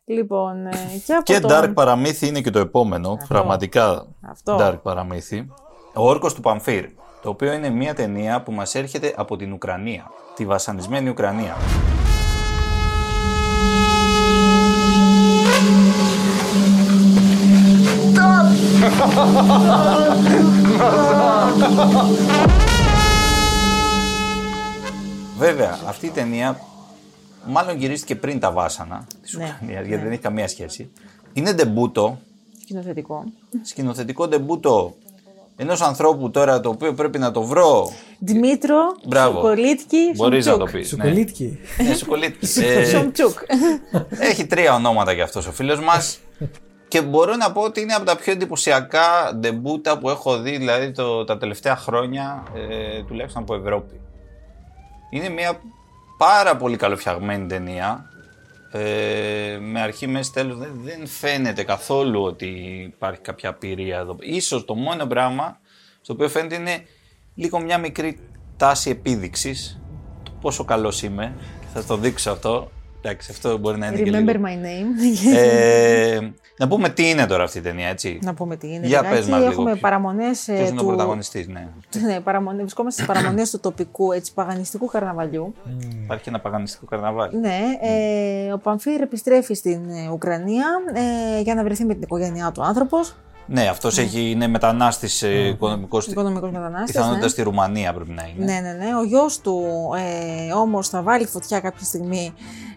Λοιπόν, 0.06 0.66
ε, 0.68 0.72
και 1.06 1.14
από 1.14 1.24
Και 1.24 1.40
το... 1.40 1.48
dark 1.52 1.72
παραμύθι 1.74 2.28
είναι 2.28 2.42
και 2.42 2.50
το 2.50 2.60
επόμενο. 2.60 3.18
Πραγματικά 3.28 4.08
Αυτό. 4.22 4.58
dark 4.60 4.80
παραμύθι. 4.84 5.48
Ο 5.96 6.10
Όρκος 6.10 6.34
του 6.34 6.42
Παμφύρ. 6.42 6.86
Το 7.22 7.30
οποίο 7.30 7.54
είναι 7.54 7.70
μια 7.70 7.94
ταινία 7.94 8.42
που 8.44 8.52
μας 8.52 8.76
έρχεται 8.76 9.14
από 9.18 9.36
την 9.36 9.54
Ουκρανία. 9.54 10.12
Τη 10.36 10.46
βασανισμένη 10.46 11.10
Ουκρανία. 11.10 11.56
Βέβαια, 25.38 25.80
αυτή 25.88 26.06
η 26.06 26.10
ταινία 26.10 26.60
μάλλον 27.48 27.78
γυρίστηκε 27.78 28.16
πριν 28.16 28.40
τα 28.40 28.52
βάσανα 28.52 29.08
της 29.22 29.34
Ναι, 29.34 29.44
Ουκρανίας, 29.44 29.82
ναι. 29.82 29.88
γιατί 29.88 30.04
δεν 30.04 30.12
έχει 30.12 30.22
καμία 30.22 30.48
σχέση. 30.48 30.92
Είναι 31.34 31.54
ντεμπούτο, 31.54 32.20
Σκηνοθετικό. 32.64 33.24
σκηνοθετικό 33.62 34.28
ντεμπούτο 34.28 34.96
ενός 35.58 35.82
ανθρώπου 35.82 36.32
τώρα 36.32 36.60
το 36.60 36.70
οποίο 36.70 36.94
πρέπει 36.94 37.20
να 37.20 37.32
το 37.32 37.42
βρω. 37.44 37.92
Δημήτρο 38.20 38.78
Μπράβο. 39.08 39.36
Σοκολίτκι 39.36 39.98
Μπορείς 40.16 40.46
να 40.46 40.52
το 40.52 40.58
Σομτσούκ. 40.68 40.80
πεις. 40.82 40.92
Ναι, 40.92 41.04
Σοκολίτκι. 41.04 41.60
ναι 41.88 41.94
Σοκολίτκι. 41.94 42.60
Ε, 42.60 42.86
Σομτσούκ. 42.94 43.38
έχει 44.20 44.46
τρία 44.46 44.74
ονόματα 44.74 45.12
για 45.12 45.24
αυτός 45.24 45.48
ο 45.48 45.52
φίλος 45.52 45.80
μας. 45.80 46.20
Και 46.94 47.02
μπορώ 47.02 47.36
να 47.36 47.52
πω 47.52 47.62
ότι 47.62 47.82
είναι 47.82 47.94
από 47.94 48.06
τα 48.06 48.16
πιο 48.16 48.32
εντυπωσιακά 48.34 49.36
ντεμπούτα 49.36 49.98
που 49.98 50.10
έχω 50.10 50.38
δει 50.38 50.58
δηλαδή 50.58 50.92
το, 50.92 51.24
τα 51.24 51.38
τελευταία 51.38 51.76
χρόνια, 51.76 52.44
ε, 52.56 53.04
τουλάχιστον 53.04 53.42
από 53.42 53.56
Ευρώπη. 53.56 54.00
Είναι 55.10 55.30
μια 55.30 55.62
πάρα 56.18 56.58
πολύ 56.58 56.78
καλοφτιαγμένη 56.78 57.48
ταινία. 57.48 58.06
Ε, 58.72 59.58
με 59.62 59.82
αρχή, 59.82 60.08
μέση, 60.08 60.32
τέλος 60.32 60.58
δεν, 60.58 60.72
δεν 60.84 61.08
φαίνεται 61.08 61.64
καθόλου 61.64 62.24
ότι 62.24 62.48
υπάρχει 62.96 63.22
κάποια 63.22 63.50
απειρία 63.50 63.98
εδώ. 64.00 64.16
Ίσως 64.20 64.66
το 64.66 64.76
μόνο 64.76 65.06
πράγμα 65.06 65.60
στο 66.02 66.14
οποίο 66.14 66.30
φαίνεται 66.30 66.56
είναι 66.56 66.86
λίγο 67.36 67.60
μια 67.60 67.78
μικρή 67.78 68.20
τάση 68.58 68.90
επίδειξης 68.90 69.82
του 70.24 70.32
πόσο 70.42 70.64
καλός 70.66 71.04
είμαι. 71.04 71.36
Θα 71.74 71.84
το 71.84 71.98
δείξω 71.98 72.32
αυτό. 72.32 72.72
Εντάξει, 73.06 73.32
αυτό 73.32 73.58
μπορεί 73.58 73.78
να 73.78 73.88
είναι 73.88 73.96
και 73.96 74.12
Remember 74.12 74.26
λίγο. 74.36 74.44
my 74.46 74.66
name. 74.66 75.36
Ε, 75.36 76.20
να 76.58 76.68
πούμε 76.68 76.90
τι 76.90 77.10
είναι 77.10 77.26
τώρα 77.26 77.44
αυτή 77.44 77.58
η 77.58 77.62
ταινία, 77.62 77.88
έτσι. 77.88 78.20
Να 78.22 78.34
πούμε 78.34 78.56
τι 78.56 78.68
είναι. 78.68 78.88
Για 78.88 79.02
λιγάκι. 79.02 79.16
πες 79.16 79.28
μας 79.28 79.40
λίγο 79.40 79.52
Έχουμε 79.52 79.72
ποιο- 79.72 79.82
παραμονές 79.82 80.48
ε, 80.48 80.54
Ποιος 80.54 80.70
είναι 80.70 80.80
ο 80.80 80.82
του... 80.82 80.88
πρωταγωνιστής, 80.88 81.48
ναι. 81.48 81.68
Ναι, 82.08 82.20
παραμονές, 82.20 82.60
βρισκόμαστε 82.62 83.04
στις 83.04 83.14
παραμονές 83.14 83.50
του 83.50 83.60
τοπικού 83.60 84.12
έτσι, 84.12 84.34
παγανιστικού 84.34 84.86
καρναβαλιού. 84.86 85.54
Υπάρχει 86.04 86.30
ένα 86.30 86.40
παγανιστικό 86.40 86.86
καρναβάλι. 86.86 87.38
Ναι, 87.40 87.60
ε, 87.82 88.52
ο 88.54 88.58
Παμφύρ 88.58 89.02
επιστρέφει 89.02 89.54
στην 89.54 89.90
ε, 89.90 90.10
Ουκρανία 90.12 90.66
ε, 91.38 91.42
για 91.42 91.56
να 91.56 91.64
βρεθεί 91.64 91.86
με 91.86 91.94
την 91.94 92.02
οικογένειά 92.02 92.52
του 92.52 92.64
άνθρωπος. 92.64 93.16
Ναι, 93.46 93.68
αυτός 93.68 93.98
έχει, 93.98 94.30
είναι 94.30 94.48
μετανάστης 94.48 95.22
ε, 95.24 95.48
οικονομικό. 95.48 96.02
Οικονομικός 96.10 96.52
μετανάστης. 96.52 96.92
Πιθανότητας 96.92 97.24
Ναι. 97.24 97.30
στη 97.30 97.42
Ρουμανία 97.42 97.94
πρέπει 97.94 98.12
να 98.12 98.24
είναι. 98.36 98.46
ναι, 98.54 98.60
ναι, 98.60 98.72
ναι. 98.86 98.96
Ο 99.00 99.04
γιος 99.04 99.40
του 99.42 99.64
ε, 99.98 100.54
όμως 100.54 100.90
θα 100.90 101.02
βάλει 101.02 101.26
φωτιά 101.26 101.60
κάποια 101.60 101.86
στιγμή. 101.86 102.34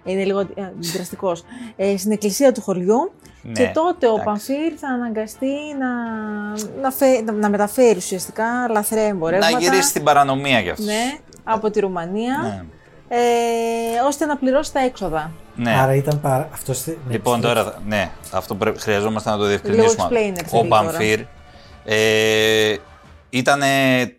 Είναι 0.06 0.24
λίγο 0.24 0.40
ε, 0.40 0.46
δραστικός. 0.94 1.42
Ε, 1.76 1.96
στην 1.96 2.10
εκκλησία 2.12 2.52
του 2.52 2.60
χωριού 2.62 3.12
Ναι, 3.42 3.52
και 3.52 3.70
τότε 3.74 4.06
ο 4.06 4.10
εντάξει. 4.10 4.24
Παμφύρ 4.24 4.72
θα 4.80 4.88
αναγκαστεί 4.88 5.46
να, 5.78 5.88
να, 6.82 6.90
φε- 6.90 7.24
να- 7.24 7.32
να 7.32 7.48
μεταφέρει 7.48 7.96
ουσιαστικά 7.96 8.44
λαθρέα 8.70 9.06
εμπορεύματα. 9.06 9.52
Να 9.52 9.58
γυρίσει 9.58 9.88
στην 9.88 10.02
παρανομία 10.04 10.62
κι 10.62 10.70
αυτό. 10.70 10.84
Ναι, 10.84 11.16
από 11.44 11.70
τη 11.70 11.80
Ρουμανία, 11.80 12.36
Ναι. 12.42 12.62
ε, 13.16 13.20
ώστε 14.06 14.24
να 14.26 14.36
πληρώσει 14.36 14.72
τα 14.72 14.80
έξοδα. 14.80 15.30
Ναι. 15.56 15.70
Άρα 15.78 15.94
ήταν 15.94 16.20
παρά... 16.20 16.48
αυτός... 16.52 16.86
ναι, 16.86 16.94
Λοιπόν, 17.08 17.40
πιστεύω. 17.40 17.54
τώρα, 17.60 17.82
ναι, 17.86 18.10
αυτό 18.32 18.54
πρέπει, 18.54 18.80
χρειαζόμαστε 18.80 19.30
να 19.30 19.36
το 19.36 19.44
διευκρινίσουμε. 19.44 20.08
Λίγο 20.10 20.32
explainer 20.34 20.44
Ο 20.44 20.56
θέλει 20.56 20.68
Παμφύρ 20.68 21.20
ε, 21.84 22.76
ήταν 23.30 23.60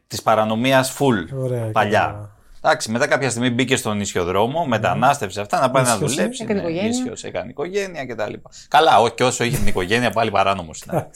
της 0.07 0.21
παρανομίας 0.21 0.95
full 0.99 1.37
Ωραία, 1.43 1.69
παλιά. 1.71 2.29
Καλά. 2.67 2.71
Εντάξει, 2.71 2.91
μετά 2.91 3.07
κάποια 3.07 3.29
στιγμή 3.29 3.49
μπήκε 3.49 3.75
στον 3.75 3.99
ισιοδρόμο, 4.01 4.65
μετανάστευσε 4.65 5.41
αυτά 5.41 5.59
να 5.59 5.71
πάει 5.71 5.83
να 5.83 5.93
Ίσιος, 5.93 6.11
ε. 6.11 6.15
δουλέψει. 6.15 6.43
Έκανε 6.43 6.59
οικογένεια. 6.59 6.89
ίσιος, 6.89 7.23
έκανε 7.23 7.49
οικογένεια 7.49 8.05
κτλ. 8.05 8.33
Καλά, 8.67 8.99
όχι 8.99 9.13
και 9.13 9.23
όσο 9.23 9.43
είχε 9.43 9.57
την 9.57 9.67
οικογένεια, 9.67 10.11
πάλι 10.11 10.31
παράνομος 10.31 10.81
ήταν. 10.81 11.07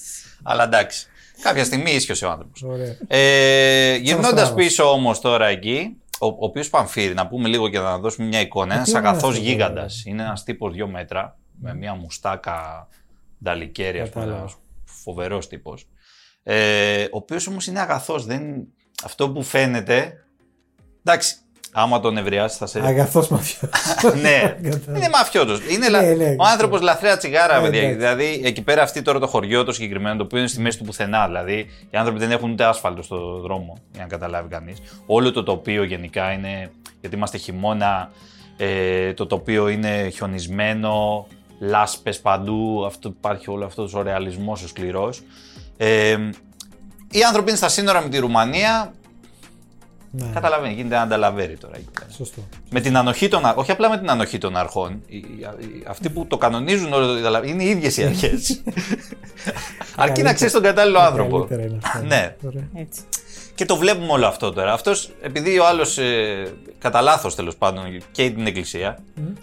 Αλλά 0.43 0.63
εντάξει. 0.63 1.05
Κάποια 1.41 1.63
στιγμή 1.63 1.91
ίσιο 1.91 2.27
ο 2.27 2.31
άνθρωπος. 2.31 2.63
Ωραία. 2.63 2.97
Ε, 3.07 3.95
Γυρνώντας 3.95 4.31
Στράβος. 4.31 4.53
πίσω 4.65 4.91
όμως 4.91 5.19
τώρα 5.19 5.47
εκεί, 5.47 5.97
ο, 6.19 6.25
ο 6.25 6.35
οποίος 6.39 6.69
Παμφύρη, 6.69 7.13
να 7.13 7.27
πούμε 7.27 7.47
λίγο 7.47 7.69
και 7.69 7.79
να 7.79 7.97
δώσουμε 7.97 8.27
μια 8.27 8.39
εικόνα, 8.39 8.73
ένας 8.73 8.85
τι 8.85 8.97
είναι 8.97 8.99
αγαθός 9.07 9.29
αυτό, 9.29 9.41
γίγαντας. 9.41 9.95
βέβαια. 9.95 10.13
Είναι 10.13 10.23
ένας 10.23 10.43
τύπος 10.43 10.73
δύο 10.73 10.87
μέτρα, 10.87 11.37
με 11.61 11.75
μια 11.75 11.93
μουστάκα 11.95 12.87
νταλικέρι, 13.43 13.99
ας 13.99 14.09
πούμε. 14.09 14.25
Κατάλαβα. 14.25 14.51
Φοβερός 14.85 15.47
τύπος. 15.47 15.87
Ε, 16.43 17.03
ο 17.03 17.07
οποίος 17.11 17.47
όμως 17.47 17.67
είναι 17.67 17.79
αγαθός. 17.79 18.25
Δεν... 18.25 18.43
Αυτό 19.03 19.29
που 19.31 19.43
φαίνεται. 19.43 20.25
Εντάξει, 21.03 21.35
άμα 21.73 21.99
τον 21.99 22.17
ευριάσει 22.17 22.57
θα 22.57 22.65
σε. 22.65 22.79
Αγαθός 22.85 23.27
μαφιός. 23.27 23.71
ναι, 24.21 24.39
Κατάλαβα. 24.63 24.97
είναι 24.97 25.09
μαφιότο. 25.11 25.53
Είναι 25.71 25.89
λα... 25.89 26.01
Ναι, 26.01 26.13
ναι, 26.13 26.35
ο 26.39 26.43
άνθρωπος 26.51 26.81
λαθρέα 26.81 27.17
τσιγάρα, 27.17 27.59
Ναι, 27.59 27.63
παιδιά. 27.65 27.79
εντάξει. 27.81 27.97
Δηλαδή, 27.97 28.41
εκεί 28.43 28.61
πέρα 28.61 28.81
αυτή 28.81 29.01
τώρα 29.01 29.19
το 29.19 29.27
χωριό 29.27 29.63
το 29.63 29.71
συγκεκριμένο, 29.71 30.15
το 30.17 30.23
οποίο 30.23 30.39
είναι 30.39 30.47
στη 30.47 30.59
μέση 30.61 30.77
του 30.77 30.83
πουθενά. 30.83 31.25
Δηλαδή, 31.25 31.65
οι 31.89 31.97
άνθρωποι 31.97 32.19
δεν 32.19 32.31
έχουν 32.31 32.51
ούτε 32.51 32.63
άσφαλτο 32.63 33.01
στο 33.01 33.39
δρόμο, 33.39 33.77
για 33.91 34.01
να 34.01 34.07
καταλάβει 34.07 34.49
κανείς. 34.49 34.77
Όλο 35.05 35.31
το 35.31 35.43
τοπίο 35.43 35.83
γενικά 35.83 36.31
είναι. 36.31 36.71
Γιατί 37.01 37.15
είμαστε 37.15 37.37
χειμώνα, 37.37 38.11
ε, 38.57 39.13
το 39.13 39.25
τοπίο 39.25 39.67
είναι 39.67 40.09
χιονισμένο, 40.13 41.27
λάσπες 41.59 42.19
παντού, 42.19 42.83
αυτό, 42.85 43.07
υπάρχει 43.17 43.49
όλο 43.49 43.65
αυτός 43.65 43.93
ο 43.93 44.01
ρεαλισμός 44.01 44.63
ο 44.63 44.67
σκληρός. 44.67 45.21
Ε, 45.77 46.17
οι 47.11 47.23
άνθρωποι 47.23 47.49
είναι 47.49 47.57
στα 47.57 47.69
σύνορα 47.69 48.01
με 48.01 48.09
τη 48.09 48.17
Ρουμανία, 48.17 48.93
Ναι, 50.13 50.25
καταλαβαίνει, 50.33 50.73
γίνεται 50.73 50.93
ένα 50.95 51.03
ανταλαβέρι 51.03 51.57
τώρα 51.57 51.75
εκεί 51.75 51.87
πέρα. 51.99 52.11
σωστό. 52.11 52.41
Με 52.69 52.79
την 52.81 52.97
ανοχή 52.97 53.27
των 53.27 53.45
αρχών, 53.45 53.61
όχι 53.61 53.71
απλά 53.71 53.89
με 53.89 53.97
την 53.97 54.09
ανοχή 54.09 54.37
των 54.37 54.57
αρχών. 54.57 55.01
Οι- 55.07 55.15
οι- 55.17 55.21
οι- 55.59 55.83
Αυτοί 55.87 56.09
που 56.09 56.25
το 56.27 56.37
κανονίζουν 56.37 56.93
όλο 56.93 57.07
το 57.07 57.17
Ιταλα- 57.17 57.45
είναι 57.45 57.63
οι 57.63 57.69
ίδιες 57.69 57.97
οι 57.97 58.03
αρχές. 58.03 58.61
Αρκεί 59.95 60.21
να 60.21 60.33
ξέρεις 60.33 60.53
τον 60.53 60.61
κατάλληλο 60.61 60.99
άνθρωπο. 60.99 61.37
Καλύτερα 61.39 61.63
είναι 61.63 61.77
αυτό. 61.83 62.05
Ναι. 62.05 62.35
Ωραία. 62.45 62.63
Έτσι. 62.75 63.01
Και 63.55 63.65
το 63.65 63.75
βλέπουμε 63.75 64.11
όλο 64.11 64.27
αυτό 64.27 64.51
τώρα. 64.53 64.73
Αυτός, 64.73 65.11
επειδή 65.21 65.59
ο 65.59 65.65
άλλος, 65.67 65.97
ε, 65.97 66.53
κατά 66.79 67.01
λάθος 67.01 67.35
τέλος 67.35 67.55
πάντων, 67.55 67.83
και 68.11 68.29
την 68.29 68.45
εκκλησία, 68.47 68.97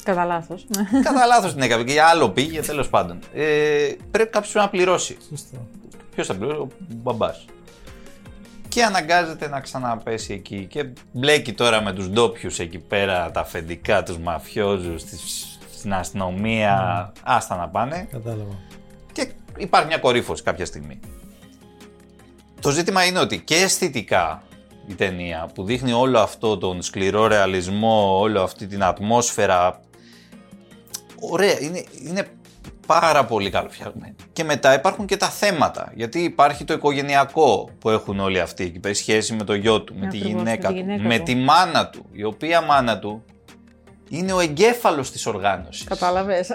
Κατά 0.04 0.24
λάθος. 0.24 0.66
κατά 1.06 1.26
λάθος 1.26 1.52
την 1.52 1.62
έκανε 1.62 1.82
και 1.84 1.92
για 1.92 2.06
άλλο 2.06 2.30
πήγε 2.30 2.60
τέλος 2.60 2.88
πάντων. 2.88 3.18
Ε, 3.34 3.44
πρέπει 4.10 4.30
κάποιος 4.30 4.54
να 4.54 4.68
πληρώσει. 4.68 5.16
Σωστό. 5.28 5.66
Ποιος 6.14 6.26
θα 6.26 6.34
πληρώσει, 6.34 6.60
ο 6.60 6.68
μπαμπάς. 7.02 7.44
Και 8.78 8.84
αναγκάζεται 8.84 9.48
να 9.48 9.60
ξαναπέσει 9.60 10.32
εκεί. 10.32 10.66
Και 10.70 10.84
μπλέκει 11.12 11.52
τώρα 11.52 11.82
με 11.82 11.92
τους 11.92 12.08
ντόπιους 12.08 12.58
εκεί 12.58 12.78
πέρα, 12.78 13.30
τα 13.30 13.40
αφεντικά, 13.40 14.02
τους 14.02 14.18
μαφιόζους, 14.18 15.02
στην 15.76 15.94
αστυνομία. 15.94 17.12
Άστα 17.22 17.56
να 17.56 17.68
πάνε. 17.68 18.08
Κατάλαβα. 18.10 18.58
Και 19.12 19.32
υπάρχει 19.56 19.86
μια 19.86 19.98
κορύφωση 19.98 20.42
κάποια 20.42 20.64
στιγμή. 20.64 21.00
Το 22.60 22.70
ζήτημα 22.70 23.04
είναι 23.04 23.18
ότι 23.18 23.40
και 23.40 23.54
αισθητικά 23.54 24.42
η 24.86 24.94
ταινία 24.94 25.48
που 25.54 25.64
δείχνει 25.64 25.92
όλο 25.92 26.18
αυτό 26.18 26.58
τον 26.58 26.82
σκληρό 26.82 27.26
ρεαλισμό, 27.26 28.18
όλο 28.18 28.42
αυτή 28.42 28.66
την 28.66 28.82
ατμόσφαιρα. 28.82 29.80
Ωραία, 31.20 31.60
είναι, 31.60 31.84
είναι 32.08 32.26
πάρα 32.88 33.24
πολύ 33.24 33.50
καλοφτιαγμένη. 33.50 34.14
Και 34.32 34.44
μετά 34.44 34.74
υπάρχουν 34.74 35.06
και 35.06 35.16
τα 35.16 35.28
θέματα. 35.28 35.92
Γιατί 35.94 36.18
υπάρχει 36.18 36.64
το 36.64 36.72
οικογενειακό 36.72 37.70
που 37.78 37.90
έχουν 37.90 38.20
όλοι 38.20 38.40
αυτοί 38.40 38.64
εκεί 38.64 38.78
πέρα, 38.78 38.94
η 38.94 38.96
σχέση 38.96 39.34
με 39.34 39.44
το 39.44 39.54
γιο 39.54 39.82
του, 39.82 39.94
με, 39.94 40.06
τη 40.06 40.18
Ακριβώς, 40.18 40.38
γυναίκα 40.42 40.68
με 40.68 40.74
τη 40.74 40.80
του, 40.80 40.86
γυναίκα 40.90 41.08
με 41.08 41.18
του. 41.18 41.24
τη 41.24 41.34
μάνα 41.34 41.88
του, 41.88 42.06
η 42.12 42.24
οποία 42.24 42.60
μάνα 42.60 42.98
του 42.98 43.24
είναι 44.08 44.32
ο 44.32 44.40
εγκέφαλος 44.40 45.10
της 45.10 45.26
οργάνωσης. 45.26 45.84
Κατάλαβες. 45.84 46.48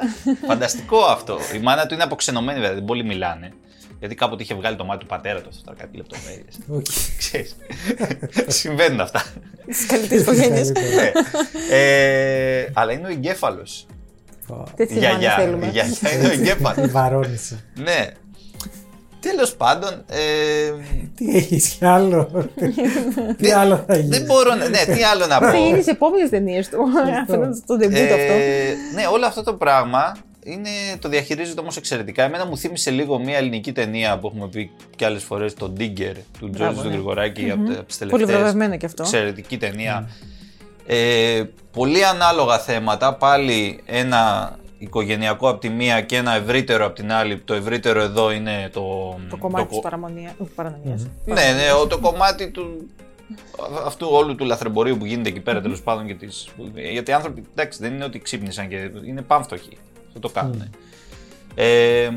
Φανταστικό 0.47 1.03
αυτό. 1.05 1.37
Η 1.55 1.59
μάνα 1.59 1.85
του 1.85 1.93
είναι 1.93 2.03
αποξενωμένη, 2.03 2.59
βέβαια, 2.59 2.73
δεν 2.75 2.85
πολύ 2.85 3.03
μιλάνε. 3.03 3.53
Γιατί 3.99 4.15
κάποτε 4.15 4.43
είχε 4.43 4.55
βγάλει 4.55 4.75
το 4.75 4.85
μάτι 4.85 4.99
του 4.99 5.05
πατέρα 5.05 5.41
του, 5.41 5.49
αυτό 5.49 5.63
τώρα 5.63 5.77
κάτι 5.77 5.97
λεπτομέρειες. 5.97 6.57
Όχι. 6.67 7.17
Ξέρεις. 7.17 7.55
Συμβαίνουν 8.47 8.99
αυτά. 8.99 9.23
Στι 9.69 9.85
καλύτερε 9.85 10.21
οικογένειε. 10.21 10.63
Ναι. 10.63 11.11
ε, 11.77 12.69
αλλά 12.73 12.91
είναι 12.91 13.07
ο 13.07 13.11
εγκέφαλος. 13.11 13.85
Η 14.49 14.53
Τέτοιε 14.75 14.95
μάνε 14.95 15.07
γιαγιά. 15.09 15.35
θέλουμε. 15.35 15.65
Η 15.65 15.69
γιαγιά 15.69 16.13
είναι 16.13 16.27
ο 16.27 16.31
εγκέφαλο. 16.31 16.87
Βαρώνησε. 16.89 17.63
ναι. 17.75 18.07
Τέλος 19.19 19.55
πάντων. 19.55 19.89
Ε, 20.09 20.71
Τι 21.15 21.35
έχεις 21.37 21.69
κι 21.69 21.85
άλλο; 21.85 22.49
Τι 23.37 23.51
άλλο 23.51 23.83
θα 23.87 23.95
γίνει; 23.95 24.07
δεν 24.07 24.23
μπορώ 24.25 24.55
να. 24.55 24.69
Ναι, 24.69 24.77
τι 24.95 25.03
άλλο 25.03 25.25
να 25.27 25.39
πω. 25.39 25.45
Θα 25.45 25.57
γίνεις 25.57 25.83
σε 25.83 25.91
επόμενες 25.91 26.29
ταινίες 26.29 26.69
του. 26.69 26.77
Φαίνεται 27.27 27.55
στο 27.63 27.75
debut 27.75 28.11
αυτό. 28.11 28.33
Ε, 28.33 28.73
ναι, 28.95 29.05
όλο 29.11 29.25
αυτό 29.25 29.43
το 29.43 29.53
πράγμα 29.53 30.15
είναι, 30.43 30.69
το 30.99 31.09
διαχειρίζεται 31.09 31.59
όμως 31.59 31.77
εξαιρετικά. 31.77 32.23
Εμένα 32.23 32.45
μου 32.45 32.57
θύμισε 32.57 32.91
λίγο 32.91 33.19
μια 33.19 33.37
ελληνική 33.37 33.71
ταινία 33.71 34.17
που 34.19 34.27
έχουμε 34.27 34.47
πει 34.47 34.71
και 34.95 35.05
άλλες 35.05 35.23
φορές, 35.23 35.53
το 35.53 35.73
Digger 35.79 36.13
του 36.39 36.49
Τζόρτζ 36.49 36.57
Μπράβο, 36.57 36.81
του 36.81 36.87
ναι. 36.87 36.93
Γρηγοράκη 36.93 37.49
από 37.51 37.63
τις 37.63 37.75
Πολύ 37.75 37.85
τελευταίες. 37.99 38.29
βραβευμένο 38.29 38.77
κι 38.77 38.85
αυτό. 38.85 39.03
Εξαιρετική 39.03 39.57
ταινία. 39.57 40.09
Ε, 40.85 41.43
πολύ 41.71 42.05
ανάλογα 42.05 42.59
θέματα. 42.59 43.13
Πάλι 43.13 43.81
ένα 43.85 44.51
οικογενειακό 44.77 45.49
από 45.49 45.59
τη 45.59 45.69
μία 45.69 46.01
και 46.01 46.15
ένα 46.17 46.33
ευρύτερο 46.35 46.85
από 46.85 46.95
την 46.95 47.11
άλλη. 47.11 47.37
Το 47.39 47.53
ευρύτερο 47.53 48.01
εδώ 48.01 48.31
είναι 48.31 48.69
το. 48.73 49.15
Το 49.29 49.37
κομμάτι 49.37 49.63
το- 49.63 49.69
της 49.69 49.79
παραμονία. 49.79 50.35
Όχι, 50.37 50.51
παρανομία. 50.51 50.99
ναι, 51.25 51.33
ναι, 51.33 51.71
ο- 51.81 51.87
το 51.87 51.99
κομμάτι 51.99 52.49
του 52.51 52.87
αυτού 53.85 54.07
όλου 54.11 54.35
του 54.35 54.45
λαθρεμπορίου 54.45 54.97
που 54.97 55.05
γίνεται 55.05 55.29
εκεί 55.29 55.39
πέρα 55.39 55.61
τέλος 55.61 55.81
πάντων. 55.81 56.05
Και 56.05 56.13
της, 56.15 56.49
γιατί 56.91 57.11
οι 57.11 57.13
άνθρωποι 57.13 57.43
εντάξει, 57.55 57.79
δεν 57.81 57.93
είναι 57.93 58.03
ότι 58.03 58.19
ξύπνησαν 58.19 58.67
και 58.69 58.89
είναι 59.05 59.21
πάμφτωχοι. 59.21 59.77
Αυτό 60.07 60.19
το 60.19 60.29
κάνουν. 60.29 60.69
Ε, 61.55 62.09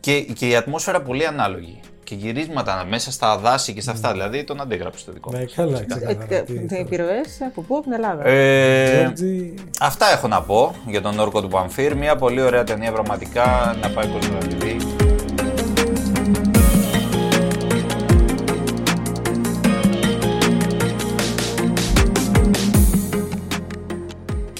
και, 0.00 0.20
και 0.22 0.48
η 0.48 0.56
ατμόσφαιρα 0.56 1.02
πολύ 1.02 1.26
ανάλογη. 1.26 1.80
Και 2.10 2.16
γυρίσματα 2.16 2.84
μέσα 2.88 3.10
στα 3.12 3.38
δάση 3.38 3.72
και 3.72 3.80
στα 3.80 3.92
αυτά. 3.92 4.12
Δηλαδή 4.12 4.44
τον 4.44 4.60
αντέγραψε 4.60 5.04
το 5.04 5.12
δικό 5.12 5.30
Ναι, 5.32 5.40
μας. 5.40 5.52
καλά, 5.54 5.84
ξεκάθαρα. 5.86 6.42
Τι 6.42 6.66
τώρα. 6.66 6.80
Επιρροές 6.80 7.38
από 7.46 7.62
πού, 7.62 7.74
από 7.74 7.82
την 7.82 7.92
Ελλάδα; 7.92 8.26
Ε, 8.26 9.00
Τζόρτζι, 9.02 9.54
αυτά 9.80 10.06
έχω 10.12 10.28
να 10.28 10.42
πω 10.42 10.74
για 10.86 11.00
τον 11.02 11.18
όρκο 11.18 11.40
του 11.40 11.48
Παμφύρ. 11.48 11.96
Μια 11.96 12.16
πολύ 12.16 12.40
ωραία 12.40 12.64
ταινία 12.64 12.92
πραγματικά 12.92 13.76
να 13.82 13.88
πάει 13.90 14.06
κόσμο 14.06 14.32
να 14.40 14.46
τη 14.46 14.54
δει. 14.54 14.76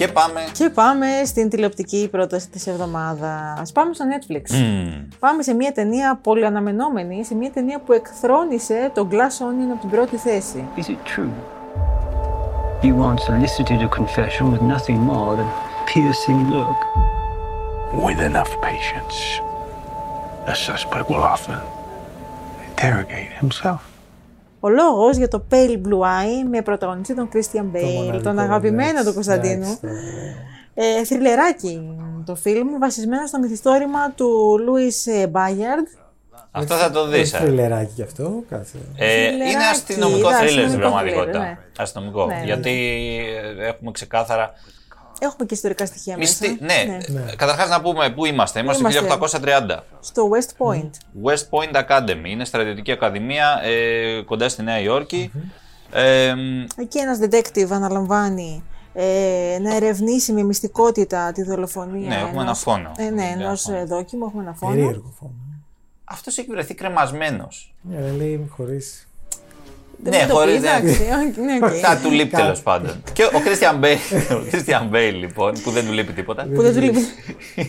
Και 0.01 0.07
πάμε. 0.07 0.41
Και 0.51 0.69
πάμε 0.69 1.07
στην 1.25 1.49
τηλεοπτική 1.49 2.07
πρόταση 2.11 2.49
της 2.49 2.67
εβδομάδας. 2.67 3.71
Πάμε 3.71 3.93
στο 3.93 4.05
Netflix. 4.11 4.55
Μμμ. 4.55 5.07
Πάμε 5.19 5.43
σε 5.43 5.53
μια 5.53 5.71
ταινία 5.71 6.19
πολύ 6.23 6.45
αναμενόμενη, 6.45 7.25
σε 7.25 7.35
μια 7.35 7.51
ταινία 7.51 7.79
που 7.79 7.93
εκθρόνησε 7.93 8.91
τον 8.93 9.09
Glass 9.11 9.15
Onion 9.15 9.71
από 9.71 9.79
την 9.79 9.89
πρώτη 9.89 10.17
θέση. 10.17 10.65
Is 10.77 10.79
it 10.79 11.15
true? 11.15 11.31
You 12.83 12.95
once 13.09 13.23
elicited 13.29 13.79
a 13.81 13.89
confession 13.99 14.45
with 14.51 14.61
nothing 14.73 14.99
more 15.11 15.31
than 15.39 15.49
piercing 15.91 16.39
look. 16.55 16.79
With 18.05 18.19
enough 18.29 18.51
patience, 18.69 19.17
the 20.47 20.55
suspect 20.67 21.05
will 21.11 21.25
often 21.35 21.59
interrogate 22.69 23.31
himself. 23.41 23.81
Ο 24.63 24.69
λόγος 24.69 25.17
για 25.17 25.27
το 25.27 25.43
Pale 25.51 25.81
Blue 25.87 26.01
Eye 26.01 26.47
με 26.49 26.61
πρωταγωνιστή 26.61 27.15
τον 27.15 27.29
Christian 27.33 27.39
το 27.53 27.65
Bale, 27.73 27.93
μοναδικό, 27.93 28.23
τον 28.23 28.39
αγαπημένο 28.39 28.89
εντάξει, 28.89 29.05
του 29.05 29.13
Κωνσταντίνου. 29.13 29.53
εντάξει, 29.53 29.79
τώρα. 29.81 29.93
Ε, 30.73 31.03
θρυλεράκι 31.05 31.95
το 32.25 32.35
φιλμ, 32.35 32.77
βασισμένο 32.79 33.27
στο 33.27 33.39
μυθιστόρημα 33.39 34.11
του 34.11 34.59
Louis 34.59 35.25
Bayard. 35.31 35.99
Αυτό 36.51 36.75
θα 36.75 36.91
το 36.91 37.07
δεις. 37.07 37.19
Έχει 37.33 37.35
ε. 37.35 37.45
θρυλεράκι 37.45 37.91
κι 37.95 38.01
αυτό, 38.01 38.43
κάτσε. 38.49 38.77
Ε, 38.95 39.27
Θρυλεράκι, 39.27 39.51
είναι 39.53 39.63
αστυνομικό 39.63 40.17
είδα, 40.17 40.37
θρίλερ 40.37 40.51
στην 40.51 40.63
αστυνομικό 40.63 40.89
πραγματικότητα. 40.89 41.31
θρίλερ, 41.31 41.47
ναι. 41.49 41.57
Αστυνομικό. 41.77 42.25
Ναι, 42.25 42.35
ναι. 42.35 42.43
Γιατί 42.43 42.71
ε, 43.59 43.67
έχουμε 43.67 43.91
ξεκάθαρα. 43.91 44.53
Έχουμε 45.23 45.45
και 45.45 45.53
ιστορικά 45.53 45.85
στοιχεία 45.85 46.17
Μισθή, 46.17 46.57
μέσα. 46.59 46.83
ναι, 46.85 46.97
ναι. 47.07 47.35
καταρχάς 47.35 47.69
να 47.69 47.81
πούμε 47.81 48.09
πού 48.09 48.25
είμαστε. 48.25 48.59
Είμαστε, 48.59 48.81
Είμαστε; 48.81 49.17
1830. 49.41 49.79
Στο 49.99 50.29
West 50.31 50.65
Point. 50.67 50.89
West 51.23 51.43
Point 51.49 51.83
Academy. 51.87 52.25
Είναι 52.25 52.45
στρατιωτική 52.45 52.91
ακαδημία 52.91 53.59
ε, 53.63 54.21
κοντά 54.21 54.49
στη 54.49 54.63
Νέα 54.63 54.79
Υόρκη. 54.79 55.31
Ε, 55.91 56.33
μ, 56.35 56.65
Εκεί 56.81 56.99
ένας 56.99 57.19
detective 57.21 57.67
αναλαμβάνει 57.71 58.63
ε, 58.93 59.57
να 59.61 59.75
ερευνήσει 59.75 60.31
με 60.31 60.43
μυστικότητα 60.43 61.31
τη 61.31 61.43
δολοφονία. 61.43 62.07
Ναι, 62.07 62.15
έχουμε 62.15 62.29
ενός- 62.29 62.43
ένα 62.43 62.53
φόνο. 62.53 62.91
Ε, 62.97 63.09
ναι, 63.09 63.23
Ένα 63.23 63.43
ενό 63.45 63.55
φόνο. 63.55 63.85
δόκιμου, 63.85 64.25
έχουμε 64.25 64.43
ένα 64.43 64.53
φόνο. 64.53 64.73
Περίεργο 64.73 65.13
φόνο. 65.19 65.33
Αυτός 66.03 66.37
έχει 66.37 66.47
βρεθεί 66.51 66.73
κρεμασμένος. 66.73 67.73
Ναι, 67.81 67.97
αλλά 67.97 68.11
λέει 68.15 68.49
χωρίς. 68.55 68.81
Δεν 70.03 70.13
Ναι, 70.13 70.21
μου 70.21 70.27
το 70.27 70.33
χωρίς 70.33 70.53
πεις, 70.53 70.63
να- 70.63 70.75
εντάξει, 70.75 71.01
ναι, 71.45 71.65
οκ. 71.67 71.71
Θα 71.81 71.97
του 72.03 72.11
λείπει 72.11 72.35
τέλος 72.35 72.61
πάντων. 72.61 73.03
Και 73.13 73.23
ο 73.23 73.29
Christian 73.45 73.83
Bale, 73.83 74.35
ο 74.35 74.41
Christian 74.51 74.95
Bale 74.95 75.13
λοιπόν, 75.19 75.53
που 75.63 75.71
δεν 75.71 75.85
του 75.85 75.91
λείπει 75.91 76.13
τίποτα. 76.13 76.47
Που 76.55 76.61
δεν 76.61 76.73
του 76.73 76.81
λείπει. 76.81 76.99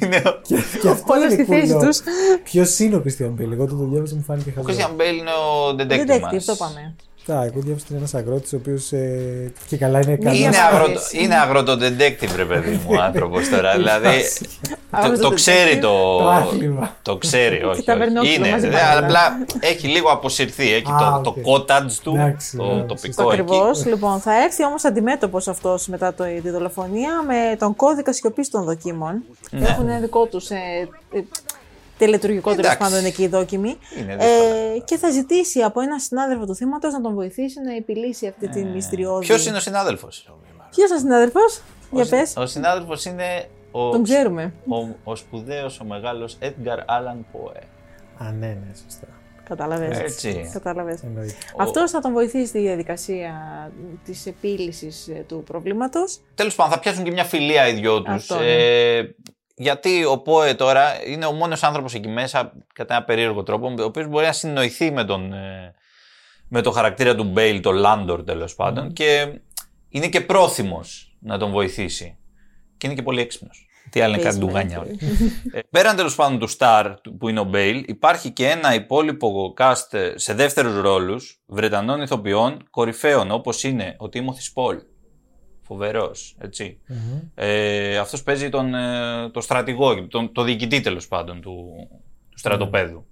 είναι 0.01 0.23
ο- 0.27 0.41
Και 0.83 0.89
αυτό 0.89 1.13
Όλα 1.13 1.25
είναι 1.25 1.33
στη 1.33 1.45
θέση 1.45 1.73
κουλό. 1.73 1.87
τους. 1.87 1.99
Ποιος 2.45 2.79
είναι 2.79 2.97
ο 2.97 3.01
Christian 3.01 3.31
Bale, 3.31 3.53
εγώ 3.53 3.67
το 3.67 3.75
το 3.77 3.85
διάβασα 3.85 4.15
μου 4.15 4.23
φάνηκε 4.27 4.53
Ο 4.59 4.63
χαζός. 4.67 4.83
Christian 4.83 5.01
Bale 5.01 5.17
είναι 5.19 5.31
ο 5.31 5.69
detective 5.79 6.11
Detective, 6.17 6.33
μας. 6.33 6.45
το 6.45 6.55
πάμε. 6.57 6.95
Τα, 7.27 7.35
εγώ 7.43 7.61
διάβασα 7.61 7.85
ότι 7.85 7.87
είναι 7.89 7.99
ένας 7.99 8.15
αγρότης 8.15 8.53
ο 8.53 8.57
οποίος 8.57 8.93
ε, 8.93 9.53
και 9.69 9.77
καλά 9.77 10.01
είναι 10.01 10.17
καλά. 10.17 10.37
Είναι, 10.37 10.47
μας 10.47 10.59
αγροτο, 10.59 10.91
αρέσει. 10.91 11.23
είναι 11.23 11.35
αγροτο-detective, 11.35 12.37
ρε 12.37 12.45
παιδί 12.45 12.71
μου, 12.71 12.87
ο 12.99 13.03
άνθρωπος 13.03 13.49
τώρα. 13.49 13.73
δηλαδή. 13.77 14.09
το, 14.09 14.77
το 14.91 14.99
Αγροτο-detective. 14.99 15.35
ξέρει 15.35 15.79
το. 15.79 16.19
Το 16.19 16.29
άθλημα. 16.29 16.97
το 17.03 17.17
ξέρει, 17.17 17.57
όχι. 17.57 17.65
όχι. 17.65 17.83
ταβερνόφιλο 17.83 18.35
Είναι, 18.35 18.51
μαζί 18.51 18.67
δε, 18.69 18.73
πάνε, 18.73 18.87
αλλά 18.87 18.99
απλά 18.99 19.21
έχει 19.61 19.89
λίγο 19.89 20.09
αποσυρθεί. 20.11 20.73
Έχει 20.73 20.91
Α, 20.93 21.21
το, 21.23 21.29
οκ. 21.31 21.35
το 21.35 21.35
cottage 21.53 21.93
του, 22.03 22.15
Εντάξει, 22.15 22.57
το 22.57 22.75
ναι, 22.75 22.83
τοπικό 22.83 23.29
Ακριβώς. 23.29 23.69
εκεί. 23.69 23.89
Λοιπόν, 23.89 24.21
θα 24.21 24.43
έρθει 24.43 24.65
όμως 24.65 24.85
αντιμέτωπος 24.85 25.49
αυτός 25.49 25.87
μετά 25.87 26.15
το, 26.15 26.25
τη 26.43 26.51
δολοφονία 26.51 27.23
με 27.27 27.57
τον 27.59 27.77
κώδικα 27.77 28.13
σιωπής 28.13 28.51
των 28.51 28.65
δοκίμων. 28.65 29.23
Έχουν 29.51 29.89
ένα 29.89 29.99
δικό 29.99 30.27
τους 30.27 30.51
ε, 30.51 30.89
ε, 31.13 31.21
τελετουργικό 32.05 32.51
τέλος 32.51 32.65
Εντάξει. 32.67 32.79
πάντων 32.91 33.05
εκεί 33.05 33.23
οι 33.23 33.27
δόκιμοι. 33.29 33.77
Είναι 33.99 34.13
Ε, 34.13 34.17
δύσκολο. 34.17 34.83
και 34.85 34.97
θα 34.97 35.11
ζητήσει 35.11 35.61
από 35.61 35.81
έναν 35.81 35.99
συνάδελφο 36.01 36.47
του 36.47 36.55
θύματος 36.55 36.93
να 36.93 37.01
τον 37.01 37.15
βοηθήσει 37.15 37.61
να 37.61 37.75
επιλύσει 37.77 38.27
αυτή 38.27 38.49
τη 38.49 38.65
μυστηριώδη. 38.65 39.27
Ποιος 39.27 39.47
είναι 39.47 39.57
ο 39.57 39.61
συνάδελφος. 39.61 40.31
Ποιος 40.71 40.89
είναι 40.89 40.97
ο 40.97 41.01
συνάδελφος, 41.01 41.61
για 41.91 42.07
πες. 42.07 42.35
Ο 42.37 42.47
συνάδελφος 42.47 43.05
είναι 43.05 43.49
ο, 43.71 43.91
Τον 43.91 44.03
ξέρουμε. 44.03 44.53
ο, 44.69 44.77
ο 45.05 45.17
σπουδαίος, 45.17 45.81
ο 45.81 45.85
μεγάλος 45.85 46.39
Edgar 46.41 46.79
Allan 46.79 47.17
Poe. 47.33 47.61
Α, 48.19 48.31
ναι, 48.33 48.47
ναι, 48.47 48.75
σωστά. 48.85 49.07
Κατάλαβες. 49.49 49.99
Έτσι. 49.99 50.51
Κατάλαβες. 50.53 51.03
Εννοείται. 51.03 51.35
Αυτός 51.57 51.91
θα 51.91 52.01
τον 52.01 52.13
βοηθήσει 52.13 52.47
στη 52.47 52.59
διαδικασία 52.59 53.33
της 54.05 54.27
επίλυσης 54.27 55.09
του 55.29 55.43
προβλήματος. 55.47 56.21
Τέλος 56.35 56.55
πάντων, 56.55 56.73
θα 56.73 56.79
πιάσουν 56.79 57.05
και 57.05 57.11
μια 57.11 57.25
φιλία 57.25 57.69
οι 57.69 57.73
δυο 57.73 58.03
τους. 58.03 58.15
Αυτό, 58.15 58.39
ναι. 58.39 58.53
Ε, 58.53 59.15
γιατί 59.57 60.05
ο 60.05 60.19
Πόε 60.19 60.55
τώρα 60.55 61.07
είναι 61.07 61.27
ο 61.27 61.33
μόνος 61.33 61.63
άνθρωπος 61.63 61.95
εκεί 61.95 62.09
μέσα, 62.09 62.53
κατά 62.75 62.95
ένα 62.95 63.05
περίεργο 63.05 63.43
τρόπο, 63.43 63.75
ο 63.79 63.83
οποίος 63.85 64.07
μπορεί 64.07 64.27
να 64.27 64.33
συνεννοηθεί 64.33 64.91
με 64.91 65.05
τον, 65.05 65.33
ε, 65.33 65.75
με 66.49 66.61
το 66.63 66.71
χαρακτήρα 66.71 67.15
του 67.15 67.25
Μπέιλ, 67.25 67.61
το 67.61 67.73
Λάντορ 67.73 68.25
τέλος 68.25 68.55
πάντων, 68.55 68.93
και 68.93 69.39
είναι 69.89 70.09
και 70.09 70.21
πρόθυμος 70.21 71.17
να 71.21 71.39
τον 71.39 71.51
βοηθήσει. 71.51 72.17
Και 72.77 72.87
είναι 72.87 72.97
και 72.97 73.03
πολύ 73.03 73.21
έξυπνος. 73.21 73.67
Τι 73.91 74.01
άλλο 74.01 74.15
είναι 74.15 74.23
κάτι 74.23 74.37
Επίσημα, 74.37 74.53
ντουγάνια 74.63 74.87
έτσι. 74.91 75.05
όλοι. 75.05 75.33
Ε, 75.53 75.61
Πέραν 75.71 75.97
τέλος 75.97 76.15
πάντων 76.15 76.39
του 76.39 76.49
Star 76.59 76.95
του- 77.03 77.17
που 77.17 77.29
είναι 77.29 77.41
ο 77.41 77.45
Μπέιλ, 77.45 77.85
υπάρχει 77.87 78.31
και 78.31 78.49
ένα 78.49 78.75
υπόλοιπο 78.75 79.55
cast 79.59 79.87
ε, 79.93 80.13
σε 80.15 80.35
δεύτερους 80.35 80.81
ρόλους 80.81 81.43
Βρετανών 81.47 82.03
ηθοποιών 82.03 82.67
κορυφαίων 82.71 83.31
όπως 83.31 83.63
είναι 83.65 83.95
ο 83.99 84.09
Τίμοθι 84.09 84.53
Σπολ. 84.53 84.79
Φοβερός, 85.63 86.35
έτσι. 86.39 86.79
Ε, 87.35 87.99
Αυτός 87.99 88.23
παίζει 88.23 88.49
τον, 88.49 88.75
ε, 88.75 89.31
το 89.31 89.41
στρατηγό, 89.41 90.07
τον, 90.07 90.33
το 90.33 90.43
διοικητή 90.43 90.81
τέλος 90.81 91.09
πάντων 91.09 91.41
του, 91.41 91.89
του 92.31 92.39
στρατοπέδου. 92.39 93.07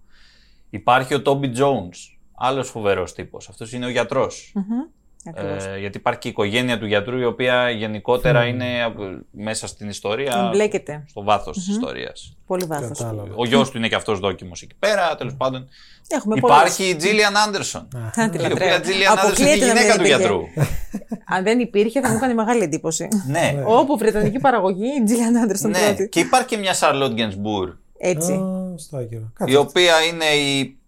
Υπάρχει 0.70 1.14
ο 1.14 1.22
Τόμπι 1.22 1.52
Jones, 1.56 2.16
άλλος 2.34 2.68
φοβερός 2.70 3.12
τύπος. 3.12 3.48
Αυτός 3.48 3.72
είναι 3.72 3.86
ο 3.86 3.88
γιατρός. 3.88 4.52
Ακριβώς. 4.54 4.90
Ε, 5.24 5.78
γιατί 5.78 5.96
υπάρχει 5.98 6.20
και 6.20 6.28
η 6.28 6.30
οικογένεια 6.30 6.78
του 6.78 6.86
γιατρού, 6.86 7.18
η 7.18 7.24
οποία 7.24 7.70
γενικότερα 7.70 8.44
είναι 8.46 8.82
από- 8.84 9.18
μέσα 9.30 9.66
στην 9.66 9.88
ιστορία. 9.88 10.44
Εμπλέκεται. 10.46 11.04
Στο 11.08 11.22
βάθος 11.22 11.56
της 11.56 11.68
ιστορίας. 11.68 12.36
Πολύ 12.46 12.64
βάθος. 12.64 12.98
Κατάλαβα. 12.98 13.34
Ο 13.34 13.44
γιος 13.46 13.70
του 13.70 13.76
είναι 13.78 13.88
και 13.88 13.94
αυτός 13.94 14.18
δόκιμος 14.18 14.62
εκεί 14.62 14.74
πέρα, 14.78 15.14
τέλος 15.16 15.34
πάντων. 15.36 15.68
Έχουμε 16.08 16.34
Υπάρχει 16.38 16.84
η 16.88 16.94
Τζίλιαν 16.96 17.36
Άντερσον. 17.36 17.88
πολλές. 17.90 18.10
Τη 18.14 18.20
Η 18.20 18.40
λατρεύω. 18.40 18.54
οποία 18.54 18.80
Τζίλιαν 18.80 19.18
Άντερσον 19.18 19.46
είναι 19.46 19.50
η 19.50 19.52
Αποκλείεται 19.52 19.66
να 19.66 19.72
μην 19.72 19.82
γυναίκα 19.82 19.94
του 19.96 20.00
υπήρχε. 20.04 20.16
γιατρού. 20.18 20.40
Αν 21.36 21.42
δεν 21.44 21.58
υπήρχε, 21.60 22.00
θα 22.00 22.08
μου 22.10 22.16
έκανε 22.16 22.34
μεγάλη 22.34 22.62
εντύπωση. 22.62 23.08
ναι. 23.26 23.62
Όπου 23.66 23.96
βρετανική 23.98 24.38
παραγωγή, 24.38 24.86
η 25.00 25.04
Τζίλιαν 25.04 25.36
Άντερσον 25.36 25.70
ναι. 25.70 25.78
πρώτη. 25.78 26.08
Και 26.08 26.20
υπάρχει 26.20 26.46
και 26.46 26.56
μια 26.56 26.74
Σαρλότ 26.74 27.12
Γκενσμπούρ, 27.12 27.70
Έτσι. 27.98 28.32
Α, 28.32 28.74
στο 28.76 28.96
άκυρο. 28.96 29.20
η 29.20 29.30
Κάτσε. 29.34 29.56
οποία 29.56 29.94
είναι 30.02 30.24
η, 30.24 30.78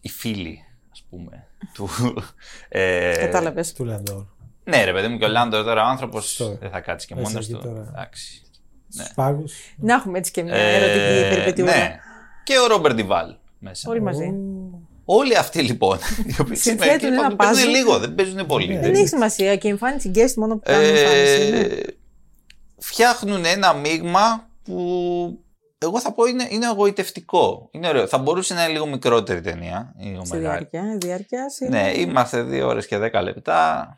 η 0.00 0.08
φίλη, 0.08 0.58
ας 0.92 1.04
πούμε. 1.10 1.43
Του, 1.74 1.88
ε, 2.68 3.12
Κατάλαβες. 3.18 3.72
Του 3.72 3.84
Λαντόρ. 3.84 4.22
Ναι, 4.64 4.84
ρε 4.84 4.92
παιδί 4.92 5.08
μου, 5.08 5.18
και 5.18 5.24
ο 5.24 5.28
Λάντορ 5.28 5.64
τώρα 5.64 5.82
ο 5.86 5.88
άνθρωπος 5.88 6.24
Σωστό. 6.26 6.56
δεν 6.60 6.70
θα 6.70 6.80
κάτσει 6.80 7.06
και 7.06 7.14
Μέσα 7.14 7.28
μόνος 7.28 7.44
εκεί 7.44 7.54
του. 7.54 7.60
τώρα. 7.62 7.86
Εντάξει. 7.94 8.42
Στους 8.88 9.12
πάγους. 9.14 9.54
Να 9.76 9.94
έχουμε 9.94 10.18
έτσι 10.18 10.30
και 10.30 10.42
μια 10.42 10.54
Ε, 10.54 10.76
ερωτική 10.76 11.34
περιπετιούρα. 11.34 11.76
ναι. 11.76 11.96
Και 12.44 12.58
ο 12.58 12.66
Ρόμπερτ 12.66 12.94
Ντιβάλ 12.94 13.34
μέσα. 13.58 13.90
Όλοι 13.90 14.00
μαζί. 14.02 14.34
Όλοι 15.04 15.36
αυτοί 15.36 15.62
λοιπόν. 15.62 15.98
Οι 16.26 16.34
οποίοι 16.40 16.56
Συνθέτουν 16.56 16.98
σήμερα 17.00 17.06
ένα 17.24 17.32
είπαμε, 17.32 17.34
παίζουν 17.36 17.64
puzzle. 17.70 17.74
λίγο, 17.76 17.98
δεν 17.98 18.14
παίζουν 18.14 18.46
πολύ. 18.46 18.78
Δεν 18.78 18.94
έχει 18.94 19.08
σημασία 19.08 19.56
και 19.56 19.66
η 19.66 19.70
εμφάνιση 19.70 20.10
guest 20.14 20.34
μόνο 20.36 20.54
που 20.54 20.62
κάνουν 20.64 20.84
εμφάνιση. 20.84 21.40
Ε, 21.42 21.46
είναι. 21.46 21.68
φτιάχνουν 22.78 23.44
ένα 23.44 23.72
μείγμα 23.74 24.48
που 24.64 25.38
εγώ 25.84 26.00
θα 26.00 26.12
πω 26.12 26.24
είναι, 26.24 26.46
είναι 26.50 26.66
εγωιτευτικό. 26.66 27.68
Είναι 27.70 27.88
ωραίο. 27.88 28.06
Θα 28.06 28.18
μπορούσε 28.18 28.54
να 28.54 28.62
είναι 28.64 28.72
λίγο 28.72 28.86
μικρότερη 28.86 29.40
ταινία. 29.40 29.94
Η 29.98 30.18
Στη 30.24 30.36
μεγάλη. 30.36 30.40
διάρκεια. 30.68 30.92
η 30.94 30.96
διάρκεια 30.96 31.44
Ναι, 31.68 31.92
είμαστε 31.96 32.42
δύο 32.42 32.66
ώρες 32.68 32.86
και 32.86 32.98
δέκα 32.98 33.22
λεπτά. 33.22 33.88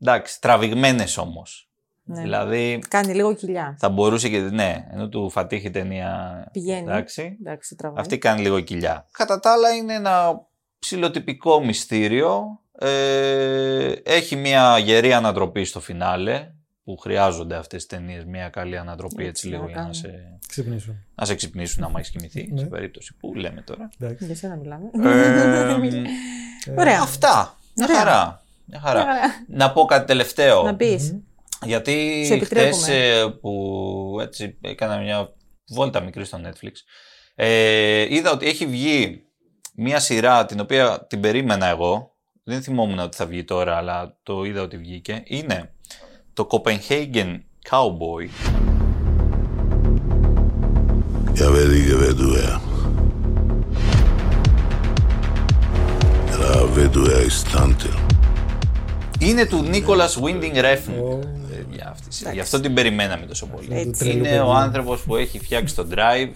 Εντάξει, 0.00 0.40
τραβηγμένες 0.40 1.16
όμως. 1.16 1.66
Ναι. 2.04 2.22
Δηλαδή 2.22 2.82
Κάνει 2.88 3.14
λίγο 3.14 3.34
κοιλιά. 3.34 3.76
θα 3.78 3.88
μπορούσε 3.88 4.28
και. 4.28 4.38
Ναι, 4.40 4.86
ενώ 4.92 5.08
του 5.08 5.30
φατίχει 5.30 5.66
η 5.66 5.70
ταινία. 5.70 6.44
Πηγαίνει. 6.52 6.80
Εντάξει. 6.80 7.36
Εντάξει, 7.40 7.74
τραβάει. 7.76 8.00
Αυτή 8.00 8.18
κάνει 8.18 8.40
λίγο 8.40 8.60
κοιλιά. 8.60 9.06
Κατά 9.12 9.40
τα 9.40 9.52
άλλα 9.52 9.70
είναι 9.70 9.94
ένα 9.94 10.40
ψηλοτυπικό 10.78 11.64
μυστήριο. 11.64 12.60
Ε, 12.78 13.92
έχει 14.04 14.36
μια 14.36 14.78
γερή 14.78 15.12
ανατροπή 15.12 15.64
στο 15.64 15.80
φινάλε 15.80 16.48
που 16.84 16.96
χρειάζονται 16.96 17.56
αυτές 17.56 17.86
τις 17.86 17.98
ταινίες 17.98 18.24
μια 18.24 18.48
καλή 18.48 18.76
ανατροπή 18.78 19.14
έτσι, 19.26 19.28
Έτσι, 19.28 19.46
λίγο 19.48 19.62
να 19.62 19.66
για 19.66 19.74
να 19.76 19.80
κάνουν. 19.80 19.94
σε, 19.94 20.38
Ξυπνήσουν. 20.48 21.04
να 21.14 21.24
σε 21.24 21.34
ξυπνήσουν 21.34 21.84
άμα 21.84 21.98
έχεις 21.98 22.10
κοιμηθεί 22.10 22.48
Ναι. 22.52 22.60
σε 22.60 22.66
περίπτωση 22.66 23.14
που 23.16 23.34
λέμε 23.34 23.60
τώρα. 23.62 23.88
Εντάξει. 23.98 24.24
Για 24.26 24.34
σένα 24.34 24.56
μιλάμε. 24.56 24.90
Ε, 25.02 26.70
Ωραία. 26.80 27.00
αυτά. 27.02 27.58
Μια 27.76 27.86
Ωραία. 27.86 27.98
χαρά. 27.98 28.42
Μια 28.64 28.80
χαρά. 28.80 29.04
Μια 29.04 29.12
χαρά. 29.14 29.44
Να 29.48 29.72
πω 29.72 29.84
κάτι 29.84 30.06
τελευταίο. 30.06 30.62
Να 30.62 30.76
πεις. 30.76 31.16
Γιατί 31.64 32.24
Σε 32.26 32.34
επιτρέπουμε. 32.34 32.82
χτες 32.82 32.88
ε, 32.88 33.26
που 33.40 34.16
έτσι 34.20 34.58
έκανα 34.60 34.98
μια 34.98 35.32
βόλτα 35.68 36.00
μικρή 36.00 36.24
στο 36.24 36.40
Netflix 36.44 36.70
ε, 37.34 38.14
είδα 38.14 38.30
ότι 38.32 38.46
έχει 38.46 38.66
βγει 38.66 39.24
μια 39.76 40.00
σειρά 40.00 40.44
την 40.46 40.60
οποία 40.60 41.06
την 41.08 41.20
περίμενα 41.20 41.66
εγώ 41.66 42.16
δεν 42.42 42.62
θυμόμουν 42.62 42.98
ότι 42.98 43.16
θα 43.16 43.26
βγει 43.26 43.44
τώρα 43.44 43.76
αλλά 43.76 44.18
το 44.22 44.44
είδα 44.44 44.62
ότι 44.62 44.76
βγήκε 44.76 45.22
είναι 45.26 45.74
το 46.34 46.48
Copenhagen 46.50 47.40
Cowboy 47.70 48.28
Jeg 51.38 51.50
ved 51.52 51.72
ikke, 51.72 51.96
hvad 51.96 52.14
du 52.14 52.28
er. 52.46 52.54
Eller 56.32 56.66
hvad 56.66 56.88
du 56.88 57.02
er 57.04 57.20
i 57.26 57.30
stand 57.30 57.74
til. 57.76 57.94
είναι 59.18 59.46
του 59.46 59.64
Nicholas 59.72 60.22
Winding 60.24 60.56
Refn 60.56 60.92
Παιδιά, 61.48 61.88
αυτής 61.90 62.06
η 62.14 62.18
σειρά. 62.18 62.32
Γι' 62.32 62.40
αυτό 62.40 62.60
την 62.60 62.74
περιμέναμε 62.74 63.26
τόσο 63.26 63.46
πολύ. 63.46 63.84
του 63.84 63.90
τρελού 63.98 64.16
Είναι 64.18 64.28
ο 64.28 64.32
παιδιού. 64.32 64.52
άνθρωπος 64.52 65.00
που 65.00 65.16
έχει 65.16 65.38
φτιάξει 65.38 65.74
το 65.74 65.86
Drive, 65.90 66.30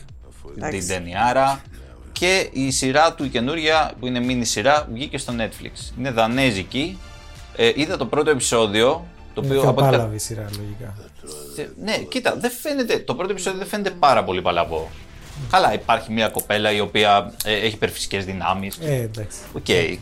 την 0.55 0.65
Εντάξει. 0.65 0.89
ταινιάρα 0.89 1.61
και 2.13 2.49
η 2.53 2.71
σειρά 2.71 3.15
του 3.15 3.25
η 3.25 3.29
καινούρια 3.29 3.93
που 4.01 4.07
είναι 4.07 4.21
mini 4.29 4.41
σειρά 4.47 4.89
βγήκε 4.93 5.19
στο 5.19 5.33
Netflix. 5.39 5.99
Είναι 5.99 6.11
δανέζικη. 6.11 6.99
Ε, 7.57 7.73
είδα 7.75 7.97
το 7.97 8.07
πρώτο 8.07 8.31
επεισόδιο. 8.31 9.07
Το 9.37 9.43
Είναι 9.45 9.51
οποίο 9.51 9.61
πιο 9.61 9.71
από 9.71 9.81
ό,τι 9.81 9.91
κα- 9.91 9.97
πάλαβη 9.97 10.19
σειρά, 10.19 10.45
λογικά. 10.59 10.95
Ε, 11.57 11.67
Ναι, 11.85 11.97
κοίτα, 11.97 12.37
δεν 12.41 12.51
φαίνεται, 12.51 12.99
το 12.99 13.15
πρώτο 13.15 13.31
επεισόδιο 13.33 13.59
δεν 13.59 13.69
φαίνεται 13.69 13.91
πάρα 13.91 14.25
πολύ 14.25 14.43
παλαβό. 14.43 14.89
Καλά, 15.51 15.73
υπάρχει 15.75 16.13
μια 16.13 16.29
κοπέλα 16.29 16.73
η 16.73 16.81
οποία 16.81 17.33
ε, 17.45 17.53
έχει 17.55 17.75
υπερφυσικές 17.75 18.25
δυνάμεις. 18.25 18.79
Ε, 18.83 18.95
εντάξει. 18.95 19.39
Οκ. 19.53 19.69
Εντάξει, 19.69 20.01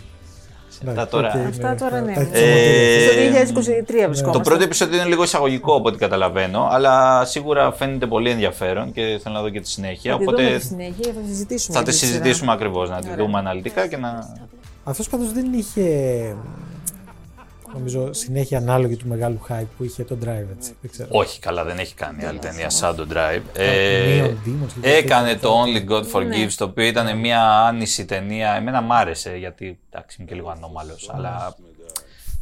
Αυτά 0.89 1.09
τώρα- 1.09 1.29
οκ, 1.29 1.47
Αυτά 1.49 1.75
τώρα 1.75 2.01
ναι. 2.01 2.15
τα 2.15 2.21
έχει 2.21 2.31
Ε, 2.33 2.33
ξεμοντέλια. 2.33 3.47
Στο 3.47 3.55
2023 3.55 4.07
βρισκόμαστε. 4.07 4.31
Το 4.31 4.41
πρώτο 4.41 4.63
επεισόδιο 4.65 4.97
είναι 5.01 5.09
λίγο 5.09 5.23
εισαγωγικό 5.23 5.75
από 5.75 5.89
ό,τι 5.89 5.99
καταλαβαίνω, 5.99 6.69
αλλά 6.71 7.25
σίγουρα 7.25 7.73
φαίνεται 7.73 8.07
πολύ 8.07 8.31
ενδιαφέρον 8.31 8.93
και 8.93 9.19
θέλω 9.23 9.35
να 9.35 9.41
δω 9.41 9.49
και 9.49 9.61
τη 9.61 9.69
συνέχεια. 9.69 10.13
Θα 10.13 10.19
τη 10.19 10.25
δούμε 10.25 10.37
οπότε 10.43 10.57
τη 10.59 10.65
συνέχεια, 10.65 11.13
θα 11.13 11.21
τη 11.21 11.27
συζητήσουμε. 11.29 11.77
θα 11.79 11.83
για 11.83 11.93
τη 11.93 11.99
τη 11.99 12.07
σειρά. 12.07 12.11
συζητήσουμε 12.13 12.53
ακριβώς, 12.53 12.91
να 12.91 12.99
τη 13.01 13.07
Ωραία. 13.11 13.25
δούμε 13.25 13.39
αναλυτικά 13.39 13.87
και 13.87 13.97
να. 13.97 14.37
Αυτός 14.85 15.09
πάντως 15.09 15.33
δεν 15.33 15.53
είχε 15.53 15.83
νομίζω 17.75 18.13
συνέχεια 18.13 18.59
ανάλογη 18.59 18.97
του 18.97 19.09
μεγάλου 19.09 19.41
hype 19.49 19.67
που 19.77 19.85
είχε 19.85 20.05
το 20.05 20.17
Drive 20.25 20.47
έτσι. 20.57 20.77
Δεν 20.81 20.91
ξέρω. 20.91 21.09
Όχι, 21.13 21.41
καλά, 21.41 21.65
δεν 21.65 21.79
έχει 21.79 21.95
κάνει 21.95 22.25
άλλη 22.25 22.39
ταινία 22.39 22.71
σαν 22.71 22.97
το 22.97 23.07
Drive. 23.13 23.43
Neon 23.55 23.61
Ε, 23.61 24.27
Demons, 24.47 24.83
λίγο 24.83 24.97
έκανε 24.97 25.29
τέτοιο. 25.29 25.49
το 25.49 25.63
Only 25.63 25.91
God 25.91 26.13
Forgives, 26.13 26.53
το 26.57 26.65
οποίο 26.65 26.85
ήταν 26.85 27.19
μια 27.19 27.51
άνηση 27.51 28.05
ταινία. 28.05 28.55
Εμένα 28.55 28.81
μ' 28.81 28.93
άρεσε, 28.93 29.37
γιατί 29.37 29.79
εντάξει, 29.91 30.17
είμαι 30.19 30.29
και 30.29 30.35
λίγο 30.35 30.51
ανώμαλος, 30.51 31.11
αλλά 31.15 31.57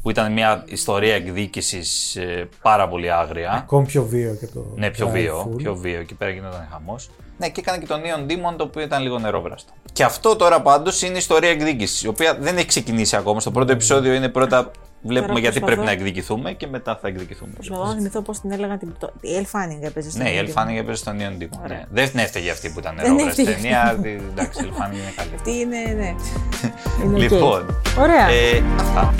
που 0.03 0.11
ήταν 0.11 0.33
μια 0.33 0.65
ιστορία 0.67 1.15
εκδίκησης 1.15 2.19
πάρα 2.63 2.89
πολύ 2.89 3.13
άγρια. 3.13 3.51
Ακόμη 3.51 3.87
πιο 3.87 4.05
βίαιο 4.05 4.35
και 4.41 4.47
το. 4.47 4.73
Ναι, 4.77 4.91
πιο 4.91 5.07
Drive 5.07 5.13
βίαιο. 5.13 5.51
Full. 5.53 5.57
Πιο 5.57 5.75
βίο. 5.75 6.01
Εκεί 6.01 6.15
πέρα 6.15 6.31
γινόταν 6.31 6.69
χαμός. 6.71 7.11
Ναι, 7.39 7.49
και 7.49 7.61
έκανε 7.61 7.79
και 7.79 7.87
το 7.87 7.95
Neon 7.95 8.31
Demon 8.31 8.55
το 8.57 8.65
οποίο 8.65 8.83
ήταν 8.83 9.03
λίγο 9.03 9.19
νερόβραστο. 9.19 9.73
Και 9.93 10.05
αυτό 10.05 10.37
τώρα 10.37 10.61
πάντως 10.63 11.03
είναι 11.03 11.19
ιστορία 11.19 11.51
εκδίκησης, 11.51 12.03
η 12.03 12.09
οποία 12.09 12.35
δεν 12.41 12.57
έχει 12.57 12.67
ξεκινήσει 12.67 13.17
ακόμα. 13.17 13.41
Στο 13.41 13.51
πρώτο 13.51 13.73
επεισόδιο 13.73 14.13
είναι 14.15 14.29
πρώτα. 14.29 14.71
Βλέπουμε 15.05 15.29
Τώρα 15.29 15.41
γιατί 15.41 15.61
προσπαθώ. 15.61 15.83
πρέπει 15.83 15.97
να 15.99 16.03
εκδικηθούμε 16.03 16.53
και 16.53 16.67
μετά 16.67 16.99
θα 17.03 17.09
εκδικηθούμε. 17.09 17.53
Προσπαθώ 17.55 17.85
να 17.85 17.95
θυμηθώ 17.95 18.21
πώς 18.23 18.41
την 18.41 18.53
έλεγαν 18.53 18.79
την. 18.79 18.95
το- 18.99 19.13
Η 19.21 19.29
Elle 19.41 19.59
Fanning 19.61 19.83
έπαιζε 19.83 20.11
στο 20.11 20.23
Ναι, 20.23 20.31
η 20.31 20.35
Neon 20.39 20.45
Elle 20.45 20.49
Demon. 20.55 20.63
Fanning 20.63 20.77
έπαιζε 20.79 20.97
στο 20.97 21.13
Neon 21.19 21.43
Demon. 21.43 21.59
Ωραία. 21.65 21.77
Ναι. 21.79 21.85
Δεν 21.91 22.11
έφταιγε 22.15 22.51
αυτή 22.51 22.71
που 22.71 22.79
ήταν 22.79 22.95
Δεν 22.97 23.05
νερόβραστη 23.13 23.41
έφταιγε 23.43 23.61
ταινία. 23.63 23.97
δι- 24.01 24.21
Εντάξει, 24.31 24.65
η 24.65 24.69
Elle 24.73 24.83
Fanning 24.83 24.93
είναι 24.95 25.13
καλή. 25.17 25.31
Τι 25.45 25.61
είναι, 25.61 25.79
ναι. 25.97 26.15
Είναι 27.05 27.15
οκ. 27.15 27.21
Λοιπόν, 27.21 27.81
Ωραία. 27.99 28.29
ε, 28.29 28.63
αυτά. 28.81 29.15